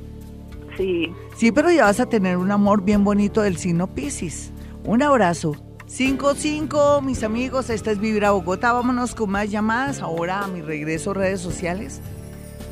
Sí. 0.78 1.12
Sí, 1.36 1.52
pero 1.52 1.72
ya 1.72 1.86
vas 1.86 2.00
a 2.00 2.06
tener 2.06 2.38
un 2.38 2.52
amor 2.52 2.84
bien 2.84 3.04
bonito 3.04 3.42
del 3.42 3.58
signo 3.58 3.88
Pisces. 3.88 4.52
Un 4.86 5.02
abrazo. 5.02 5.65
5-5, 5.98 7.02
mis 7.04 7.24
amigos, 7.24 7.70
esta 7.70 7.90
es 7.90 8.00
Vibra 8.00 8.32
Bogotá. 8.32 8.74
Vámonos 8.74 9.16
con 9.16 9.30
más 9.30 9.50
llamadas. 9.50 10.02
Ahora 10.02 10.42
a 10.42 10.48
mi 10.48 10.62
regreso 10.62 11.12
a 11.12 11.14
redes 11.14 11.40
sociales. 11.40 12.02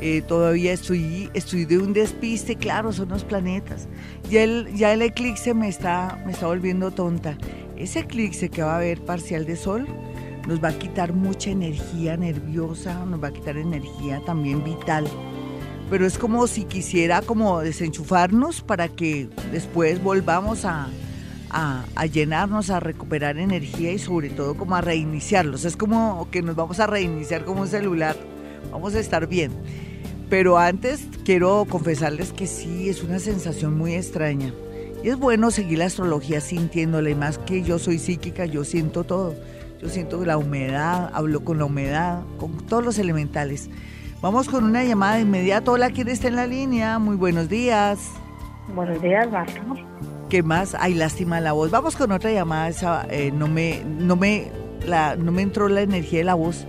Eh, 0.02 0.22
todavía 0.28 0.74
estoy, 0.74 1.30
estoy 1.34 1.64
de 1.64 1.78
un 1.78 1.94
despiste, 1.94 2.58
claro, 2.58 2.92
son 2.92 3.08
los 3.08 3.24
planetas. 3.24 3.88
Ya 4.30 4.44
el, 4.44 4.76
ya 4.76 4.92
el 4.92 5.02
eclipse 5.02 5.54
me 5.54 5.70
está, 5.70 6.22
me 6.26 6.34
está 6.34 6.48
volviendo 6.48 6.92
tonta. 6.92 7.38
Ese 7.78 8.00
eclipse 8.00 8.50
que 8.50 8.62
va 8.62 8.74
a 8.74 8.78
haber 8.78 9.00
parcial 9.00 9.46
de 9.46 9.56
sol 9.56 9.88
nos 10.46 10.62
va 10.62 10.70
a 10.70 10.78
quitar 10.78 11.14
mucha 11.14 11.50
energía 11.50 12.18
nerviosa, 12.18 13.06
nos 13.06 13.24
va 13.24 13.30
a 13.30 13.34
quitar 13.34 13.56
energía 13.56 14.22
también 14.26 14.66
vital. 14.66 15.06
Pero 15.90 16.06
es 16.06 16.18
como 16.18 16.46
si 16.48 16.66
quisiera 16.66 17.22
como 17.22 17.62
desenchufarnos 17.62 18.62
para 18.62 18.90
que 18.90 19.30
después 19.54 20.04
volvamos 20.04 20.66
a, 20.66 20.90
a, 21.54 22.06
llenarnos, 22.08 22.70
a 22.70 22.80
recuperar 22.80 23.38
energía 23.38 23.92
y 23.92 24.00
sobre 24.00 24.30
todo 24.30 24.56
como 24.56 24.76
a 24.76 24.82
reiniciarlos. 24.82 25.66
Es 25.66 25.78
como 25.78 26.28
que 26.32 26.42
nos 26.42 26.56
vamos 26.56 26.80
a 26.80 26.88
reiniciar 26.88 27.46
como 27.46 27.62
un 27.62 27.68
celular, 27.68 28.16
vamos 28.72 28.96
a 28.96 29.00
estar 29.00 29.28
bien. 29.28 29.52
Pero 30.30 30.58
antes 30.58 31.08
quiero 31.24 31.66
confesarles 31.70 32.34
que 32.34 32.48
sí, 32.48 32.89
es 32.89 33.04
una 33.04 33.20
sensación 33.20 33.78
muy 33.78 33.94
extraña. 33.94 34.52
Y 35.04 35.10
es 35.10 35.18
bueno 35.18 35.52
seguir 35.52 35.80
la 35.80 35.86
astrología 35.86 36.42
sintiéndola, 36.42 37.10
y 37.10 37.16
más 37.16 37.38
que 37.38 37.62
yo 37.62 37.78
soy 37.78 38.00
psíquica, 38.00 38.46
yo 38.46 38.63
siento 38.63 39.04
todo. 39.04 39.36
Yo 39.82 39.89
siento 39.89 40.24
la 40.26 40.38
humedad, 40.38 41.12
hablo 41.13 41.44
con 41.44 41.60
la 41.60 41.66
humedad, 41.66 42.22
con 42.39 42.58
todos 42.66 42.84
los 42.84 42.98
elementales. 42.98 43.70
Vamos 44.22 44.48
con 44.48 44.63
una 44.63 44.86
llamada 44.86 45.16
de 45.16 45.24
inmediato. 45.24 45.74
Hola, 45.74 45.89
¿quién 45.92 46.08
está 46.08 46.30
en 46.30 46.38
la 46.38 46.48
línea? 46.48 46.98
Muy 47.00 47.18
buenos 47.18 47.50
días. 47.50 48.00
Buenos 48.74 49.02
días, 49.02 49.30
Marta. 49.30 49.62
¿Qué 50.34 50.41
más? 50.41 50.76
Ay, 50.80 50.96
lástima 50.96 51.39
la 51.41 51.52
voz. 51.52 51.69
Vamos 51.69 51.96
con 51.96 52.12
otra 52.12 52.32
llamada. 52.32 52.67
Esa, 52.67 53.06
eh, 53.12 53.32
no, 53.32 53.48
me, 53.48 53.84
no, 53.86 54.15
me, 54.15 54.48
la, 54.84 55.15
no 55.15 55.32
me 55.32 55.43
entró 55.43 55.69
la 55.69 55.82
energía 55.82 56.17
de 56.17 56.26
la 56.26 56.34
voz 56.34 56.65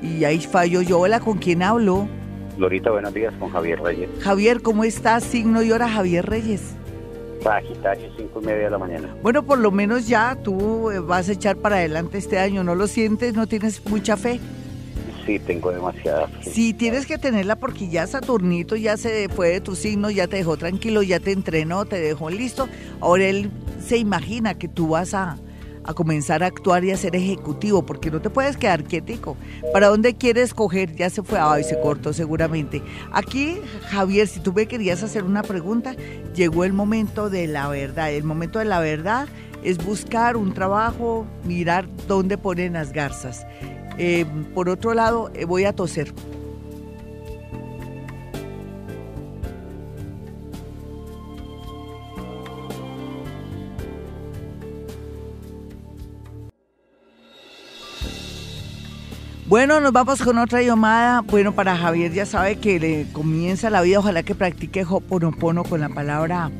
y 0.00 0.24
ahí 0.24 0.40
fallo 0.40 0.80
yo. 0.80 0.98
Hola, 0.98 1.20
¿con 1.20 1.36
quién 1.36 1.62
hablo? 1.62 2.08
Lorita, 2.56 2.90
buenos 2.90 3.12
días, 3.12 3.34
con 3.38 3.50
Javier 3.50 3.82
Reyes. 3.82 4.08
Javier, 4.20 4.62
¿cómo 4.62 4.82
estás? 4.82 5.24
Signo 5.24 5.62
y 5.62 5.72
hora, 5.72 5.90
Javier 5.90 6.24
Reyes. 6.24 6.74
Sagitario, 7.42 8.08
cinco 8.16 8.40
y 8.40 8.46
media 8.46 8.64
de 8.64 8.70
la 8.70 8.78
mañana. 8.78 9.14
Bueno, 9.22 9.42
por 9.42 9.58
lo 9.58 9.70
menos 9.70 10.08
ya 10.08 10.38
tú 10.42 10.90
eh, 10.90 10.98
vas 11.00 11.28
a 11.28 11.32
echar 11.32 11.56
para 11.56 11.76
adelante 11.76 12.16
este 12.16 12.38
año. 12.38 12.64
¿No 12.64 12.74
lo 12.74 12.86
sientes? 12.86 13.34
¿No 13.34 13.46
tienes 13.46 13.84
mucha 13.90 14.16
fe? 14.16 14.40
Sí, 15.26 15.38
tengo 15.38 15.70
demasiada 15.70 16.28
fe. 16.28 16.50
Sí, 16.50 16.74
tienes 16.74 17.06
que 17.06 17.18
tenerla 17.18 17.56
porque 17.56 17.88
ya 17.88 18.06
Saturnito 18.06 18.76
ya 18.76 18.96
se 18.96 19.28
fue 19.28 19.50
de 19.50 19.60
tu 19.60 19.76
signo, 19.76 20.10
ya 20.10 20.26
te 20.26 20.36
dejó 20.36 20.56
tranquilo, 20.56 21.02
ya 21.02 21.20
te 21.20 21.32
entrenó, 21.32 21.84
te 21.84 22.00
dejó 22.00 22.30
listo. 22.30 22.68
Ahora 23.00 23.24
él 23.24 23.50
se 23.84 23.98
imagina 23.98 24.54
que 24.54 24.68
tú 24.68 24.88
vas 24.88 25.14
a, 25.14 25.38
a 25.84 25.94
comenzar 25.94 26.42
a 26.42 26.46
actuar 26.46 26.84
y 26.84 26.90
a 26.90 26.96
ser 26.96 27.14
ejecutivo, 27.16 27.84
porque 27.84 28.10
no 28.10 28.20
te 28.20 28.30
puedes 28.30 28.56
quedar 28.56 28.84
quietico. 28.84 29.36
¿Para 29.72 29.88
dónde 29.88 30.14
quieres 30.14 30.54
coger? 30.54 30.94
Ya 30.96 31.10
se 31.10 31.22
fue, 31.22 31.38
ay, 31.40 31.64
se 31.64 31.78
cortó 31.80 32.12
seguramente. 32.12 32.82
Aquí, 33.12 33.58
Javier, 33.90 34.26
si 34.26 34.40
tú 34.40 34.52
me 34.52 34.66
querías 34.66 35.02
hacer 35.02 35.24
una 35.24 35.42
pregunta, 35.42 35.94
llegó 36.34 36.64
el 36.64 36.72
momento 36.72 37.30
de 37.30 37.46
la 37.46 37.68
verdad. 37.68 38.12
El 38.12 38.24
momento 38.24 38.58
de 38.58 38.64
la 38.64 38.80
verdad 38.80 39.28
es 39.62 39.78
buscar 39.78 40.36
un 40.36 40.52
trabajo, 40.54 41.26
mirar 41.44 41.86
dónde 42.08 42.38
ponen 42.38 42.72
las 42.74 42.92
garzas. 42.92 43.46
Eh, 43.98 44.26
por 44.54 44.68
otro 44.68 44.94
lado, 44.94 45.30
eh, 45.34 45.44
voy 45.44 45.64
a 45.64 45.72
toser. 45.72 46.12
Bueno, 59.52 59.80
nos 59.80 59.92
vamos 59.92 60.22
con 60.22 60.38
otra 60.38 60.62
llamada. 60.62 61.20
Bueno, 61.20 61.52
para 61.52 61.76
Javier 61.76 62.10
ya 62.10 62.24
sabe 62.24 62.56
que 62.56 62.80
le 62.80 63.06
comienza 63.12 63.68
la 63.68 63.82
vida. 63.82 63.98
Ojalá 63.98 64.22
que 64.22 64.34
practique 64.34 64.82
Hoponopono 64.88 65.62
con 65.62 65.80
la 65.80 65.90
palabra 65.90 66.50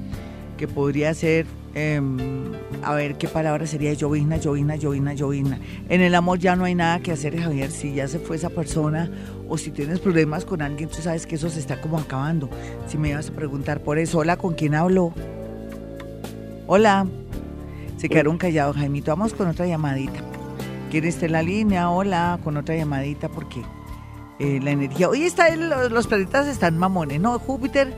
que 0.58 0.68
podría 0.68 1.14
ser 1.14 1.46
Em, 1.74 2.52
a 2.82 2.94
ver 2.94 3.16
qué 3.16 3.28
palabra 3.28 3.66
sería 3.66 3.94
llovina, 3.94 4.36
llovina, 4.36 4.76
llovina, 4.76 5.14
llovina. 5.14 5.58
En 5.88 6.02
el 6.02 6.14
amor 6.14 6.38
ya 6.38 6.54
no 6.54 6.64
hay 6.64 6.74
nada 6.74 7.00
que 7.00 7.12
hacer, 7.12 7.38
Javier. 7.40 7.70
Si 7.70 7.94
ya 7.94 8.08
se 8.08 8.18
fue 8.18 8.36
esa 8.36 8.50
persona 8.50 9.10
o 9.48 9.56
si 9.56 9.70
tienes 9.70 9.98
problemas 10.00 10.44
con 10.44 10.60
alguien, 10.60 10.90
tú 10.90 11.00
sabes 11.00 11.26
que 11.26 11.36
eso 11.36 11.48
se 11.48 11.60
está 11.60 11.80
como 11.80 11.98
acabando. 11.98 12.50
Si 12.86 12.98
me 12.98 13.10
ibas 13.10 13.30
a 13.30 13.32
preguntar 13.32 13.80
por 13.80 13.98
eso, 13.98 14.18
hola, 14.18 14.36
¿con 14.36 14.54
quién 14.54 14.74
hablo? 14.74 15.14
Hola. 16.66 17.06
Se 17.96 18.08
quedaron 18.08 18.36
callados, 18.36 18.76
Jaimito. 18.76 19.12
Vamos 19.12 19.32
con 19.32 19.46
otra 19.46 19.66
llamadita. 19.66 20.20
¿Quién 20.90 21.04
está 21.04 21.26
en 21.26 21.32
la 21.32 21.42
línea? 21.42 21.88
Hola, 21.88 22.38
con 22.42 22.56
otra 22.56 22.76
llamadita 22.76 23.28
porque 23.28 23.62
eh, 24.38 24.60
la 24.62 24.72
energía. 24.72 25.08
Hoy 25.08 25.22
está 25.22 25.54
los 25.56 26.06
planetas 26.06 26.48
están 26.48 26.76
mamones, 26.76 27.20
¿no? 27.20 27.38
Júpiter 27.38 27.94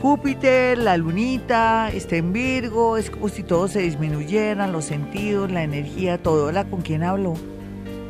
Júpiter, 0.00 0.76
la 0.76 0.98
lunita, 0.98 1.88
está 1.90 2.16
en 2.16 2.32
Virgo, 2.32 2.98
es 2.98 3.10
como 3.10 3.30
si 3.30 3.42
todo 3.42 3.66
se 3.66 3.80
disminuyeran, 3.80 4.70
los 4.70 4.84
sentidos, 4.84 5.50
la 5.50 5.62
energía, 5.62 6.22
todo. 6.22 6.46
Hola, 6.46 6.66
¿con 6.66 6.82
quién 6.82 7.02
hablo? 7.02 7.34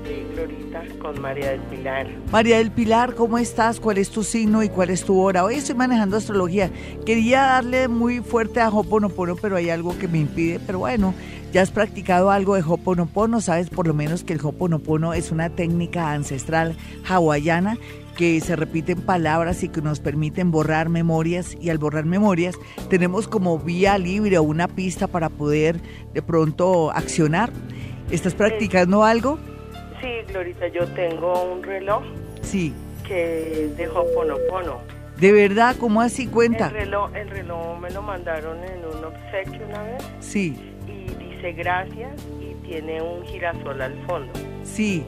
Sí, 0.05 0.27
Glorita, 0.35 0.83
con 0.99 1.20
María 1.20 1.53
del 1.53 1.61
Pilar. 1.61 2.09
María 2.33 2.59
del 2.59 2.72
Pilar, 2.72 3.14
¿cómo 3.14 3.38
estás? 3.38 3.79
¿Cuál 3.79 3.99
es 3.99 4.11
tu 4.11 4.25
signo 4.25 4.64
y 4.64 4.68
cuál 4.68 4.90
es 4.90 5.05
tu 5.05 5.18
hora? 5.20 5.44
Hoy 5.44 5.55
estoy 5.55 5.77
manejando 5.77 6.16
astrología. 6.16 6.70
Quería 7.07 7.42
darle 7.42 7.87
muy 7.87 8.18
fuerte 8.18 8.61
a 8.61 8.68
Hoponopono, 8.68 9.37
pero 9.37 9.55
hay 9.55 9.70
algo 9.70 9.96
que 9.96 10.09
me 10.09 10.18
impide. 10.18 10.59
Pero 10.66 10.81
bueno, 10.81 11.14
ya 11.57 11.62
has 11.62 11.71
practicado 11.71 12.31
algo 12.31 12.55
de 12.55 12.62
Hoponopono, 12.62 13.40
sabes 13.40 13.71
por 13.71 13.87
lo 13.87 13.95
menos 13.95 14.25
que 14.25 14.35
el 14.35 14.40
Hoponopono 14.45 15.14
es 15.14 15.31
una 15.31 15.49
técnica 15.49 16.12
ancestral 16.12 16.77
hawaiana 17.09 17.79
que 18.14 18.38
se 18.42 18.57
repiten 18.57 19.01
palabras 19.01 19.62
y 19.62 19.71
que 19.71 19.81
nos 19.81 20.01
permiten 20.01 20.51
borrar 20.51 20.90
memorias 20.90 21.57
y 21.59 21.71
al 21.71 21.79
borrar 21.79 22.05
memorias 22.05 22.57
tenemos 22.90 23.27
como 23.27 23.59
vía 23.59 23.97
libre 23.97 24.37
o 24.37 24.42
una 24.42 24.69
pista 24.69 25.07
para 25.07 25.31
poder 25.31 25.81
de 26.12 26.21
pronto 26.21 26.90
accionar. 26.90 27.51
¿Estás 28.11 28.35
practicando 28.35 29.03
algo? 29.03 29.38
Sí, 30.03 30.09
Glorita, 30.29 30.69
yo 30.69 30.87
tengo 30.88 31.55
un 31.55 31.62
reloj. 31.62 32.03
Sí. 32.42 32.75
Que 33.09 33.64
es 33.64 33.77
de 33.79 33.88
Hoponopono. 33.88 34.83
¿De 35.19 35.33
verdad? 35.33 35.75
¿Cómo 35.81 36.03
así 36.03 36.27
cuenta? 36.27 36.66
El 36.66 36.75
reloj, 36.75 37.16
el 37.16 37.31
reloj 37.31 37.79
me 37.81 37.90
lo 37.90 38.03
mandaron 38.03 38.59
en 38.62 38.85
un 38.85 39.05
obsequio 39.07 39.66
una 39.66 39.83
vez. 39.85 40.05
Sí. 40.21 40.75
Dice 41.37 41.53
gracias 41.53 42.27
y 42.40 42.55
tiene 42.66 43.03
un 43.03 43.25
girasol 43.27 43.83
al 43.83 43.94
fondo. 44.07 44.33
Sí. 44.64 45.05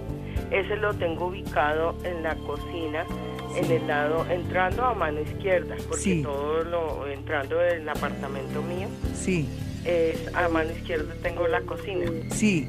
Ese 0.51 0.77
lo 0.77 0.93
tengo 0.95 1.27
ubicado 1.27 1.97
en 2.05 2.23
la 2.23 2.35
cocina, 2.37 3.07
en 3.57 3.71
el 3.71 3.87
lado, 3.87 4.27
entrando 4.31 4.85
a 4.85 4.95
mano 4.95 5.21
izquierda, 5.21 5.77
porque 5.89 6.23
todo 6.23 6.65
lo, 6.65 7.07
entrando 7.07 7.59
del 7.59 7.89
apartamento 7.89 8.63
mío, 8.63 8.89
sí. 9.15 9.49
es 9.85 10.35
a 10.35 10.49
mano 10.49 10.71
izquierda 10.71 11.15
tengo 11.23 11.49
la 11.49 11.63
cocina. 11.63 12.07
Sí. 12.31 12.67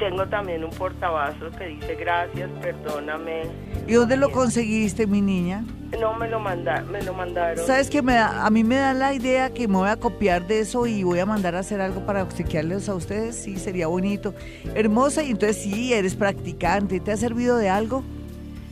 Tengo 0.00 0.26
también 0.26 0.64
un 0.64 0.70
portavasos 0.70 1.54
que 1.56 1.66
dice 1.66 1.94
gracias, 1.94 2.48
perdóname. 2.62 3.42
¿Y 3.86 3.92
dónde 3.92 4.16
lo 4.16 4.30
conseguiste, 4.30 5.06
mi 5.06 5.20
niña? 5.20 5.62
No, 6.00 6.14
me 6.14 6.26
lo, 6.26 6.40
manda, 6.40 6.80
me 6.90 7.02
lo 7.02 7.12
mandaron. 7.12 7.66
¿Sabes 7.66 7.90
qué? 7.90 8.00
Me 8.00 8.14
da, 8.14 8.46
a 8.46 8.48
mí 8.48 8.64
me 8.64 8.76
da 8.76 8.94
la 8.94 9.12
idea 9.12 9.52
que 9.52 9.68
me 9.68 9.76
voy 9.76 9.90
a 9.90 9.96
copiar 9.96 10.46
de 10.46 10.60
eso 10.60 10.86
y 10.86 11.02
voy 11.02 11.18
a 11.18 11.26
mandar 11.26 11.54
a 11.54 11.58
hacer 11.58 11.82
algo 11.82 12.06
para 12.06 12.22
obsequiarles 12.22 12.88
a 12.88 12.94
ustedes. 12.94 13.36
Sí, 13.36 13.58
sería 13.58 13.88
bonito. 13.88 14.34
Hermosa, 14.74 15.22
y 15.22 15.32
entonces 15.32 15.62
sí, 15.62 15.92
eres 15.92 16.16
practicante. 16.16 16.98
¿Te 17.00 17.12
ha 17.12 17.16
servido 17.18 17.58
de 17.58 17.68
algo? 17.68 18.02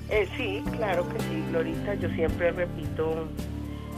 Eh, 0.08 0.26
sí, 0.34 0.64
claro 0.78 1.06
que 1.10 1.20
sí, 1.20 1.44
Glorita. 1.50 1.94
Yo 1.96 2.08
siempre 2.10 2.52
repito 2.52 3.28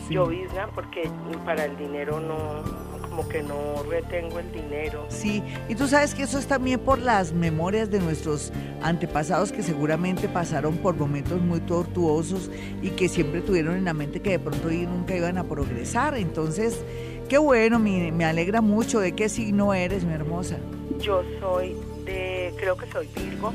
llovizna 0.08 0.66
porque 0.74 1.08
para 1.44 1.66
el 1.66 1.76
dinero 1.76 2.18
no, 2.18 2.89
como 3.10 3.28
que 3.28 3.42
no 3.42 3.82
retengo 3.82 4.38
el 4.38 4.50
dinero. 4.52 5.04
Sí, 5.08 5.42
y 5.68 5.74
tú 5.74 5.88
sabes 5.88 6.14
que 6.14 6.22
eso 6.22 6.38
es 6.38 6.46
también 6.46 6.78
por 6.80 6.98
las 6.98 7.32
memorias 7.32 7.90
de 7.90 7.98
nuestros 7.98 8.52
antepasados 8.82 9.50
que 9.50 9.62
seguramente 9.62 10.28
pasaron 10.28 10.78
por 10.78 10.96
momentos 10.96 11.40
muy 11.40 11.60
tortuosos 11.60 12.50
y 12.80 12.90
que 12.90 13.08
siempre 13.08 13.40
tuvieron 13.40 13.76
en 13.76 13.84
la 13.84 13.94
mente 13.94 14.20
que 14.20 14.30
de 14.30 14.38
pronto 14.38 14.68
nunca 14.70 15.16
iban 15.16 15.38
a 15.38 15.44
progresar. 15.44 16.16
Entonces, 16.16 16.84
qué 17.28 17.36
bueno, 17.36 17.80
me, 17.80 18.12
me 18.12 18.24
alegra 18.24 18.60
mucho. 18.60 19.00
¿De 19.00 19.12
qué 19.12 19.28
signo 19.28 19.74
eres, 19.74 20.04
mi 20.04 20.12
hermosa? 20.12 20.56
Yo 21.00 21.22
soy 21.40 21.76
de, 22.04 22.54
creo 22.56 22.76
que 22.76 22.90
soy 22.92 23.08
Virgo 23.16 23.52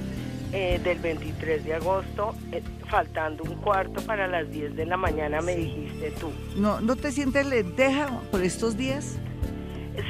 eh, 0.51 0.79
del 0.83 0.99
23 0.99 1.63
de 1.63 1.73
agosto, 1.73 2.35
eh, 2.51 2.61
faltando 2.89 3.43
un 3.43 3.55
cuarto 3.55 4.01
para 4.01 4.27
las 4.27 4.49
10 4.51 4.75
de 4.75 4.85
la 4.85 4.97
mañana, 4.97 5.41
me 5.41 5.55
dijiste 5.55 6.11
tú. 6.19 6.29
¿No, 6.55 6.81
¿No 6.81 6.95
te 6.95 7.11
sientes 7.11 7.45
lenteja 7.45 8.21
por 8.31 8.43
estos 8.43 8.77
días? 8.77 9.17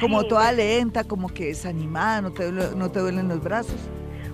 Como 0.00 0.24
toda 0.24 0.52
lenta, 0.52 1.04
como 1.04 1.28
que 1.28 1.46
desanimada, 1.46 2.22
no 2.22 2.32
te, 2.32 2.50
no 2.50 2.90
te 2.90 3.00
duelen 3.00 3.28
los 3.28 3.42
brazos. 3.42 3.80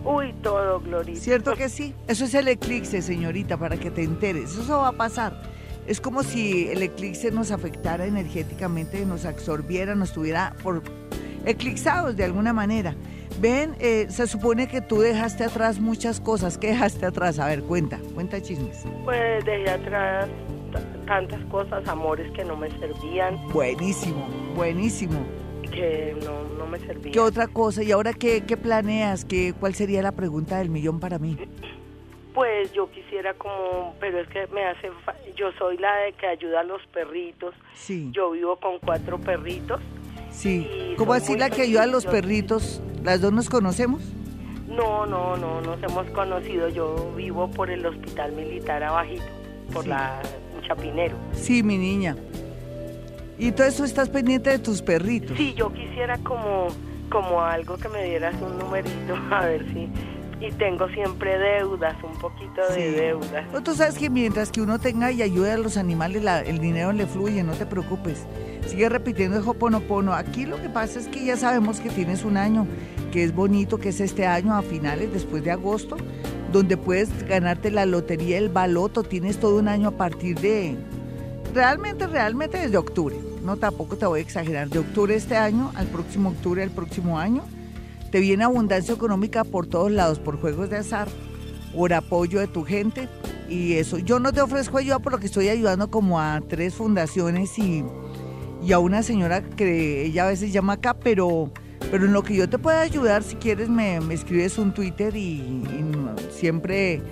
Uy, 0.04 0.32
todo, 0.42 0.80
Glorita. 0.80 1.20
¿Cierto 1.20 1.54
que 1.54 1.68
sí? 1.68 1.94
Eso 2.08 2.24
es 2.24 2.34
el 2.34 2.48
eclipse, 2.48 3.02
señorita, 3.02 3.56
para 3.56 3.76
que 3.76 3.90
te 3.90 4.02
enteres. 4.02 4.56
Eso 4.56 4.78
va 4.78 4.88
a 4.88 4.92
pasar. 4.92 5.42
Es 5.86 6.00
como 6.00 6.22
si 6.22 6.68
el 6.68 6.82
eclipse 6.82 7.30
nos 7.30 7.50
afectara 7.50 8.06
energéticamente, 8.06 9.04
nos 9.04 9.24
absorbiera, 9.24 9.94
nos 9.94 10.12
tuviera 10.12 10.54
por 10.62 10.82
eclipsados 11.44 12.16
de 12.16 12.24
alguna 12.24 12.52
manera. 12.52 12.94
Ven, 13.40 13.74
eh, 13.80 14.06
se 14.08 14.26
supone 14.26 14.68
que 14.68 14.80
tú 14.80 15.00
dejaste 15.00 15.44
atrás 15.44 15.80
muchas 15.80 16.20
cosas. 16.20 16.58
¿Qué 16.58 16.68
dejaste 16.68 17.06
atrás? 17.06 17.38
A 17.38 17.46
ver, 17.46 17.62
cuenta, 17.62 17.98
cuenta 18.14 18.40
chismes. 18.40 18.84
Pues 19.04 19.44
dejé 19.44 19.70
atrás 19.70 20.28
tantas 21.06 21.44
cosas, 21.46 21.86
amores 21.88 22.30
que 22.32 22.44
no 22.44 22.56
me 22.56 22.70
servían. 22.78 23.48
Buenísimo, 23.48 24.26
buenísimo. 24.54 25.41
Que 25.72 26.16
no, 26.24 26.42
no 26.58 26.66
me 26.66 26.78
servían. 26.78 27.12
¿Qué 27.12 27.20
otra 27.20 27.48
cosa? 27.48 27.82
¿Y 27.82 27.92
ahora 27.92 28.12
qué, 28.12 28.44
qué 28.44 28.56
planeas? 28.56 29.24
¿Qué, 29.24 29.54
¿Cuál 29.58 29.74
sería 29.74 30.02
la 30.02 30.12
pregunta 30.12 30.58
del 30.58 30.70
millón 30.70 31.00
para 31.00 31.18
mí? 31.18 31.36
Pues 32.34 32.72
yo 32.72 32.90
quisiera 32.90 33.34
como, 33.34 33.94
pero 34.00 34.20
es 34.20 34.28
que 34.28 34.46
me 34.48 34.64
hace, 34.64 34.90
yo 35.36 35.52
soy 35.58 35.76
la 35.76 35.94
de 35.96 36.12
que 36.14 36.26
ayuda 36.26 36.60
a 36.60 36.64
los 36.64 36.80
perritos. 36.86 37.54
Sí. 37.74 38.10
Yo 38.12 38.30
vivo 38.30 38.56
con 38.56 38.78
cuatro 38.78 39.18
perritos 39.18 39.80
Sí. 40.32 40.94
¿Cómo 40.96 41.12
así 41.12 41.36
la 41.36 41.50
que 41.50 41.62
ayuda 41.62 41.84
a 41.84 41.86
los 41.86 42.06
perritos? 42.06 42.82
¿Las 43.04 43.20
dos 43.20 43.32
nos 43.32 43.48
conocemos? 43.48 44.02
No, 44.68 45.06
no, 45.06 45.36
no, 45.36 45.60
nos 45.60 45.82
hemos 45.82 46.08
conocido. 46.10 46.68
Yo 46.68 47.12
vivo 47.16 47.50
por 47.50 47.70
el 47.70 47.84
hospital 47.84 48.32
militar 48.32 48.82
abajito, 48.82 49.24
por 49.72 49.86
la 49.86 50.20
Chapinero. 50.66 51.16
Sí, 51.32 51.62
mi 51.62 51.76
niña. 51.76 52.16
¿Y 53.42 53.50
todo 53.50 53.66
eso 53.66 53.84
estás 53.84 54.08
pendiente 54.08 54.50
de 54.50 54.60
tus 54.60 54.82
perritos? 54.82 55.36
Sí, 55.36 55.52
yo 55.54 55.72
quisiera 55.72 56.16
como, 56.18 56.68
como 57.10 57.40
algo 57.40 57.76
que 57.76 57.88
me 57.88 58.04
dieras 58.04 58.36
un 58.40 58.56
numerito, 58.56 59.16
a 59.32 59.46
ver 59.46 59.66
si... 59.72 59.88
Y 60.40 60.50
tengo 60.52 60.88
siempre 60.88 61.38
deudas, 61.38 61.96
un 62.04 62.16
poquito 62.18 62.60
de 62.74 62.92
deudas. 62.92 63.44
No, 63.52 63.62
tú 63.62 63.74
sabes 63.74 63.96
que 63.96 64.10
mientras 64.10 64.50
que 64.50 64.60
uno 64.60 64.78
tenga 64.78 65.10
y 65.10 65.22
ayude 65.22 65.52
a 65.52 65.56
los 65.56 65.76
animales, 65.76 66.24
el 66.46 66.58
dinero 66.58 66.92
le 66.92 67.06
fluye, 67.06 67.42
no 67.44 67.52
te 67.52 67.66
preocupes. 67.66 68.26
Sigue 68.66 68.88
repitiendo 68.88 69.36
el 69.36 69.46
Hoponopono. 69.46 70.14
Aquí 70.14 70.46
lo 70.46 70.60
que 70.60 70.68
pasa 70.68 70.98
es 70.98 71.06
que 71.06 71.24
ya 71.24 71.36
sabemos 71.36 71.78
que 71.78 71.90
tienes 71.90 72.24
un 72.24 72.36
año, 72.36 72.66
que 73.12 73.22
es 73.22 73.32
bonito, 73.32 73.78
que 73.78 73.90
es 73.90 74.00
este 74.00 74.26
año 74.26 74.54
a 74.54 74.62
finales, 74.62 75.12
después 75.12 75.44
de 75.44 75.52
agosto, 75.52 75.96
donde 76.52 76.76
puedes 76.76 77.24
ganarte 77.28 77.70
la 77.70 77.86
lotería, 77.86 78.38
el 78.38 78.48
baloto. 78.48 79.04
Tienes 79.04 79.38
todo 79.38 79.58
un 79.58 79.68
año 79.68 79.88
a 79.88 79.96
partir 79.96 80.40
de. 80.40 80.76
Realmente, 81.54 82.08
realmente 82.08 82.58
desde 82.58 82.78
octubre. 82.78 83.14
No 83.42 83.56
tampoco 83.56 83.96
te 83.96 84.06
voy 84.06 84.20
a 84.20 84.22
exagerar. 84.22 84.68
De 84.68 84.78
octubre 84.78 85.14
este 85.14 85.36
año 85.36 85.72
al 85.74 85.86
próximo 85.86 86.30
octubre 86.30 86.60
del 86.60 86.70
próximo 86.70 87.18
año. 87.18 87.42
Te 88.10 88.20
viene 88.20 88.44
abundancia 88.44 88.94
económica 88.94 89.44
por 89.44 89.66
todos 89.66 89.90
lados, 89.90 90.18
por 90.18 90.40
juegos 90.40 90.70
de 90.70 90.76
azar, 90.76 91.08
por 91.74 91.92
apoyo 91.92 92.40
de 92.40 92.46
tu 92.46 92.64
gente 92.64 93.08
y 93.48 93.74
eso. 93.74 93.98
Yo 93.98 94.20
no 94.20 94.32
te 94.32 94.40
ofrezco 94.40 94.78
ayuda 94.78 94.98
por 94.98 95.12
lo 95.12 95.18
que 95.18 95.26
estoy 95.26 95.48
ayudando 95.48 95.90
como 95.90 96.20
a 96.20 96.40
tres 96.46 96.74
fundaciones 96.74 97.58
y 97.58 97.84
y 98.64 98.72
a 98.72 98.78
una 98.78 99.02
señora 99.02 99.42
que 99.42 100.04
ella 100.04 100.24
a 100.24 100.28
veces 100.28 100.52
llama 100.52 100.74
acá, 100.74 100.94
pero, 100.94 101.50
en 101.92 102.12
lo 102.12 102.22
que 102.22 102.36
yo 102.36 102.48
te 102.48 102.58
pueda 102.58 102.80
ayudar, 102.80 103.22
si 103.22 103.36
quieres 103.36 103.68
me, 103.68 103.96
escribes 104.12 104.56
un 104.58 104.72
Twitter 104.72 105.16
y, 105.16 105.62
siempre 106.30 107.02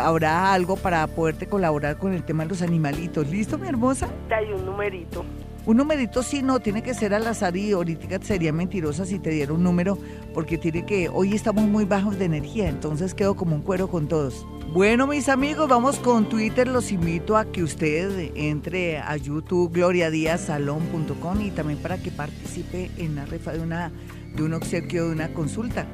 habrá 0.00 0.54
algo 0.54 0.76
para 0.76 1.06
poderte 1.06 1.46
colaborar 1.46 1.98
con 1.98 2.14
el 2.14 2.22
tema 2.22 2.44
de 2.44 2.50
los 2.50 2.62
animalitos. 2.62 3.28
¿Listo, 3.28 3.58
mi 3.58 3.68
hermosa? 3.68 4.08
Hay 4.34 4.50
un 4.52 4.64
numerito. 4.64 5.24
Un 5.64 5.76
numerito 5.76 6.24
sí, 6.24 6.42
no, 6.42 6.58
tiene 6.58 6.82
que 6.82 6.92
ser 6.92 7.14
al 7.14 7.24
azar 7.24 7.56
y 7.56 7.70
ahorita 7.70 8.20
sería 8.22 8.52
mentirosa 8.52 9.06
si 9.06 9.20
te 9.20 9.30
diera 9.30 9.52
un 9.52 9.62
número, 9.62 9.96
porque 10.34 10.58
tiene 10.58 10.84
que, 10.84 11.08
hoy 11.08 11.34
estamos 11.34 11.68
muy 11.68 11.84
bajos 11.84 12.18
de 12.18 12.24
energía, 12.24 12.68
entonces 12.68 13.14
quedo 13.14 13.36
como 13.36 13.54
un 13.54 13.62
cuero 13.62 13.88
con 13.88 14.08
todos. 14.08 14.44
Bueno, 14.72 15.06
mis 15.06 15.28
amigos, 15.28 15.68
vamos 15.68 15.98
con 15.98 16.28
Twitter. 16.28 16.66
Los 16.66 16.90
invito 16.90 17.36
a 17.36 17.44
que 17.44 17.62
usted 17.62 18.32
entre 18.34 18.98
a 18.98 19.16
YouTube, 19.16 19.70
gloriadiasalón.com 19.72 21.42
y 21.42 21.50
también 21.50 21.78
para 21.78 21.98
que 21.98 22.10
participe 22.10 22.90
en 22.96 23.14
la 23.14 23.26
rifa 23.26 23.52
de, 23.52 23.60
una, 23.60 23.92
de 24.34 24.42
un 24.42 24.54
obsequio, 24.54 25.06
de 25.06 25.12
una 25.12 25.32
consulta. 25.34 25.86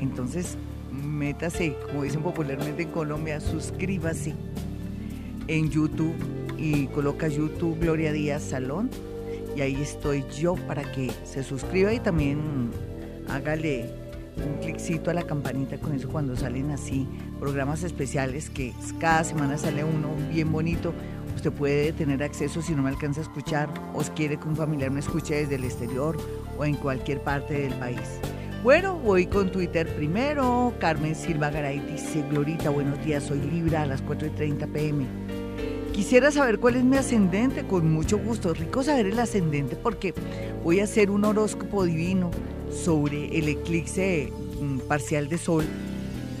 Entonces, 0.00 0.56
métase, 0.92 1.74
como 1.86 2.02
dicen 2.04 2.22
popularmente 2.22 2.82
en 2.82 2.90
Colombia, 2.90 3.40
suscríbase 3.40 4.34
en 5.48 5.70
YouTube 5.70 6.14
y 6.58 6.86
coloca 6.88 7.28
YouTube 7.28 7.80
Gloria 7.80 8.12
Díaz 8.12 8.42
Salón 8.42 8.90
y 9.56 9.62
ahí 9.62 9.80
estoy 9.80 10.24
yo 10.38 10.54
para 10.54 10.82
que 10.92 11.10
se 11.24 11.42
suscriba 11.42 11.92
y 11.92 12.00
también 12.00 12.70
hágale 13.28 13.90
un 14.36 14.60
cliccito 14.60 15.10
a 15.10 15.14
la 15.14 15.22
campanita 15.22 15.78
con 15.78 15.94
eso 15.94 16.10
cuando 16.10 16.36
salen 16.36 16.70
así 16.70 17.08
programas 17.40 17.82
especiales 17.82 18.50
que 18.50 18.74
cada 19.00 19.24
semana 19.24 19.56
sale 19.56 19.82
uno 19.82 20.10
bien 20.30 20.52
bonito. 20.52 20.92
Usted 21.34 21.52
puede 21.52 21.92
tener 21.92 22.22
acceso 22.22 22.60
si 22.60 22.74
no 22.74 22.82
me 22.82 22.90
alcanza 22.90 23.20
a 23.20 23.24
escuchar 23.24 23.72
o 23.94 24.02
quiere 24.14 24.36
que 24.38 24.46
un 24.46 24.56
familiar 24.56 24.90
me 24.90 25.00
escuche 25.00 25.36
desde 25.36 25.54
el 25.54 25.64
exterior 25.64 26.16
o 26.58 26.64
en 26.64 26.74
cualquier 26.74 27.22
parte 27.22 27.54
del 27.54 27.74
país. 27.74 28.20
Bueno, 28.62 28.98
voy 28.98 29.26
con 29.26 29.50
Twitter 29.50 29.86
primero. 29.96 30.74
Carmen 30.80 31.14
Silva 31.14 31.50
Garay 31.50 31.78
dice, 31.80 32.22
Glorita, 32.30 32.70
buenos 32.70 33.02
días, 33.04 33.24
soy 33.24 33.40
Libra 33.40 33.82
a 33.82 33.86
las 33.86 34.04
4.30 34.04 34.70
pm. 34.72 35.06
Quisiera 35.96 36.30
saber 36.30 36.58
cuál 36.58 36.76
es 36.76 36.84
mi 36.84 36.98
ascendente, 36.98 37.66
con 37.66 37.90
mucho 37.90 38.18
gusto. 38.18 38.52
Rico 38.52 38.82
saber 38.82 39.06
el 39.06 39.18
ascendente 39.18 39.76
porque 39.76 40.12
voy 40.62 40.80
a 40.80 40.84
hacer 40.84 41.10
un 41.10 41.24
horóscopo 41.24 41.84
divino 41.84 42.30
sobre 42.70 43.38
el 43.38 43.48
eclipse 43.48 44.30
mm, 44.60 44.80
parcial 44.80 45.30
de 45.30 45.38
sol 45.38 45.64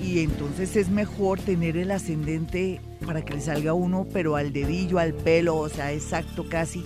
y 0.04 0.18
entonces 0.18 0.76
es 0.76 0.90
mejor 0.90 1.40
tener 1.40 1.78
el 1.78 1.90
ascendente 1.90 2.82
para 3.06 3.24
que 3.24 3.32
le 3.32 3.40
salga 3.40 3.72
uno, 3.72 4.06
pero 4.12 4.36
al 4.36 4.52
dedillo, 4.52 4.98
al 4.98 5.14
pelo, 5.14 5.56
o 5.56 5.70
sea, 5.70 5.90
exacto 5.90 6.46
casi, 6.50 6.84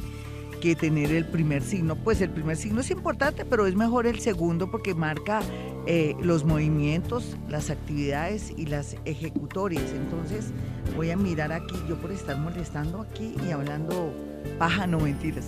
que 0.61 0.77
tener 0.77 1.11
el 1.11 1.27
primer 1.27 1.65
signo. 1.65 1.97
Pues 1.97 2.21
el 2.21 2.31
primer 2.31 2.57
signo 2.57 2.83
es 2.83 2.93
importante, 2.93 3.45
pero 3.45 3.67
es 3.67 3.75
mejor 3.75 4.07
el 4.07 4.21
segundo 4.21 4.71
porque 4.71 4.95
marca 4.95 5.41
eh, 5.87 6.15
los 6.21 6.45
movimientos, 6.45 7.37
las 7.49 7.71
actividades 7.71 8.53
y 8.57 8.67
las 8.67 8.97
ejecutorias. 9.05 9.91
Entonces 9.93 10.47
voy 10.97 11.11
a 11.11 11.17
mirar 11.17 11.53
aquí, 11.53 11.75
yo 11.89 11.97
por 11.97 12.13
estar 12.13 12.37
molestando 12.37 13.01
aquí 13.01 13.35
y 13.47 13.51
hablando 13.51 14.13
paja, 14.59 14.87
no 14.87 15.01
mentiras. 15.01 15.47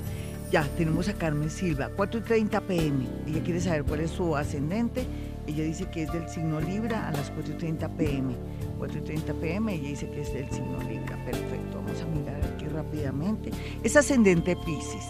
Ya, 0.51 0.64
tenemos 0.76 1.09
a 1.09 1.14
Carmen 1.14 1.51
Silva, 1.51 1.91
4.30 1.97 2.61
pm. 2.62 3.07
Ella 3.26 3.43
quiere 3.43 3.61
saber 3.61 3.85
cuál 3.85 4.01
es 4.01 4.11
su 4.11 4.37
ascendente. 4.37 5.07
Ella 5.47 5.64
dice 5.64 5.91
que 5.91 6.03
es 6.03 6.12
del 6.12 6.28
signo 6.28 6.61
Libra 6.61 7.09
a 7.09 7.12
las 7.12 7.33
4.30 7.33 7.97
pm. 7.97 8.35
4.30 8.78 9.35
pm, 9.41 9.74
ella 9.74 9.89
dice 9.89 10.11
que 10.11 10.20
es 10.20 10.33
del 10.33 10.51
signo 10.51 10.78
Libra. 10.83 11.16
Perfecto, 11.24 11.76
vamos 11.76 12.01
a 12.03 12.07
mirar 12.07 12.45
aquí 12.45 12.66
rápidamente. 12.66 13.51
Es 13.83 13.97
ascendente 13.97 14.57
Pisces. 14.57 15.07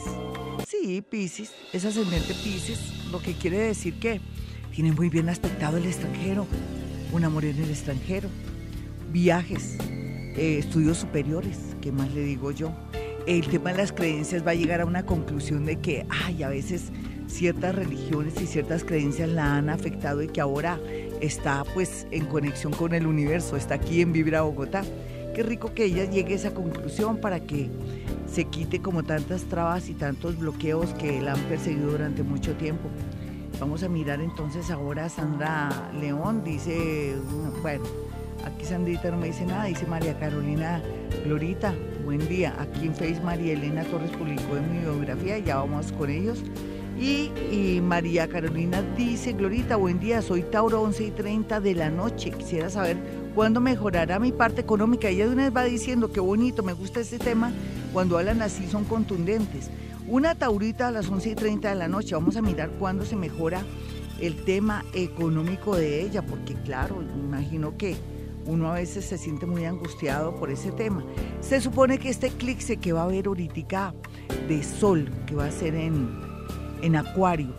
Sí, 0.68 1.02
Pisces, 1.02 1.52
es 1.72 1.84
ascendente 1.84 2.34
Pisces, 2.34 3.06
lo 3.10 3.20
que 3.20 3.34
quiere 3.34 3.58
decir 3.58 3.98
que 3.98 4.20
tiene 4.72 4.92
muy 4.92 5.08
bien 5.08 5.28
aspectado 5.28 5.76
el 5.76 5.86
extranjero, 5.86 6.46
un 7.12 7.24
amor 7.24 7.44
en 7.44 7.62
el 7.62 7.70
extranjero, 7.70 8.28
viajes, 9.10 9.76
eh, 9.80 10.58
estudios 10.58 10.98
superiores, 10.98 11.58
¿qué 11.80 11.92
más 11.92 12.12
le 12.12 12.24
digo 12.24 12.50
yo? 12.50 12.72
el 13.26 13.46
tema 13.46 13.70
de 13.70 13.78
las 13.78 13.92
creencias 13.92 14.44
va 14.46 14.50
a 14.50 14.54
llegar 14.54 14.80
a 14.80 14.84
una 14.84 15.04
conclusión 15.04 15.64
de 15.64 15.76
que, 15.76 16.06
ay, 16.08 16.42
a 16.42 16.48
veces 16.48 16.90
ciertas 17.28 17.74
religiones 17.74 18.40
y 18.40 18.46
ciertas 18.46 18.84
creencias 18.84 19.28
la 19.28 19.56
han 19.56 19.70
afectado 19.70 20.22
y 20.22 20.28
que 20.28 20.40
ahora 20.40 20.78
está 21.20 21.64
pues 21.74 22.06
en 22.10 22.26
conexión 22.26 22.72
con 22.72 22.94
el 22.94 23.06
universo, 23.06 23.56
está 23.56 23.74
aquí 23.74 24.00
en 24.00 24.12
Vibra 24.12 24.42
Bogotá. 24.42 24.82
Qué 25.34 25.42
rico 25.42 25.72
que 25.72 25.84
ella 25.84 26.04
llegue 26.04 26.34
a 26.34 26.36
esa 26.36 26.52
conclusión 26.52 27.18
para 27.18 27.40
que 27.40 27.70
se 28.30 28.44
quite 28.44 28.80
como 28.80 29.02
tantas 29.02 29.44
trabas 29.44 29.88
y 29.88 29.94
tantos 29.94 30.38
bloqueos 30.38 30.92
que 30.94 31.22
la 31.22 31.32
han 31.32 31.40
perseguido 31.44 31.92
durante 31.92 32.22
mucho 32.22 32.54
tiempo. 32.54 32.90
Vamos 33.62 33.84
a 33.84 33.88
mirar 33.88 34.20
entonces 34.20 34.72
ahora 34.72 35.04
a 35.04 35.08
Sandra 35.08 35.92
León, 36.00 36.42
dice, 36.42 37.14
bueno, 37.62 37.84
Aquí 38.44 38.64
Sandrita 38.64 39.12
no 39.12 39.18
me 39.18 39.28
dice 39.28 39.46
nada, 39.46 39.66
dice 39.66 39.86
María 39.86 40.18
Carolina 40.18 40.82
Glorita, 41.24 41.72
buen 42.04 42.28
día. 42.28 42.56
Aquí 42.58 42.86
en 42.86 42.92
Face 42.92 43.20
María 43.22 43.52
Elena 43.52 43.84
Torres 43.84 44.10
publicó 44.10 44.54
mi 44.68 44.80
biografía, 44.80 45.38
ya 45.38 45.58
vamos 45.58 45.92
con 45.92 46.10
ellos. 46.10 46.42
Y, 46.98 47.30
y, 47.52 47.80
María 47.80 48.26
Carolina 48.26 48.82
dice, 48.96 49.32
Glorita, 49.32 49.76
buen 49.76 50.00
día, 50.00 50.22
soy 50.22 50.42
Tauro 50.42 50.82
11 50.82 51.04
y 51.04 51.10
30 51.12 51.60
de 51.60 51.74
la 51.76 51.88
noche. 51.88 52.32
Quisiera 52.32 52.68
saber 52.68 52.96
cuándo 53.32 53.60
mejorará 53.60 54.18
mi 54.18 54.32
parte 54.32 54.60
económica. 54.60 55.08
Ella 55.08 55.26
de 55.26 55.34
una 55.34 55.44
vez 55.44 55.56
va 55.56 55.62
diciendo, 55.62 56.10
qué 56.10 56.18
bonito, 56.18 56.64
me 56.64 56.72
gusta 56.72 56.98
este 56.98 57.20
tema. 57.20 57.52
Cuando 57.92 58.18
hablan 58.18 58.42
así 58.42 58.66
son 58.66 58.82
contundentes. 58.84 59.70
Una 60.08 60.34
Taurita 60.34 60.88
a 60.88 60.90
las 60.90 61.08
11 61.08 61.30
y 61.30 61.34
30 61.34 61.68
de 61.68 61.74
la 61.76 61.88
noche. 61.88 62.14
Vamos 62.14 62.36
a 62.36 62.42
mirar 62.42 62.70
cuándo 62.78 63.04
se 63.04 63.14
mejora 63.14 63.62
el 64.20 64.44
tema 64.44 64.84
económico 64.94 65.76
de 65.76 66.02
ella, 66.02 66.22
porque 66.22 66.54
claro, 66.54 67.02
imagino 67.02 67.76
que 67.76 67.96
uno 68.46 68.70
a 68.70 68.74
veces 68.74 69.04
se 69.04 69.16
siente 69.16 69.46
muy 69.46 69.64
angustiado 69.64 70.34
por 70.34 70.50
ese 70.50 70.72
tema. 70.72 71.04
Se 71.40 71.60
supone 71.60 71.98
que 71.98 72.08
este 72.08 72.28
eclipse 72.28 72.78
que 72.78 72.92
va 72.92 73.02
a 73.02 73.04
haber 73.04 73.26
ahorita 73.26 73.94
de 74.48 74.62
sol, 74.64 75.08
que 75.26 75.36
va 75.36 75.46
a 75.46 75.50
ser 75.52 75.76
en, 75.76 76.18
en 76.82 76.96
Acuario, 76.96 77.54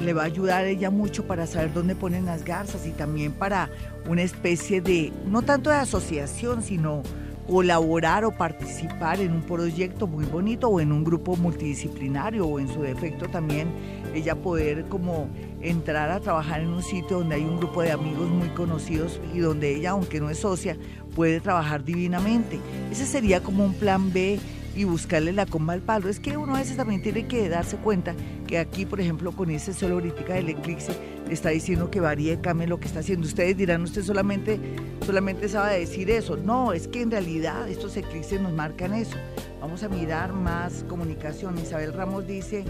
le 0.00 0.12
va 0.12 0.22
a 0.22 0.26
ayudar 0.26 0.64
a 0.64 0.68
ella 0.68 0.90
mucho 0.90 1.26
para 1.26 1.46
saber 1.46 1.72
dónde 1.72 1.94
ponen 1.94 2.26
las 2.26 2.44
garzas 2.44 2.84
y 2.86 2.90
también 2.90 3.32
para 3.32 3.70
una 4.08 4.22
especie 4.22 4.80
de, 4.80 5.12
no 5.26 5.42
tanto 5.42 5.70
de 5.70 5.76
asociación, 5.76 6.62
sino 6.62 7.02
colaborar 7.46 8.24
o 8.24 8.32
participar 8.32 9.20
en 9.20 9.32
un 9.32 9.42
proyecto 9.42 10.06
muy 10.06 10.24
bonito 10.24 10.68
o 10.68 10.80
en 10.80 10.92
un 10.92 11.04
grupo 11.04 11.36
multidisciplinario 11.36 12.46
o 12.46 12.58
en 12.58 12.68
su 12.68 12.82
defecto 12.82 13.28
también 13.28 13.68
ella 14.14 14.34
poder 14.34 14.86
como 14.86 15.28
entrar 15.60 16.10
a 16.10 16.20
trabajar 16.20 16.60
en 16.60 16.68
un 16.68 16.82
sitio 16.82 17.18
donde 17.18 17.36
hay 17.36 17.42
un 17.42 17.58
grupo 17.58 17.82
de 17.82 17.92
amigos 17.92 18.28
muy 18.30 18.48
conocidos 18.50 19.20
y 19.34 19.38
donde 19.38 19.74
ella, 19.74 19.90
aunque 19.90 20.20
no 20.20 20.30
es 20.30 20.38
socia, 20.38 20.76
puede 21.14 21.40
trabajar 21.40 21.84
divinamente. 21.84 22.58
Ese 22.90 23.06
sería 23.06 23.42
como 23.42 23.64
un 23.64 23.74
plan 23.74 24.12
B 24.12 24.38
y 24.76 24.84
buscarle 24.84 25.32
la 25.32 25.46
comba 25.46 25.72
al 25.72 25.80
palo. 25.80 26.08
Es 26.08 26.20
que 26.20 26.36
uno 26.36 26.54
a 26.54 26.58
veces 26.58 26.76
también 26.76 27.02
tiene 27.02 27.26
que 27.26 27.48
darse 27.48 27.78
cuenta 27.78 28.14
que 28.46 28.58
aquí, 28.58 28.84
por 28.84 29.00
ejemplo, 29.00 29.32
con 29.32 29.50
ese 29.50 29.72
sol 29.72 29.92
ahorita 29.92 30.34
del 30.34 30.50
eclipse, 30.50 30.92
le 31.26 31.32
está 31.32 31.48
diciendo 31.48 31.90
que 31.90 32.00
varíe, 32.00 32.40
cambie 32.40 32.68
lo 32.68 32.78
que 32.78 32.86
está 32.86 33.00
haciendo. 33.00 33.26
Ustedes 33.26 33.56
dirán, 33.56 33.82
usted 33.82 34.02
solamente, 34.02 34.60
solamente 35.04 35.48
sabe 35.48 35.80
decir 35.80 36.10
eso. 36.10 36.36
No, 36.36 36.74
es 36.74 36.88
que 36.88 37.00
en 37.00 37.10
realidad 37.10 37.68
estos 37.68 37.96
eclipses 37.96 38.40
nos 38.40 38.52
marcan 38.52 38.92
eso. 38.92 39.16
Vamos 39.60 39.82
a 39.82 39.88
mirar 39.88 40.34
más 40.34 40.84
comunicación. 40.88 41.58
Isabel 41.58 41.94
Ramos 41.94 42.26
dice, 42.26 42.62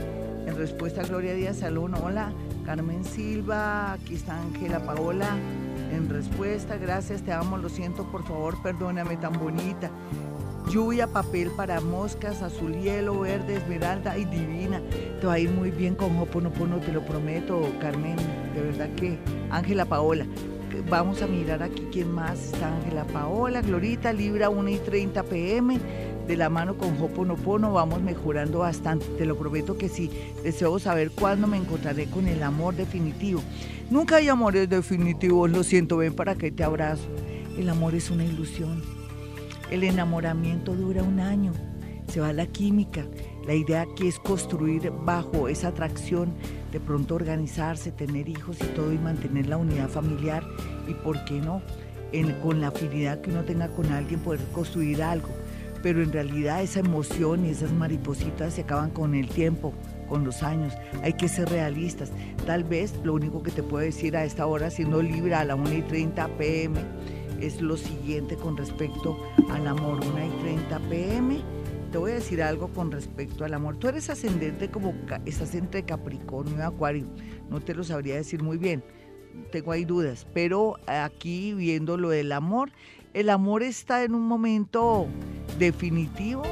en 0.47 0.57
respuesta 0.57 1.03
a 1.03 1.05
Gloria 1.05 1.35
Díaz 1.35 1.59
Salón, 1.59 1.95
hola, 1.95 2.33
Carmen 2.65 3.05
Silva, 3.05 3.93
aquí 3.93 4.15
está 4.15 4.41
Ángela 4.41 4.79
Paola. 4.79 5.37
En 5.93 6.09
respuesta, 6.09 6.77
gracias, 6.77 7.23
te 7.23 7.33
amo, 7.33 7.59
lo 7.59 7.69
siento, 7.69 8.11
por 8.11 8.25
favor, 8.27 8.63
perdóname, 8.63 9.17
tan 9.17 9.33
bonita. 9.33 9.91
Lluvia, 10.71 11.07
papel 11.07 11.51
para 11.53 11.81
moscas, 11.81 12.43
azul 12.43 12.75
hielo, 12.75 13.21
verde, 13.21 13.55
esmeralda 13.55 14.19
y 14.19 14.25
divina. 14.25 14.83
Te 15.21 15.27
va 15.27 15.35
a 15.35 15.39
ir 15.39 15.49
muy 15.51 15.71
bien 15.71 15.95
con 15.95 16.19
Hoponopono, 16.19 16.81
te 16.81 16.93
lo 16.93 17.03
prometo, 17.03 17.71
Carmen. 17.81 18.17
De 18.53 18.63
verdad 18.63 18.89
que 18.97 19.17
Ángela 19.51 19.85
Paola. 19.85 20.27
Vamos 20.91 21.23
a 21.23 21.29
mirar 21.29 21.63
aquí 21.63 21.87
quién 21.93 22.11
más 22.11 22.53
está. 22.53 22.77
Ángela 22.77 23.05
Paola, 23.05 23.63
Glorita, 23.63 24.13
Libra 24.13 24.51
1 24.51 24.69
y 24.69 24.79
30 24.79 25.23
pm. 25.23 25.79
De 26.27 26.37
la 26.37 26.51
mano 26.51 26.77
con 26.77 27.01
Hoponopono 27.01 27.73
vamos 27.73 28.03
mejorando 28.03 28.59
bastante. 28.59 29.07
Te 29.19 29.25
lo 29.25 29.39
prometo 29.39 29.79
que 29.79 29.89
sí. 29.89 30.11
Deseo 30.43 30.81
saber 30.81 31.13
cuándo 31.13 31.47
me 31.47 31.59
encontraré 31.59 32.07
con 32.07 32.27
el 32.27 32.43
amor 32.43 32.75
definitivo. 32.75 33.41
Nunca 33.89 34.17
hay 34.17 34.29
amores 34.29 34.69
definitivos, 34.69 35.49
lo 35.49 35.63
siento, 35.63 35.99
ven 35.99 36.15
para 36.15 36.35
que 36.35 36.51
te 36.51 36.65
abrazo. 36.65 37.05
El 37.57 37.69
amor 37.69 37.95
es 37.95 38.11
una 38.11 38.25
ilusión 38.25 38.96
el 39.71 39.85
enamoramiento 39.85 40.75
dura 40.75 41.03
un 41.03 41.21
año, 41.21 41.53
se 42.09 42.21
va 42.21 42.33
la 42.33 42.47
química. 42.47 43.05
La 43.47 43.55
idea 43.55 43.83
aquí 43.83 44.09
es 44.09 44.19
construir 44.19 44.91
bajo 44.91 45.49
esa 45.49 45.69
atracción, 45.69 46.35
de 46.73 46.81
pronto 46.81 47.15
organizarse, 47.15 47.93
tener 47.93 48.29
hijos 48.29 48.59
y 48.61 48.67
todo 48.75 48.93
y 48.93 48.99
mantener 48.99 49.47
la 49.47 49.57
unidad 49.57 49.89
familiar 49.89 50.45
y, 50.89 50.95
¿por 50.95 51.25
qué 51.25 51.41
no? 51.41 51.63
con 52.43 52.63
la 52.63 52.69
afinidad 52.69 53.21
que 53.21 53.31
uno 53.31 53.45
tenga 53.45 53.69
con 53.69 53.93
alguien 53.93 54.21
poder 54.21 54.41
construir 54.53 55.03
algo. 55.03 55.29
Pero 55.83 56.03
en 56.03 56.13
realidad 56.13 56.63
esa 56.63 56.81
emoción 56.81 57.45
y 57.45 57.51
esas 57.51 57.73
maripositas 57.73 58.55
se 58.55 58.63
acaban 58.63 58.91
con 58.91 59.15
el 59.15 59.29
tiempo, 59.29 59.75
con 60.09 60.25
los 60.25 60.43
años. 60.43 60.73
Hay 61.03 61.13
que 61.13 61.29
ser 61.29 61.49
realistas. 61.49 62.11
Tal 62.47 62.65
vez 62.65 62.95
lo 63.05 63.15
único 63.15 63.43
que 63.43 63.51
te 63.51 63.63
puedo 63.63 63.85
decir 63.85 64.17
a 64.17 64.25
esta 64.25 64.47
hora, 64.47 64.71
siendo 64.71 65.03
libre 65.03 65.35
a 65.35 65.45
la 65.45 65.55
1 65.55 65.73
y 65.75 65.83
30 65.83 66.29
pm, 66.39 66.81
es 67.41 67.61
lo 67.61 67.77
siguiente 67.77 68.37
con 68.37 68.57
respecto 68.57 69.19
al 69.51 69.67
amor. 69.67 70.01
1 70.05 70.27
y 70.27 70.43
30 70.43 70.79
pm. 70.89 71.41
Te 71.93 71.99
voy 71.99 72.11
a 72.11 72.15
decir 72.15 72.43
algo 72.43 72.69
con 72.69 72.91
respecto 72.91 73.45
al 73.45 73.55
amor. 73.55 73.77
Tú 73.77 73.89
eres 73.89 74.11
ascendente 74.11 74.71
como 74.71 74.95
estás 75.25 75.55
entre 75.55 75.85
Capricornio 75.85 76.59
y 76.59 76.61
Acuario. 76.61 77.07
No 77.49 77.61
te 77.61 77.75
lo 77.75 77.85
sabría 77.85 78.17
decir 78.17 78.43
muy 78.43 78.59
bien. 78.59 78.83
Tengo 79.53 79.73
ahí 79.73 79.85
dudas. 79.85 80.27
Pero 80.35 80.77
aquí 80.87 81.55
viendo 81.55 81.97
lo 81.97 82.11
del 82.11 82.33
amor, 82.33 82.73
el 83.15 83.31
amor 83.31 83.63
está 83.63 84.03
en 84.05 84.15
un 84.15 84.27
momento 84.27 85.07
definitivo. 85.59 86.43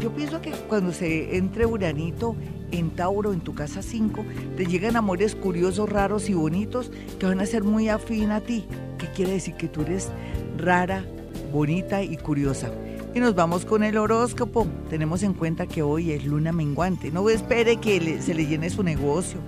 Yo 0.00 0.10
pienso 0.12 0.40
que 0.40 0.50
cuando 0.68 0.92
se 0.92 1.36
entre 1.36 1.66
Uranito 1.66 2.34
en 2.72 2.90
Tauro, 2.90 3.32
en 3.32 3.40
tu 3.40 3.54
casa 3.54 3.82
5, 3.82 4.24
te 4.56 4.66
llegan 4.66 4.96
amores 4.96 5.34
curiosos, 5.36 5.88
raros 5.88 6.28
y 6.28 6.34
bonitos 6.34 6.90
que 7.18 7.26
van 7.26 7.40
a 7.40 7.46
ser 7.46 7.62
muy 7.62 7.88
afín 7.88 8.30
a 8.30 8.40
ti. 8.40 8.66
¿Qué 8.98 9.06
quiere 9.12 9.32
decir? 9.32 9.54
Que 9.54 9.68
tú 9.68 9.82
eres 9.82 10.10
rara, 10.56 11.04
bonita 11.52 12.02
y 12.02 12.16
curiosa. 12.16 12.70
Y 13.14 13.20
nos 13.20 13.34
vamos 13.34 13.64
con 13.64 13.82
el 13.82 13.96
horóscopo. 13.96 14.66
Tenemos 14.90 15.22
en 15.22 15.34
cuenta 15.34 15.66
que 15.66 15.82
hoy 15.82 16.12
es 16.12 16.24
luna 16.24 16.52
menguante. 16.52 17.10
No 17.10 17.28
espere 17.30 17.78
que 17.78 18.20
se 18.20 18.34
le 18.34 18.46
llene 18.46 18.68
su 18.70 18.82
negocio 18.82 19.38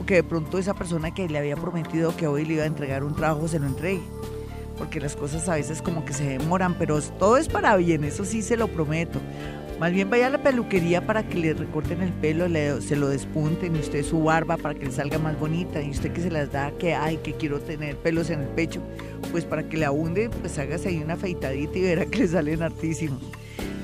o 0.00 0.06
que 0.06 0.14
de 0.14 0.24
pronto 0.24 0.58
esa 0.58 0.74
persona 0.74 1.12
que 1.12 1.28
le 1.28 1.38
había 1.38 1.56
prometido 1.56 2.16
que 2.16 2.26
hoy 2.26 2.44
le 2.44 2.54
iba 2.54 2.64
a 2.64 2.66
entregar 2.66 3.04
un 3.04 3.14
trabajo 3.14 3.48
se 3.48 3.58
lo 3.58 3.66
entregue. 3.66 4.02
Porque 4.78 5.00
las 5.00 5.16
cosas 5.16 5.48
a 5.48 5.54
veces 5.54 5.82
como 5.82 6.04
que 6.04 6.12
se 6.12 6.24
demoran, 6.38 6.74
pero 6.78 7.00
todo 7.00 7.36
es 7.36 7.48
para 7.48 7.76
bien, 7.76 8.04
eso 8.04 8.24
sí 8.24 8.42
se 8.42 8.56
lo 8.56 8.68
prometo. 8.68 9.20
Más 9.80 9.92
bien 9.92 10.08
vaya 10.08 10.28
a 10.28 10.30
la 10.30 10.38
peluquería 10.38 11.04
para 11.04 11.28
que 11.28 11.34
le 11.36 11.52
recorten 11.52 12.00
el 12.00 12.12
pelo, 12.12 12.46
se 12.80 12.96
lo 12.96 13.08
despunten 13.08 13.74
y 13.74 13.80
usted 13.80 14.04
su 14.04 14.22
barba 14.22 14.56
para 14.56 14.74
que 14.74 14.86
le 14.86 14.92
salga 14.92 15.18
más 15.18 15.38
bonita 15.38 15.82
y 15.82 15.90
usted 15.90 16.12
que 16.12 16.20
se 16.22 16.30
las 16.30 16.52
da 16.52 16.70
que 16.78 16.94
ay 16.94 17.16
que 17.18 17.32
quiero 17.32 17.58
tener 17.60 17.96
pelos 17.96 18.30
en 18.30 18.40
el 18.40 18.48
pecho, 18.48 18.80
pues 19.32 19.44
para 19.44 19.68
que 19.68 19.76
le 19.76 19.84
abunde, 19.84 20.30
pues 20.30 20.58
hágase 20.58 20.90
ahí 20.90 21.02
una 21.02 21.14
afeitadita 21.14 21.76
y 21.76 21.82
verá 21.82 22.06
que 22.06 22.20
le 22.20 22.28
salen 22.28 22.62
hartísimos. 22.62 23.20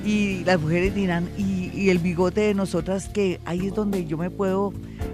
Y 0.03 0.43
las 0.45 0.59
mujeres 0.59 0.95
dirán, 0.95 1.29
y, 1.37 1.89
el 1.89 1.99
bigote 1.99 2.41
de 2.41 2.53
nosotras 2.53 3.09
que 3.09 3.39
ahí 3.45 3.67
es 3.67 3.73
donde 3.73 4.05
yo 4.05 4.17
me 4.17 4.29
puedo 4.29 4.71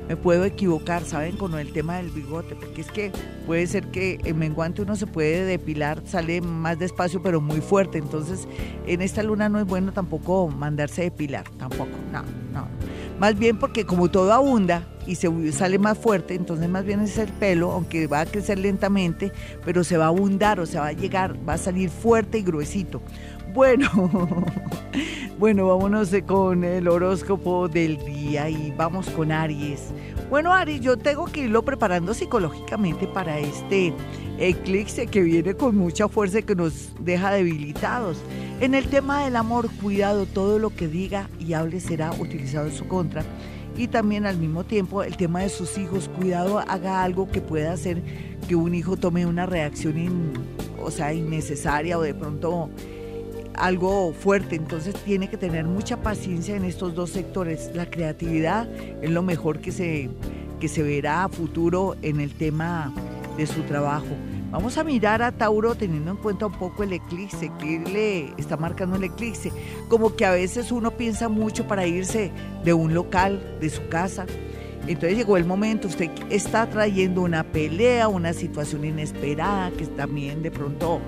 me 0.08 0.16
puedo 0.16 0.46
equivocar, 0.46 1.04
¿saben? 1.04 1.36
Con 1.36 1.54
el 1.60 1.74
tema 1.74 1.98
del 1.98 2.10
bigote, 2.10 2.56
porque 2.56 2.82
es 2.82 2.92
que 2.92 3.12
puede 3.46 3.68
ser 3.68 3.88
que 3.88 4.20
en 4.24 4.38
menguante 4.38 4.82
uno 4.82 4.96
se 4.96 5.06
puede 5.06 5.44
depilar, 5.44 6.02
sale 6.06 6.40
más 6.40 6.80
despacio, 6.80 7.22
pero 7.22 7.42
muy 7.42 7.60
fuerte. 7.60 7.98
Entonces, 7.98 8.48
en 8.86 9.02
esta 9.02 9.22
luna 9.22 9.50
no 9.50 9.60
es 9.60 9.66
bueno 9.66 9.92
tampoco 9.92 10.48
mandarse 10.48 11.04
depilar, 11.04 11.44
tampoco, 11.58 11.92
no, 12.14 12.24
no. 12.54 12.68
Más 13.20 13.38
bien 13.38 13.58
porque 13.58 13.86
como 13.86 14.10
todo 14.10 14.32
abunda 14.32 14.88
y 15.08 15.16
se 15.16 15.52
sale 15.52 15.80
más 15.80 15.98
fuerte, 15.98 16.36
entonces 16.36 16.70
más 16.70 16.86
bien 16.86 17.00
es 17.00 17.18
el 17.18 17.30
pelo, 17.30 17.72
aunque 17.72 18.06
va 18.08 18.22
a 18.22 18.26
crecer 18.26 18.60
lentamente, 18.60 19.32
pero 19.66 19.84
se 19.84 19.98
va 19.98 20.06
a 20.06 20.10
abundar, 20.10 20.60
o 20.60 20.66
sea, 20.66 20.82
va 20.82 20.88
a 20.88 20.94
llegar, 20.94 21.36
va 21.48 21.54
a 21.54 21.58
salir 21.58 21.90
fuerte 21.90 22.38
y 22.38 22.44
gruesito. 22.44 23.02
Bueno, 23.58 23.90
bueno, 25.40 25.68
vámonos 25.68 26.12
con 26.28 26.64
el 26.64 26.88
horóscopo 26.88 27.68
del 27.68 27.98
día 28.06 28.52
y 28.52 28.72
vamos 28.78 29.10
con 29.10 29.32
Aries. 29.32 29.90
Bueno, 30.30 30.54
Aries, 30.54 30.80
yo 30.80 30.96
tengo 30.96 31.26
que 31.26 31.46
irlo 31.46 31.66
preparando 31.66 32.14
psicológicamente 32.14 33.08
para 33.08 33.40
este 33.40 33.96
eclipse 34.38 35.08
que 35.08 35.24
viene 35.24 35.56
con 35.56 35.76
mucha 35.76 36.08
fuerza 36.08 36.38
y 36.38 36.44
que 36.44 36.54
nos 36.54 36.94
deja 37.04 37.32
debilitados. 37.32 38.20
En 38.60 38.76
el 38.76 38.90
tema 38.90 39.24
del 39.24 39.36
amor, 39.36 39.72
cuidado, 39.82 40.28
todo 40.28 40.60
lo 40.60 40.70
que 40.70 40.88
diga 40.88 41.28
y 41.40 41.54
hable 41.54 41.80
será 41.80 42.12
utilizado 42.12 42.68
en 42.68 42.74
su 42.74 42.88
contra. 42.88 43.24
Y 43.76 43.88
también 43.88 44.28
al 44.28 44.38
mismo 44.38 44.66
tiempo 44.66 45.02
el 45.02 45.18
tema 45.18 45.40
de 45.40 45.50
sus 45.50 45.80
hijos, 45.80 46.10
cuidado, 46.10 46.60
haga 46.60 47.02
algo 47.02 47.28
que 47.32 47.42
pueda 47.42 47.74
hacer 47.74 48.04
que 48.48 48.56
un 48.56 48.76
hijo 48.76 48.98
tome 48.98 49.26
una 49.26 49.48
reacción 49.48 50.34
o 50.80 50.92
sea, 50.92 51.12
innecesaria 51.12 51.98
o 51.98 52.02
de 52.04 52.14
pronto 52.14 52.70
algo 53.58 54.14
fuerte, 54.14 54.56
entonces 54.56 54.96
tiene 55.04 55.30
que 55.30 55.38
tener 55.38 55.66
mucha 55.66 55.98
paciencia 55.98 56.56
en 56.56 56.64
estos 56.64 56.96
dos 56.96 57.10
sectores. 57.10 57.72
La 57.74 57.90
creatividad 57.90 58.68
es 59.02 59.10
lo 59.10 59.24
mejor 59.24 59.60
que 59.60 59.72
se, 59.72 60.10
que 60.60 60.68
se 60.68 60.84
verá 60.84 61.26
a 61.26 61.30
futuro 61.30 61.96
en 62.02 62.20
el 62.20 62.34
tema 62.34 62.94
de 63.36 63.48
su 63.48 63.62
trabajo. 63.64 64.08
Vamos 64.52 64.78
a 64.78 64.84
mirar 64.84 65.22
a 65.22 65.32
Tauro 65.32 65.76
teniendo 65.76 66.12
en 66.12 66.18
cuenta 66.18 66.46
un 66.46 66.54
poco 66.54 66.84
el 66.84 66.94
eclipse, 66.94 67.52
que 67.60 67.80
le 67.80 68.34
está 68.42 68.56
marcando 68.56 68.96
el 68.96 69.04
eclipse. 69.04 69.52
Como 69.90 70.16
que 70.16 70.26
a 70.26 70.32
veces 70.32 70.72
uno 70.72 70.92
piensa 70.92 71.28
mucho 71.28 71.68
para 71.68 71.86
irse 71.86 72.32
de 72.64 72.74
un 72.74 72.94
local, 72.94 73.58
de 73.60 73.70
su 73.70 73.88
casa. 73.90 74.26
Entonces 74.88 75.18
llegó 75.18 75.36
el 75.36 75.44
momento, 75.44 75.90
usted 75.90 76.10
está 76.30 76.70
trayendo 76.70 77.22
una 77.22 77.44
pelea, 77.44 78.08
una 78.08 78.32
situación 78.32 78.86
inesperada, 78.86 79.70
que 79.72 79.86
también 79.86 80.42
de 80.42 80.50
pronto 80.50 81.02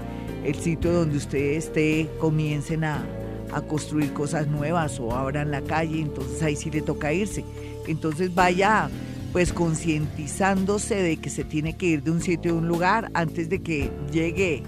el 0.43 0.55
sitio 0.55 0.91
donde 0.91 1.17
usted 1.17 1.53
esté, 1.53 2.09
comiencen 2.19 2.83
a, 2.83 3.05
a 3.51 3.61
construir 3.61 4.13
cosas 4.13 4.47
nuevas 4.47 4.99
o 4.99 5.15
abran 5.15 5.51
la 5.51 5.61
calle, 5.61 6.01
entonces 6.01 6.41
ahí 6.41 6.55
sí 6.55 6.69
le 6.71 6.81
toca 6.81 7.13
irse. 7.13 7.43
Entonces 7.87 8.33
vaya 8.33 8.89
pues 9.31 9.53
concientizándose 9.53 10.95
de 10.95 11.17
que 11.17 11.29
se 11.29 11.43
tiene 11.43 11.77
que 11.77 11.85
ir 11.85 12.03
de 12.03 12.11
un 12.11 12.21
sitio 12.21 12.51
a 12.51 12.55
un 12.55 12.67
lugar 12.67 13.11
antes 13.13 13.49
de 13.49 13.61
que 13.61 13.91
llegue 14.11 14.63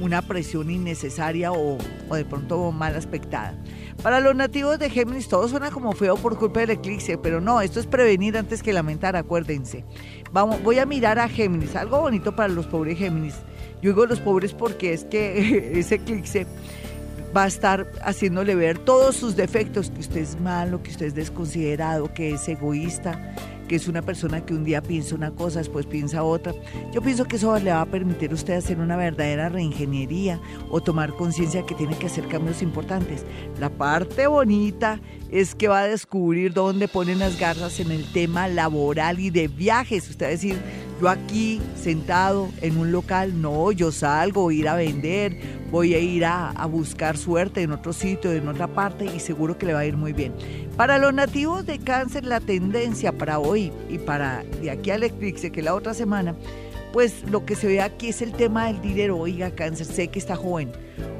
una 0.00 0.22
presión 0.22 0.70
innecesaria 0.70 1.52
o, 1.52 1.76
de 2.10 2.24
pronto 2.24 2.72
mal 2.72 2.96
aspectada. 2.96 3.54
Para 4.02 4.20
los 4.20 4.34
nativos 4.34 4.78
de 4.78 4.88
Géminis 4.88 5.28
todo 5.28 5.46
suena 5.48 5.70
como 5.70 5.92
feo 5.92 6.16
por 6.16 6.38
culpa 6.38 6.60
del 6.60 6.70
eclipse, 6.70 7.18
pero 7.18 7.40
no, 7.40 7.60
esto 7.60 7.80
es 7.80 7.86
prevenir 7.86 8.38
antes 8.38 8.62
que 8.62 8.72
lamentar, 8.72 9.16
acuérdense. 9.16 9.84
Vamos, 10.32 10.62
voy 10.62 10.78
a 10.78 10.86
mirar 10.86 11.18
a 11.18 11.28
Géminis, 11.28 11.76
algo 11.76 12.00
bonito 12.00 12.34
para 12.34 12.48
los 12.48 12.66
pobres 12.66 12.98
Géminis. 12.98 13.34
Yo 13.82 13.90
digo 13.90 14.06
los 14.06 14.20
pobres 14.20 14.52
porque 14.52 14.92
es 14.92 15.04
que 15.04 15.72
ese 15.78 15.96
eclipse 15.96 16.46
va 17.36 17.44
a 17.44 17.46
estar 17.46 17.90
haciéndole 18.02 18.54
ver 18.54 18.78
todos 18.78 19.16
sus 19.16 19.36
defectos, 19.36 19.90
que 19.90 20.00
usted 20.00 20.20
es 20.20 20.40
malo, 20.40 20.82
que 20.82 20.90
usted 20.90 21.06
es 21.06 21.14
desconsiderado, 21.14 22.12
que 22.12 22.32
es 22.32 22.48
egoísta, 22.48 23.34
que 23.68 23.76
es 23.76 23.86
una 23.86 24.02
persona 24.02 24.44
que 24.44 24.52
un 24.52 24.64
día 24.64 24.82
piensa 24.82 25.14
una 25.14 25.30
cosa, 25.30 25.60
después 25.60 25.86
piensa 25.86 26.24
otra. 26.24 26.52
Yo 26.92 27.00
pienso 27.02 27.24
que 27.26 27.36
eso 27.36 27.56
le 27.56 27.70
va 27.70 27.82
a 27.82 27.86
permitir 27.86 28.32
a 28.32 28.34
usted 28.34 28.54
hacer 28.54 28.80
una 28.80 28.96
verdadera 28.96 29.48
reingeniería 29.48 30.40
o 30.70 30.80
tomar 30.80 31.12
conciencia 31.12 31.64
que 31.64 31.76
tiene 31.76 31.96
que 31.96 32.06
hacer 32.06 32.26
cambios 32.26 32.62
importantes. 32.62 33.24
La 33.60 33.70
parte 33.70 34.26
bonita 34.26 34.98
es 35.30 35.54
que 35.54 35.68
va 35.68 35.82
a 35.82 35.88
descubrir 35.88 36.52
dónde 36.52 36.88
ponen 36.88 37.20
las 37.20 37.38
garras 37.38 37.78
en 37.78 37.92
el 37.92 38.10
tema 38.12 38.48
laboral 38.48 39.20
y 39.20 39.30
de 39.30 39.46
viajes. 39.46 40.10
Usted 40.10 40.26
va 40.26 40.30
a 40.30 40.32
decir, 40.32 40.56
yo 41.00 41.08
aquí 41.08 41.60
sentado 41.74 42.50
en 42.60 42.76
un 42.76 42.92
local, 42.92 43.40
no, 43.40 43.72
yo 43.72 43.90
salgo, 43.90 44.42
voy 44.42 44.56
a 44.56 44.60
ir 44.60 44.68
a 44.68 44.74
vender, 44.74 45.36
voy 45.70 45.94
a 45.94 45.98
ir 45.98 46.24
a, 46.24 46.50
a, 46.50 46.66
buscar 46.66 47.16
suerte 47.16 47.62
en 47.62 47.72
otro 47.72 47.92
sitio, 47.92 48.32
en 48.32 48.48
otra 48.48 48.68
parte 48.68 49.06
y 49.06 49.20
seguro 49.20 49.56
que 49.56 49.66
le 49.66 49.72
va 49.72 49.80
a 49.80 49.86
ir 49.86 49.96
muy 49.96 50.12
bien. 50.12 50.34
Para 50.76 50.98
los 50.98 51.14
nativos 51.14 51.64
de 51.64 51.78
cáncer, 51.78 52.24
la 52.24 52.40
tendencia 52.40 53.12
para 53.12 53.38
hoy 53.38 53.72
y 53.88 53.98
para 53.98 54.44
de 54.60 54.70
aquí 54.70 54.90
al 54.90 55.02
eclipse, 55.02 55.50
que 55.50 55.62
la 55.62 55.74
otra 55.74 55.94
semana, 55.94 56.34
pues 56.92 57.24
lo 57.30 57.46
que 57.46 57.56
se 57.56 57.66
ve 57.66 57.80
aquí 57.80 58.08
es 58.08 58.20
el 58.20 58.32
tema 58.32 58.66
del 58.66 58.82
dinero. 58.82 59.16
Oiga, 59.16 59.50
cáncer, 59.54 59.86
sé 59.86 60.08
que 60.08 60.18
está 60.18 60.36
joven 60.36 60.72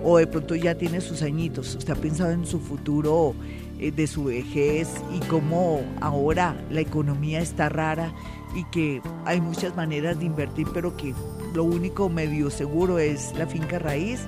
o 0.03 0.18
de 0.18 0.26
pronto 0.26 0.55
ya 0.55 0.74
tiene 0.74 1.01
sus 1.01 1.22
añitos, 1.22 1.74
usted 1.74 1.93
ha 1.93 1.97
pensado 1.97 2.31
en 2.31 2.47
su 2.47 2.59
futuro 2.59 3.35
de 3.81 4.07
su 4.07 4.24
vejez 4.24 4.89
y 5.14 5.20
cómo 5.26 5.81
ahora 6.01 6.55
la 6.70 6.81
economía 6.81 7.41
está 7.41 7.68
rara 7.68 8.12
y 8.55 8.64
que 8.64 9.01
hay 9.24 9.41
muchas 9.41 9.74
maneras 9.76 10.18
de 10.18 10.26
invertir, 10.26 10.66
pero 10.74 10.97
que 10.97 11.14
lo 11.55 11.64
único 11.64 12.09
medio 12.09 12.51
seguro 12.51 12.99
es 12.99 13.33
la 13.37 13.47
finca 13.47 13.78
raíz 13.78 14.20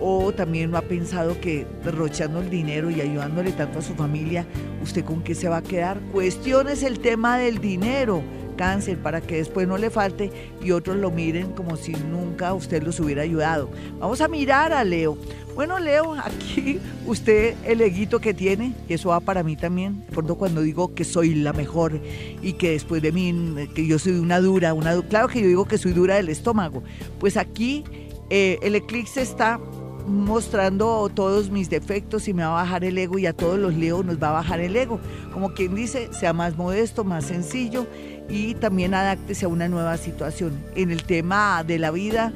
o 0.00 0.32
también 0.32 0.70
no 0.70 0.78
ha 0.78 0.82
pensado 0.82 1.40
que 1.40 1.66
derrochando 1.84 2.40
el 2.40 2.50
dinero 2.50 2.90
y 2.90 3.00
ayudándole 3.00 3.52
tanto 3.52 3.78
a 3.78 3.82
su 3.82 3.94
familia, 3.94 4.46
¿usted 4.82 5.04
con 5.04 5.22
qué 5.22 5.34
se 5.34 5.48
va 5.48 5.58
a 5.58 5.62
quedar? 5.62 6.00
Cuestiones 6.12 6.82
el 6.82 6.98
tema 6.98 7.38
del 7.38 7.60
dinero, 7.60 8.22
cáncer, 8.52 8.98
para 8.98 9.20
que 9.20 9.36
después 9.36 9.66
no 9.66 9.78
le 9.78 9.90
falte 9.90 10.30
y 10.62 10.70
otros 10.70 10.96
lo 10.96 11.10
miren 11.10 11.52
como 11.52 11.76
si 11.76 11.92
nunca 11.92 12.54
usted 12.54 12.82
los 12.82 13.00
hubiera 13.00 13.22
ayudado. 13.22 13.70
Vamos 13.98 14.20
a 14.20 14.28
mirar 14.28 14.72
a 14.72 14.84
Leo. 14.84 15.16
Bueno, 15.54 15.78
Leo, 15.78 16.14
aquí 16.24 16.78
usted 17.06 17.54
el 17.64 17.80
eguito 17.80 18.20
que 18.20 18.34
tiene, 18.34 18.74
y 18.88 18.94
eso 18.94 19.10
va 19.10 19.20
para 19.20 19.42
mí 19.42 19.56
también. 19.56 20.04
Recuerdo 20.08 20.36
cuando 20.36 20.62
digo 20.62 20.94
que 20.94 21.04
soy 21.04 21.34
la 21.34 21.52
mejor 21.52 22.00
y 22.42 22.54
que 22.54 22.70
después 22.70 23.02
de 23.02 23.12
mí, 23.12 23.34
que 23.74 23.86
yo 23.86 23.98
soy 23.98 24.12
una 24.12 24.40
dura, 24.40 24.74
una 24.74 25.00
claro 25.02 25.28
que 25.28 25.40
yo 25.40 25.48
digo 25.48 25.66
que 25.66 25.78
soy 25.78 25.92
dura 25.92 26.16
del 26.16 26.28
estómago. 26.28 26.82
Pues 27.18 27.36
aquí 27.36 27.84
eh, 28.30 28.58
el 28.62 28.74
eclipse 28.74 29.20
está 29.20 29.60
mostrando 30.06 31.10
todos 31.14 31.50
mis 31.50 31.70
defectos 31.70 32.28
y 32.28 32.34
me 32.34 32.42
va 32.42 32.60
a 32.60 32.62
bajar 32.64 32.84
el 32.84 32.98
ego 32.98 33.18
y 33.18 33.26
a 33.26 33.32
todos 33.32 33.58
los 33.58 33.74
Leo 33.74 34.02
nos 34.02 34.22
va 34.22 34.28
a 34.28 34.32
bajar 34.32 34.60
el 34.60 34.76
ego. 34.76 35.00
Como 35.32 35.54
quien 35.54 35.74
dice, 35.74 36.08
sea 36.12 36.32
más 36.32 36.56
modesto, 36.56 37.04
más 37.04 37.24
sencillo 37.24 37.86
y 38.28 38.54
también 38.54 38.94
adáctese 38.94 39.44
a 39.46 39.48
una 39.48 39.68
nueva 39.68 39.96
situación. 39.96 40.58
En 40.74 40.90
el 40.90 41.04
tema 41.04 41.64
de 41.64 41.78
la 41.78 41.90
vida 41.90 42.32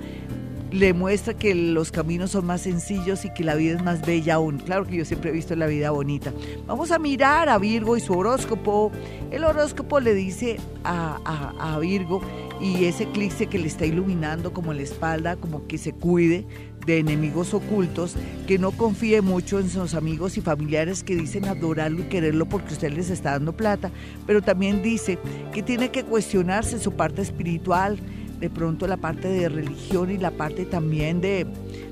le 0.73 0.93
muestra 0.93 1.35
que 1.35 1.55
los 1.55 1.93
caminos 1.93 2.33
son 2.33 2.47
más 2.47 2.63
sencillos 2.63 3.25
y 3.25 3.33
que 3.33 3.45
la 3.45 3.55
vida 3.55 3.77
es 3.77 3.83
más 3.83 4.05
bella 4.05 4.35
aún. 4.35 4.59
Claro 4.59 4.87
que 4.87 4.97
yo 4.97 5.05
siempre 5.05 5.31
he 5.31 5.33
visto 5.33 5.55
la 5.57 5.67
vida 5.67 5.91
bonita. 5.91 6.33
Vamos 6.67 6.91
a 6.91 6.99
mirar 6.99 7.49
a 7.49 7.59
Virgo 7.59 7.97
y 7.97 8.01
su 8.01 8.13
horóscopo. 8.13 8.91
El 9.31 9.45
horóscopo 9.45 10.01
le 10.01 10.15
dice 10.15 10.59
a, 10.85 11.19
a, 11.59 11.79
Virgo 11.79 12.21
y 12.61 12.87
ese 12.87 13.05
eclipse 13.05 13.47
que 13.47 13.59
le 13.59 13.69
está 13.69 13.87
iluminando 13.87 14.53
como 14.53 14.73
la 14.73 14.83
espalda, 14.83 15.37
como 15.37 15.67
que 15.67 15.79
se 15.79 15.93
cuide 15.93 16.47
de 16.87 16.99
enemigos 16.99 17.53
ocultos, 17.53 18.15
que 18.47 18.59
no 18.59 18.71
confíe 18.71 19.21
mucho 19.21 19.59
en 19.59 19.69
sus 19.69 19.95
amigos 19.95 20.37
y 20.39 20.41
familiares 20.41 21.03
que 21.03 21.17
dicen 21.17 21.45
adorarlo 21.47 22.01
y 22.01 22.05
quererlo 22.05 22.47
porque 22.47 22.75
usted 22.75 22.93
les 22.93 23.11
está 23.11 23.33
dando 23.33 23.53
plata, 23.53 23.91
pero 24.27 24.41
también 24.41 24.83
dice 24.83 25.19
que 25.53 25.63
tiene 25.63 25.91
que 25.91 26.05
cuestionarse 26.05 26.79
su 26.79 26.93
parte 26.93 27.23
espiritual, 27.23 27.99
de 28.39 28.51
pronto 28.51 28.87
la 28.87 28.99
parte 28.99 29.29
de 29.29 29.49
religión 29.49 30.11
y 30.11 30.19
la 30.19 30.31
parte 30.31 30.65
también 30.65 31.21
de, 31.21 31.47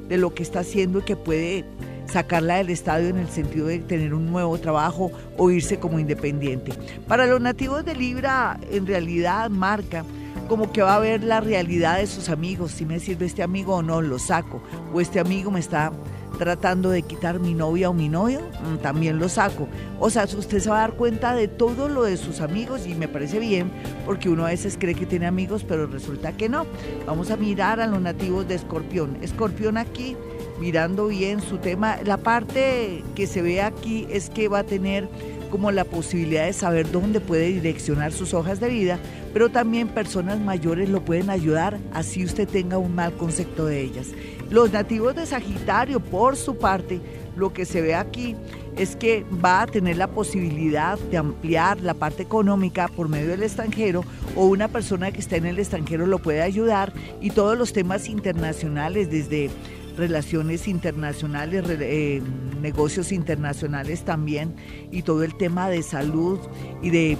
de 0.09 0.19
lo 0.19 0.35
que 0.35 0.43
está 0.43 0.61
haciendo 0.61 1.01
y 1.01 1.03
que 1.03 1.17
puede 1.17 1.65
sacarla 2.07 2.57
del 2.57 2.71
estadio 2.71 3.09
en 3.09 3.17
el 3.17 3.29
sentido 3.29 3.67
de 3.67 3.79
tener 3.79 4.15
un 4.15 4.27
nuevo 4.27 4.59
trabajo 4.59 5.11
o 5.37 5.51
irse 5.51 5.79
como 5.79 5.99
independiente. 5.99 6.73
Para 7.09 7.27
los 7.27 7.41
nativos 7.41 7.85
de 7.85 7.95
Libra, 7.95 8.61
en 8.71 8.87
realidad 8.87 9.51
marca 9.51 10.05
como 10.49 10.73
que 10.73 10.83
va 10.83 10.97
a 10.97 11.01
ver 11.01 11.23
la 11.25 11.41
realidad 11.41 11.99
de 11.99 12.07
sus 12.07 12.29
amigos, 12.29 12.73
si 12.73 12.85
me 12.85 13.01
sirve 13.01 13.27
este 13.27 13.43
amigo 13.43 13.77
o 13.77 13.83
no, 13.83 14.03
lo 14.03 14.19
saco, 14.19 14.63
o 14.93 15.01
este 15.01 15.21
amigo 15.21 15.51
me 15.51 15.61
está 15.61 15.93
tratando 16.39 16.91
de 16.91 17.03
quitar 17.03 17.39
mi 17.39 17.55
novia 17.55 17.91
o 17.91 17.95
mi 17.95 18.09
novio, 18.09 18.41
mm, 18.41 18.79
también 18.79 19.19
lo 19.19 19.29
saco. 19.29 19.69
O 20.01 20.11
sea, 20.11 20.25
usted 20.25 20.59
se 20.59 20.69
va 20.69 20.79
a 20.79 20.81
dar 20.81 20.95
cuenta 20.95 21.35
de 21.35 21.49
todo 21.49 21.89
lo 21.89 22.03
de 22.05 22.17
sus 22.17 22.41
amigos 22.41 22.87
y 22.87 22.95
me 22.95 23.09
parece 23.09 23.39
bien 23.39 23.71
porque 24.05 24.29
uno 24.29 24.45
a 24.45 24.49
veces 24.51 24.77
cree 24.79 24.95
que 24.95 25.07
tiene 25.07 25.27
amigos, 25.27 25.65
pero 25.67 25.87
resulta 25.87 26.33
que 26.33 26.49
no. 26.49 26.67
Vamos 27.07 27.31
a 27.31 27.37
mirar 27.37 27.81
a 27.81 27.87
los 27.87 28.01
nativos 28.01 28.47
de 28.49 28.57
Escorpión. 28.57 29.17
Escorpión 29.23 29.77
aquí, 29.77 30.17
mirando 30.61 31.07
bien 31.07 31.41
su 31.41 31.59
tema, 31.59 31.99
la 32.05 32.17
parte 32.17 33.03
que 33.15 33.27
se 33.27 33.43
ve 33.43 33.63
aquí 33.63 34.07
es 34.11 34.31
que 34.31 34.49
va 34.49 34.61
a 34.61 34.65
tener 34.65 35.09
como 35.51 35.71
la 35.71 35.85
posibilidad 35.85 36.47
de 36.47 36.53
saber 36.53 36.91
dónde 36.91 37.21
puede 37.21 37.49
direccionar 37.49 38.13
sus 38.13 38.35
hojas 38.35 38.61
de 38.61 38.69
vida, 38.69 38.99
pero 39.33 39.49
también 39.49 39.89
personas 39.89 40.41
mayores 40.41 40.89
lo 40.89 41.05
pueden 41.05 41.31
ayudar, 41.31 41.79
así 41.93 42.25
usted 42.25 42.49
tenga 42.49 42.79
un 42.79 42.95
mal 42.95 43.15
concepto 43.15 43.67
de 43.67 43.81
ellas. 43.81 44.09
Los 44.51 44.73
nativos 44.73 45.15
de 45.15 45.27
Sagitario, 45.27 46.01
por 46.01 46.37
su 46.37 46.57
parte, 46.57 47.01
lo 47.37 47.53
que 47.53 47.65
se 47.65 47.81
ve 47.81 47.95
aquí 47.95 48.37
es 48.77 48.97
que 48.97 49.25
va 49.45 49.63
a 49.63 49.67
tener 49.67 49.97
la 49.97 50.09
posibilidad 50.09 50.99
de 50.99 51.17
ampliar 51.17 51.81
la 51.81 51.95
parte 51.95 52.23
económica 52.23 52.89
por 52.89 53.09
medio 53.09 53.29
del 53.29 53.43
extranjero 53.43 54.05
o 54.37 54.47
una 54.47 54.69
persona 54.69 55.13
que 55.13 55.21
está 55.21 55.37
en 55.37 55.47
el 55.47 55.59
extranjero 55.59 56.07
lo 56.07 56.19
puede 56.19 56.43
ayudar 56.43 56.93
y 57.21 57.31
todos 57.31 57.57
los 57.57 57.73
temas 57.73 58.09
internacionales 58.09 59.11
desde 59.11 59.51
relaciones 59.97 60.69
internacionales, 60.69 61.65
eh, 61.69 62.23
negocios 62.61 63.13
internacionales 63.13 64.05
también 64.05 64.55
y 64.91 65.03
todo 65.03 65.23
el 65.23 65.37
tema 65.37 65.69
de 65.69 65.83
salud 65.83 66.39
y 66.83 66.91
de 66.91 67.19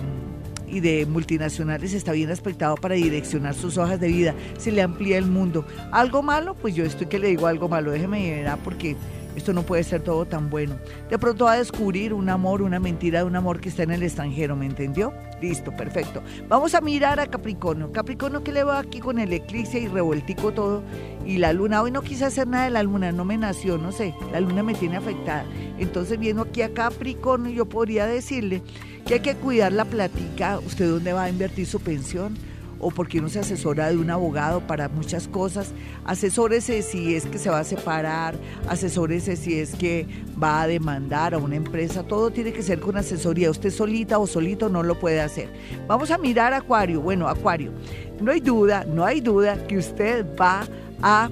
y 0.67 0.81
de 0.81 1.07
multinacionales 1.07 1.95
está 1.95 2.13
bien 2.13 2.31
aspectado 2.31 2.75
para 2.75 2.97
direccionar 2.97 3.55
sus 3.55 3.79
hojas 3.79 4.01
de 4.01 4.09
vida, 4.09 4.35
se 4.59 4.73
le 4.73 4.83
amplía 4.83 5.19
el 5.19 5.27
mundo. 5.27 5.65
¿Algo 5.93 6.23
malo? 6.23 6.55
Pues 6.55 6.75
yo 6.75 6.85
estoy 6.85 7.07
que 7.07 7.19
le 7.19 7.29
digo 7.29 7.47
algo 7.47 7.69
malo, 7.69 7.93
déjeme 7.93 8.43
ver, 8.43 8.59
porque 8.65 8.97
esto 9.37 9.53
no 9.53 9.63
puede 9.63 9.85
ser 9.85 10.03
todo 10.03 10.25
tan 10.27 10.51
bueno. 10.51 10.77
De 11.11 11.19
pronto 11.19 11.47
va 11.47 11.53
a 11.53 11.59
descubrir 11.59 12.13
un 12.13 12.29
amor, 12.29 12.63
una 12.63 12.79
mentira 12.79 13.21
de 13.21 13.25
un 13.25 13.37
amor 13.37 13.61
que 13.61 13.69
está 13.69 13.83
en 13.83 13.91
el 13.91 14.03
extranjero, 14.03 14.57
¿me 14.57 14.67
entendió? 14.67 15.13
Listo, 15.41 15.71
perfecto. 15.73 16.23
Vamos 16.49 16.75
a 16.75 16.81
mirar 16.81 17.21
a 17.21 17.27
Capricornio. 17.27 17.93
Capricornio, 17.93 18.45
¿qué 18.45 18.53
le 18.53 18.65
va 18.65 18.79
aquí 18.79 19.01
con 19.01 19.19
el 19.19 19.33
eclipse 19.33 19.81
y 19.81 19.89
revueltico 19.89 20.53
todo? 20.53 20.83
Y 21.27 21.39
la 21.39 21.53
luna, 21.53 21.83
hoy 21.83 21.91
no 21.91 22.03
quise 22.03 22.25
hacer 22.25 22.47
nada 22.47 22.65
de 22.65 22.71
la 22.71 22.83
luna, 22.83 23.13
no 23.13 23.25
me 23.25 23.37
nació, 23.37 23.79
no 23.79 23.93
sé, 23.93 24.15
la 24.33 24.41
luna 24.41 24.63
me 24.63 24.75
tiene 24.75 24.97
afectada. 24.97 25.45
Entonces, 25.79 26.19
viendo 26.19 26.43
aquí 26.43 26.63
a 26.63 26.73
Capricornio, 26.73 27.51
yo 27.51 27.67
podría 27.67 28.07
decirle 28.07 28.63
que 29.07 29.15
hay 29.15 29.21
que 29.21 29.35
cuidar 29.35 29.73
la 29.73 29.85
platica, 29.85 30.59
usted 30.59 30.89
dónde 30.89 31.13
va 31.13 31.25
a 31.25 31.29
invertir 31.29 31.67
su 31.67 31.81
pensión 31.81 32.37
o 32.85 32.91
porque 32.91 33.19
no 33.19 33.31
se 33.31 33.39
asesora 33.39 33.89
de 33.89 33.97
un 33.97 34.11
abogado 34.11 34.61
para 34.61 34.91
muchas 34.91 35.27
cosas. 35.27 35.73
Asesórese 36.05 36.83
si 36.83 37.15
es 37.15 37.25
que 37.25 37.39
se 37.39 37.49
va 37.49 37.61
a 37.61 37.65
separar, 37.65 38.35
asesórese 38.69 39.37
si 39.37 39.59
es 39.59 39.75
que 39.75 40.07
va 40.41 40.61
a 40.61 40.67
demandar 40.67 41.33
a 41.33 41.39
una 41.39 41.57
empresa. 41.57 42.03
Todo 42.03 42.31
tiene 42.31 42.53
que 42.53 42.63
ser 42.63 42.81
con 42.81 42.99
asesoría. 42.99 43.51
Usted 43.51 43.71
solita 43.71 44.19
o 44.19 44.27
solito 44.27 44.69
no 44.69 44.83
lo 44.83 45.01
puede 45.01 45.23
hacer. 45.23 45.49
Vamos 45.89 46.11
a 46.11 46.19
mirar 46.19 46.53
Acuario. 46.53 47.01
Bueno, 47.01 47.27
Acuario, 47.27 47.73
no 48.21 48.31
hay 48.31 48.41
duda, 48.41 48.85
no 48.85 49.07
hay 49.07 49.23
duda 49.23 49.67
que 49.67 49.79
usted 49.79 50.27
va 50.39 50.69
a, 51.01 51.31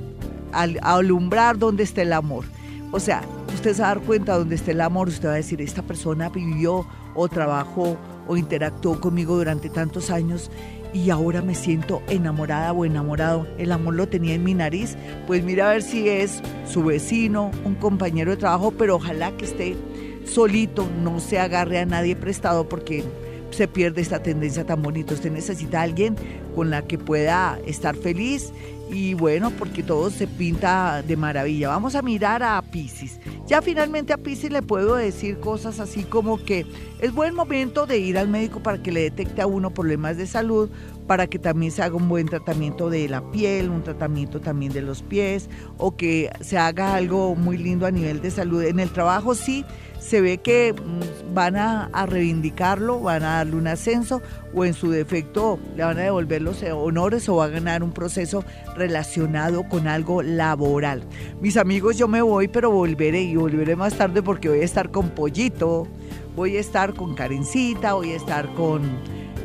a 0.52 0.94
alumbrar 0.94 1.58
dónde 1.58 1.82
está 1.82 2.00
el 2.00 2.14
amor. 2.14 2.46
O 2.92 2.98
sea, 2.98 3.22
usted 3.52 3.74
se 3.74 3.82
va 3.82 3.90
a 3.90 3.94
dar 3.96 4.04
cuenta 4.04 4.38
dónde 4.38 4.54
está 4.54 4.70
el 4.70 4.80
amor, 4.80 5.08
usted 5.08 5.28
va 5.28 5.32
a 5.32 5.36
decir, 5.36 5.60
esta 5.60 5.82
persona 5.82 6.30
vivió 6.30 6.86
o 7.14 7.28
trabajó 7.28 7.98
o 8.26 8.36
interactuó 8.38 8.98
conmigo 9.00 9.36
durante 9.36 9.68
tantos 9.68 10.10
años 10.10 10.50
y 10.92 11.10
ahora 11.10 11.42
me 11.42 11.54
siento 11.54 12.02
enamorada 12.08 12.72
o 12.72 12.84
enamorado. 12.84 13.46
El 13.58 13.72
amor 13.72 13.94
lo 13.94 14.08
tenía 14.08 14.34
en 14.34 14.44
mi 14.44 14.54
nariz. 14.54 14.96
Pues 15.26 15.42
mira 15.42 15.68
a 15.68 15.72
ver 15.72 15.82
si 15.82 16.08
es 16.08 16.42
su 16.66 16.84
vecino, 16.84 17.50
un 17.64 17.74
compañero 17.74 18.32
de 18.32 18.36
trabajo, 18.36 18.72
pero 18.72 18.96
ojalá 18.96 19.32
que 19.36 19.44
esté 19.44 19.76
solito, 20.24 20.88
no 21.02 21.20
se 21.20 21.38
agarre 21.38 21.78
a 21.78 21.86
nadie 21.86 22.16
prestado 22.16 22.68
porque 22.68 23.04
se 23.50 23.68
pierde 23.68 24.00
esta 24.00 24.22
tendencia 24.22 24.64
tan 24.64 24.82
bonita. 24.82 25.14
Usted 25.14 25.30
necesita 25.30 25.80
a 25.80 25.82
alguien 25.82 26.16
con 26.54 26.70
la 26.70 26.82
que 26.82 26.98
pueda 26.98 27.58
estar 27.66 27.94
feliz 27.96 28.52
y 28.92 29.14
bueno, 29.14 29.50
porque 29.58 29.82
todo 29.82 30.10
se 30.10 30.26
pinta 30.26 31.02
de 31.02 31.16
maravilla. 31.16 31.68
Vamos 31.68 31.94
a 31.94 32.02
mirar 32.02 32.42
a 32.42 32.60
Pisces. 32.60 33.18
Ya 33.46 33.62
finalmente 33.62 34.12
a 34.12 34.18
Pisces 34.18 34.52
le 34.52 34.60
puedo 34.60 34.96
decir 34.96 35.40
cosas 35.40 35.80
así 35.80 36.04
como 36.04 36.44
que 36.44 36.66
es 37.00 37.12
buen 37.12 37.34
momento 37.34 37.86
de 37.86 37.98
ir 37.98 38.18
al 38.18 38.28
médico 38.28 38.62
para 38.62 38.82
que 38.82 38.92
le 38.92 39.00
detecte 39.00 39.40
a 39.40 39.46
uno 39.46 39.72
problemas 39.72 40.18
de 40.18 40.26
salud, 40.26 40.68
para 41.06 41.26
que 41.26 41.38
también 41.38 41.72
se 41.72 41.82
haga 41.82 41.96
un 41.96 42.08
buen 42.08 42.28
tratamiento 42.28 42.90
de 42.90 43.08
la 43.08 43.30
piel, 43.30 43.70
un 43.70 43.82
tratamiento 43.82 44.40
también 44.42 44.72
de 44.72 44.82
los 44.82 45.02
pies 45.02 45.48
o 45.78 45.96
que 45.96 46.30
se 46.40 46.58
haga 46.58 46.94
algo 46.94 47.34
muy 47.34 47.56
lindo 47.56 47.86
a 47.86 47.90
nivel 47.90 48.20
de 48.20 48.30
salud. 48.30 48.62
En 48.62 48.78
el 48.78 48.90
trabajo 48.90 49.34
sí 49.34 49.64
se 50.02 50.20
ve 50.20 50.38
que 50.38 50.74
mm, 50.74 51.34
van 51.34 51.56
a, 51.56 52.06
reivindicarlo, 52.06 53.00
van 53.00 53.22
a 53.22 53.36
darle 53.36 53.56
un 53.56 53.66
ascenso 53.68 54.20
o 54.52 54.64
en 54.64 54.74
su 54.74 54.90
defecto 54.90 55.58
le 55.76 55.84
van 55.84 55.98
a 55.98 56.02
devolver 56.02 56.42
los 56.42 56.62
honores 56.62 57.28
o 57.28 57.36
va 57.36 57.46
a 57.46 57.48
ganar 57.48 57.82
un 57.82 57.92
proceso 57.92 58.44
relacionado 58.76 59.68
con 59.68 59.86
algo 59.86 60.22
laboral. 60.22 61.04
Mis 61.40 61.56
amigos, 61.56 61.96
yo 61.96 62.08
me 62.08 62.20
voy, 62.20 62.48
pero 62.48 62.70
volveré 62.70 63.22
y 63.22 63.36
volveré 63.36 63.76
más 63.76 63.94
tarde 63.94 64.22
porque 64.22 64.48
voy 64.48 64.60
a 64.60 64.64
estar 64.64 64.90
con 64.90 65.10
Pollito, 65.10 65.86
voy 66.34 66.56
a 66.56 66.60
estar 66.60 66.94
con 66.94 67.14
Karencita, 67.14 67.94
voy 67.94 68.12
a 68.12 68.16
estar 68.16 68.52
con... 68.54 68.82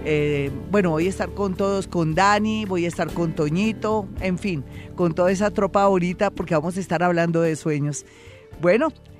Eh, 0.09 0.51
bueno, 0.71 0.91
voy 0.91 1.07
a 1.07 1.09
estar 1.09 1.29
con 1.31 1.55
todos, 1.55 1.85
con 1.85 2.15
Dani, 2.15 2.63
voy 2.63 2.85
a 2.85 2.87
estar 2.87 3.11
con 3.11 3.35
Toñito, 3.35 4.07
en 4.21 4.37
fin, 4.37 4.63
con 4.95 5.13
toda 5.13 5.31
esa 5.31 5.51
tropa 5.51 5.83
ahorita 5.83 6.31
porque 6.31 6.55
vamos 6.55 6.77
a 6.77 6.79
estar 6.79 7.03
hablando 7.03 7.41
de 7.41 7.57
sueños. 7.57 8.05
Bueno, 8.61 8.93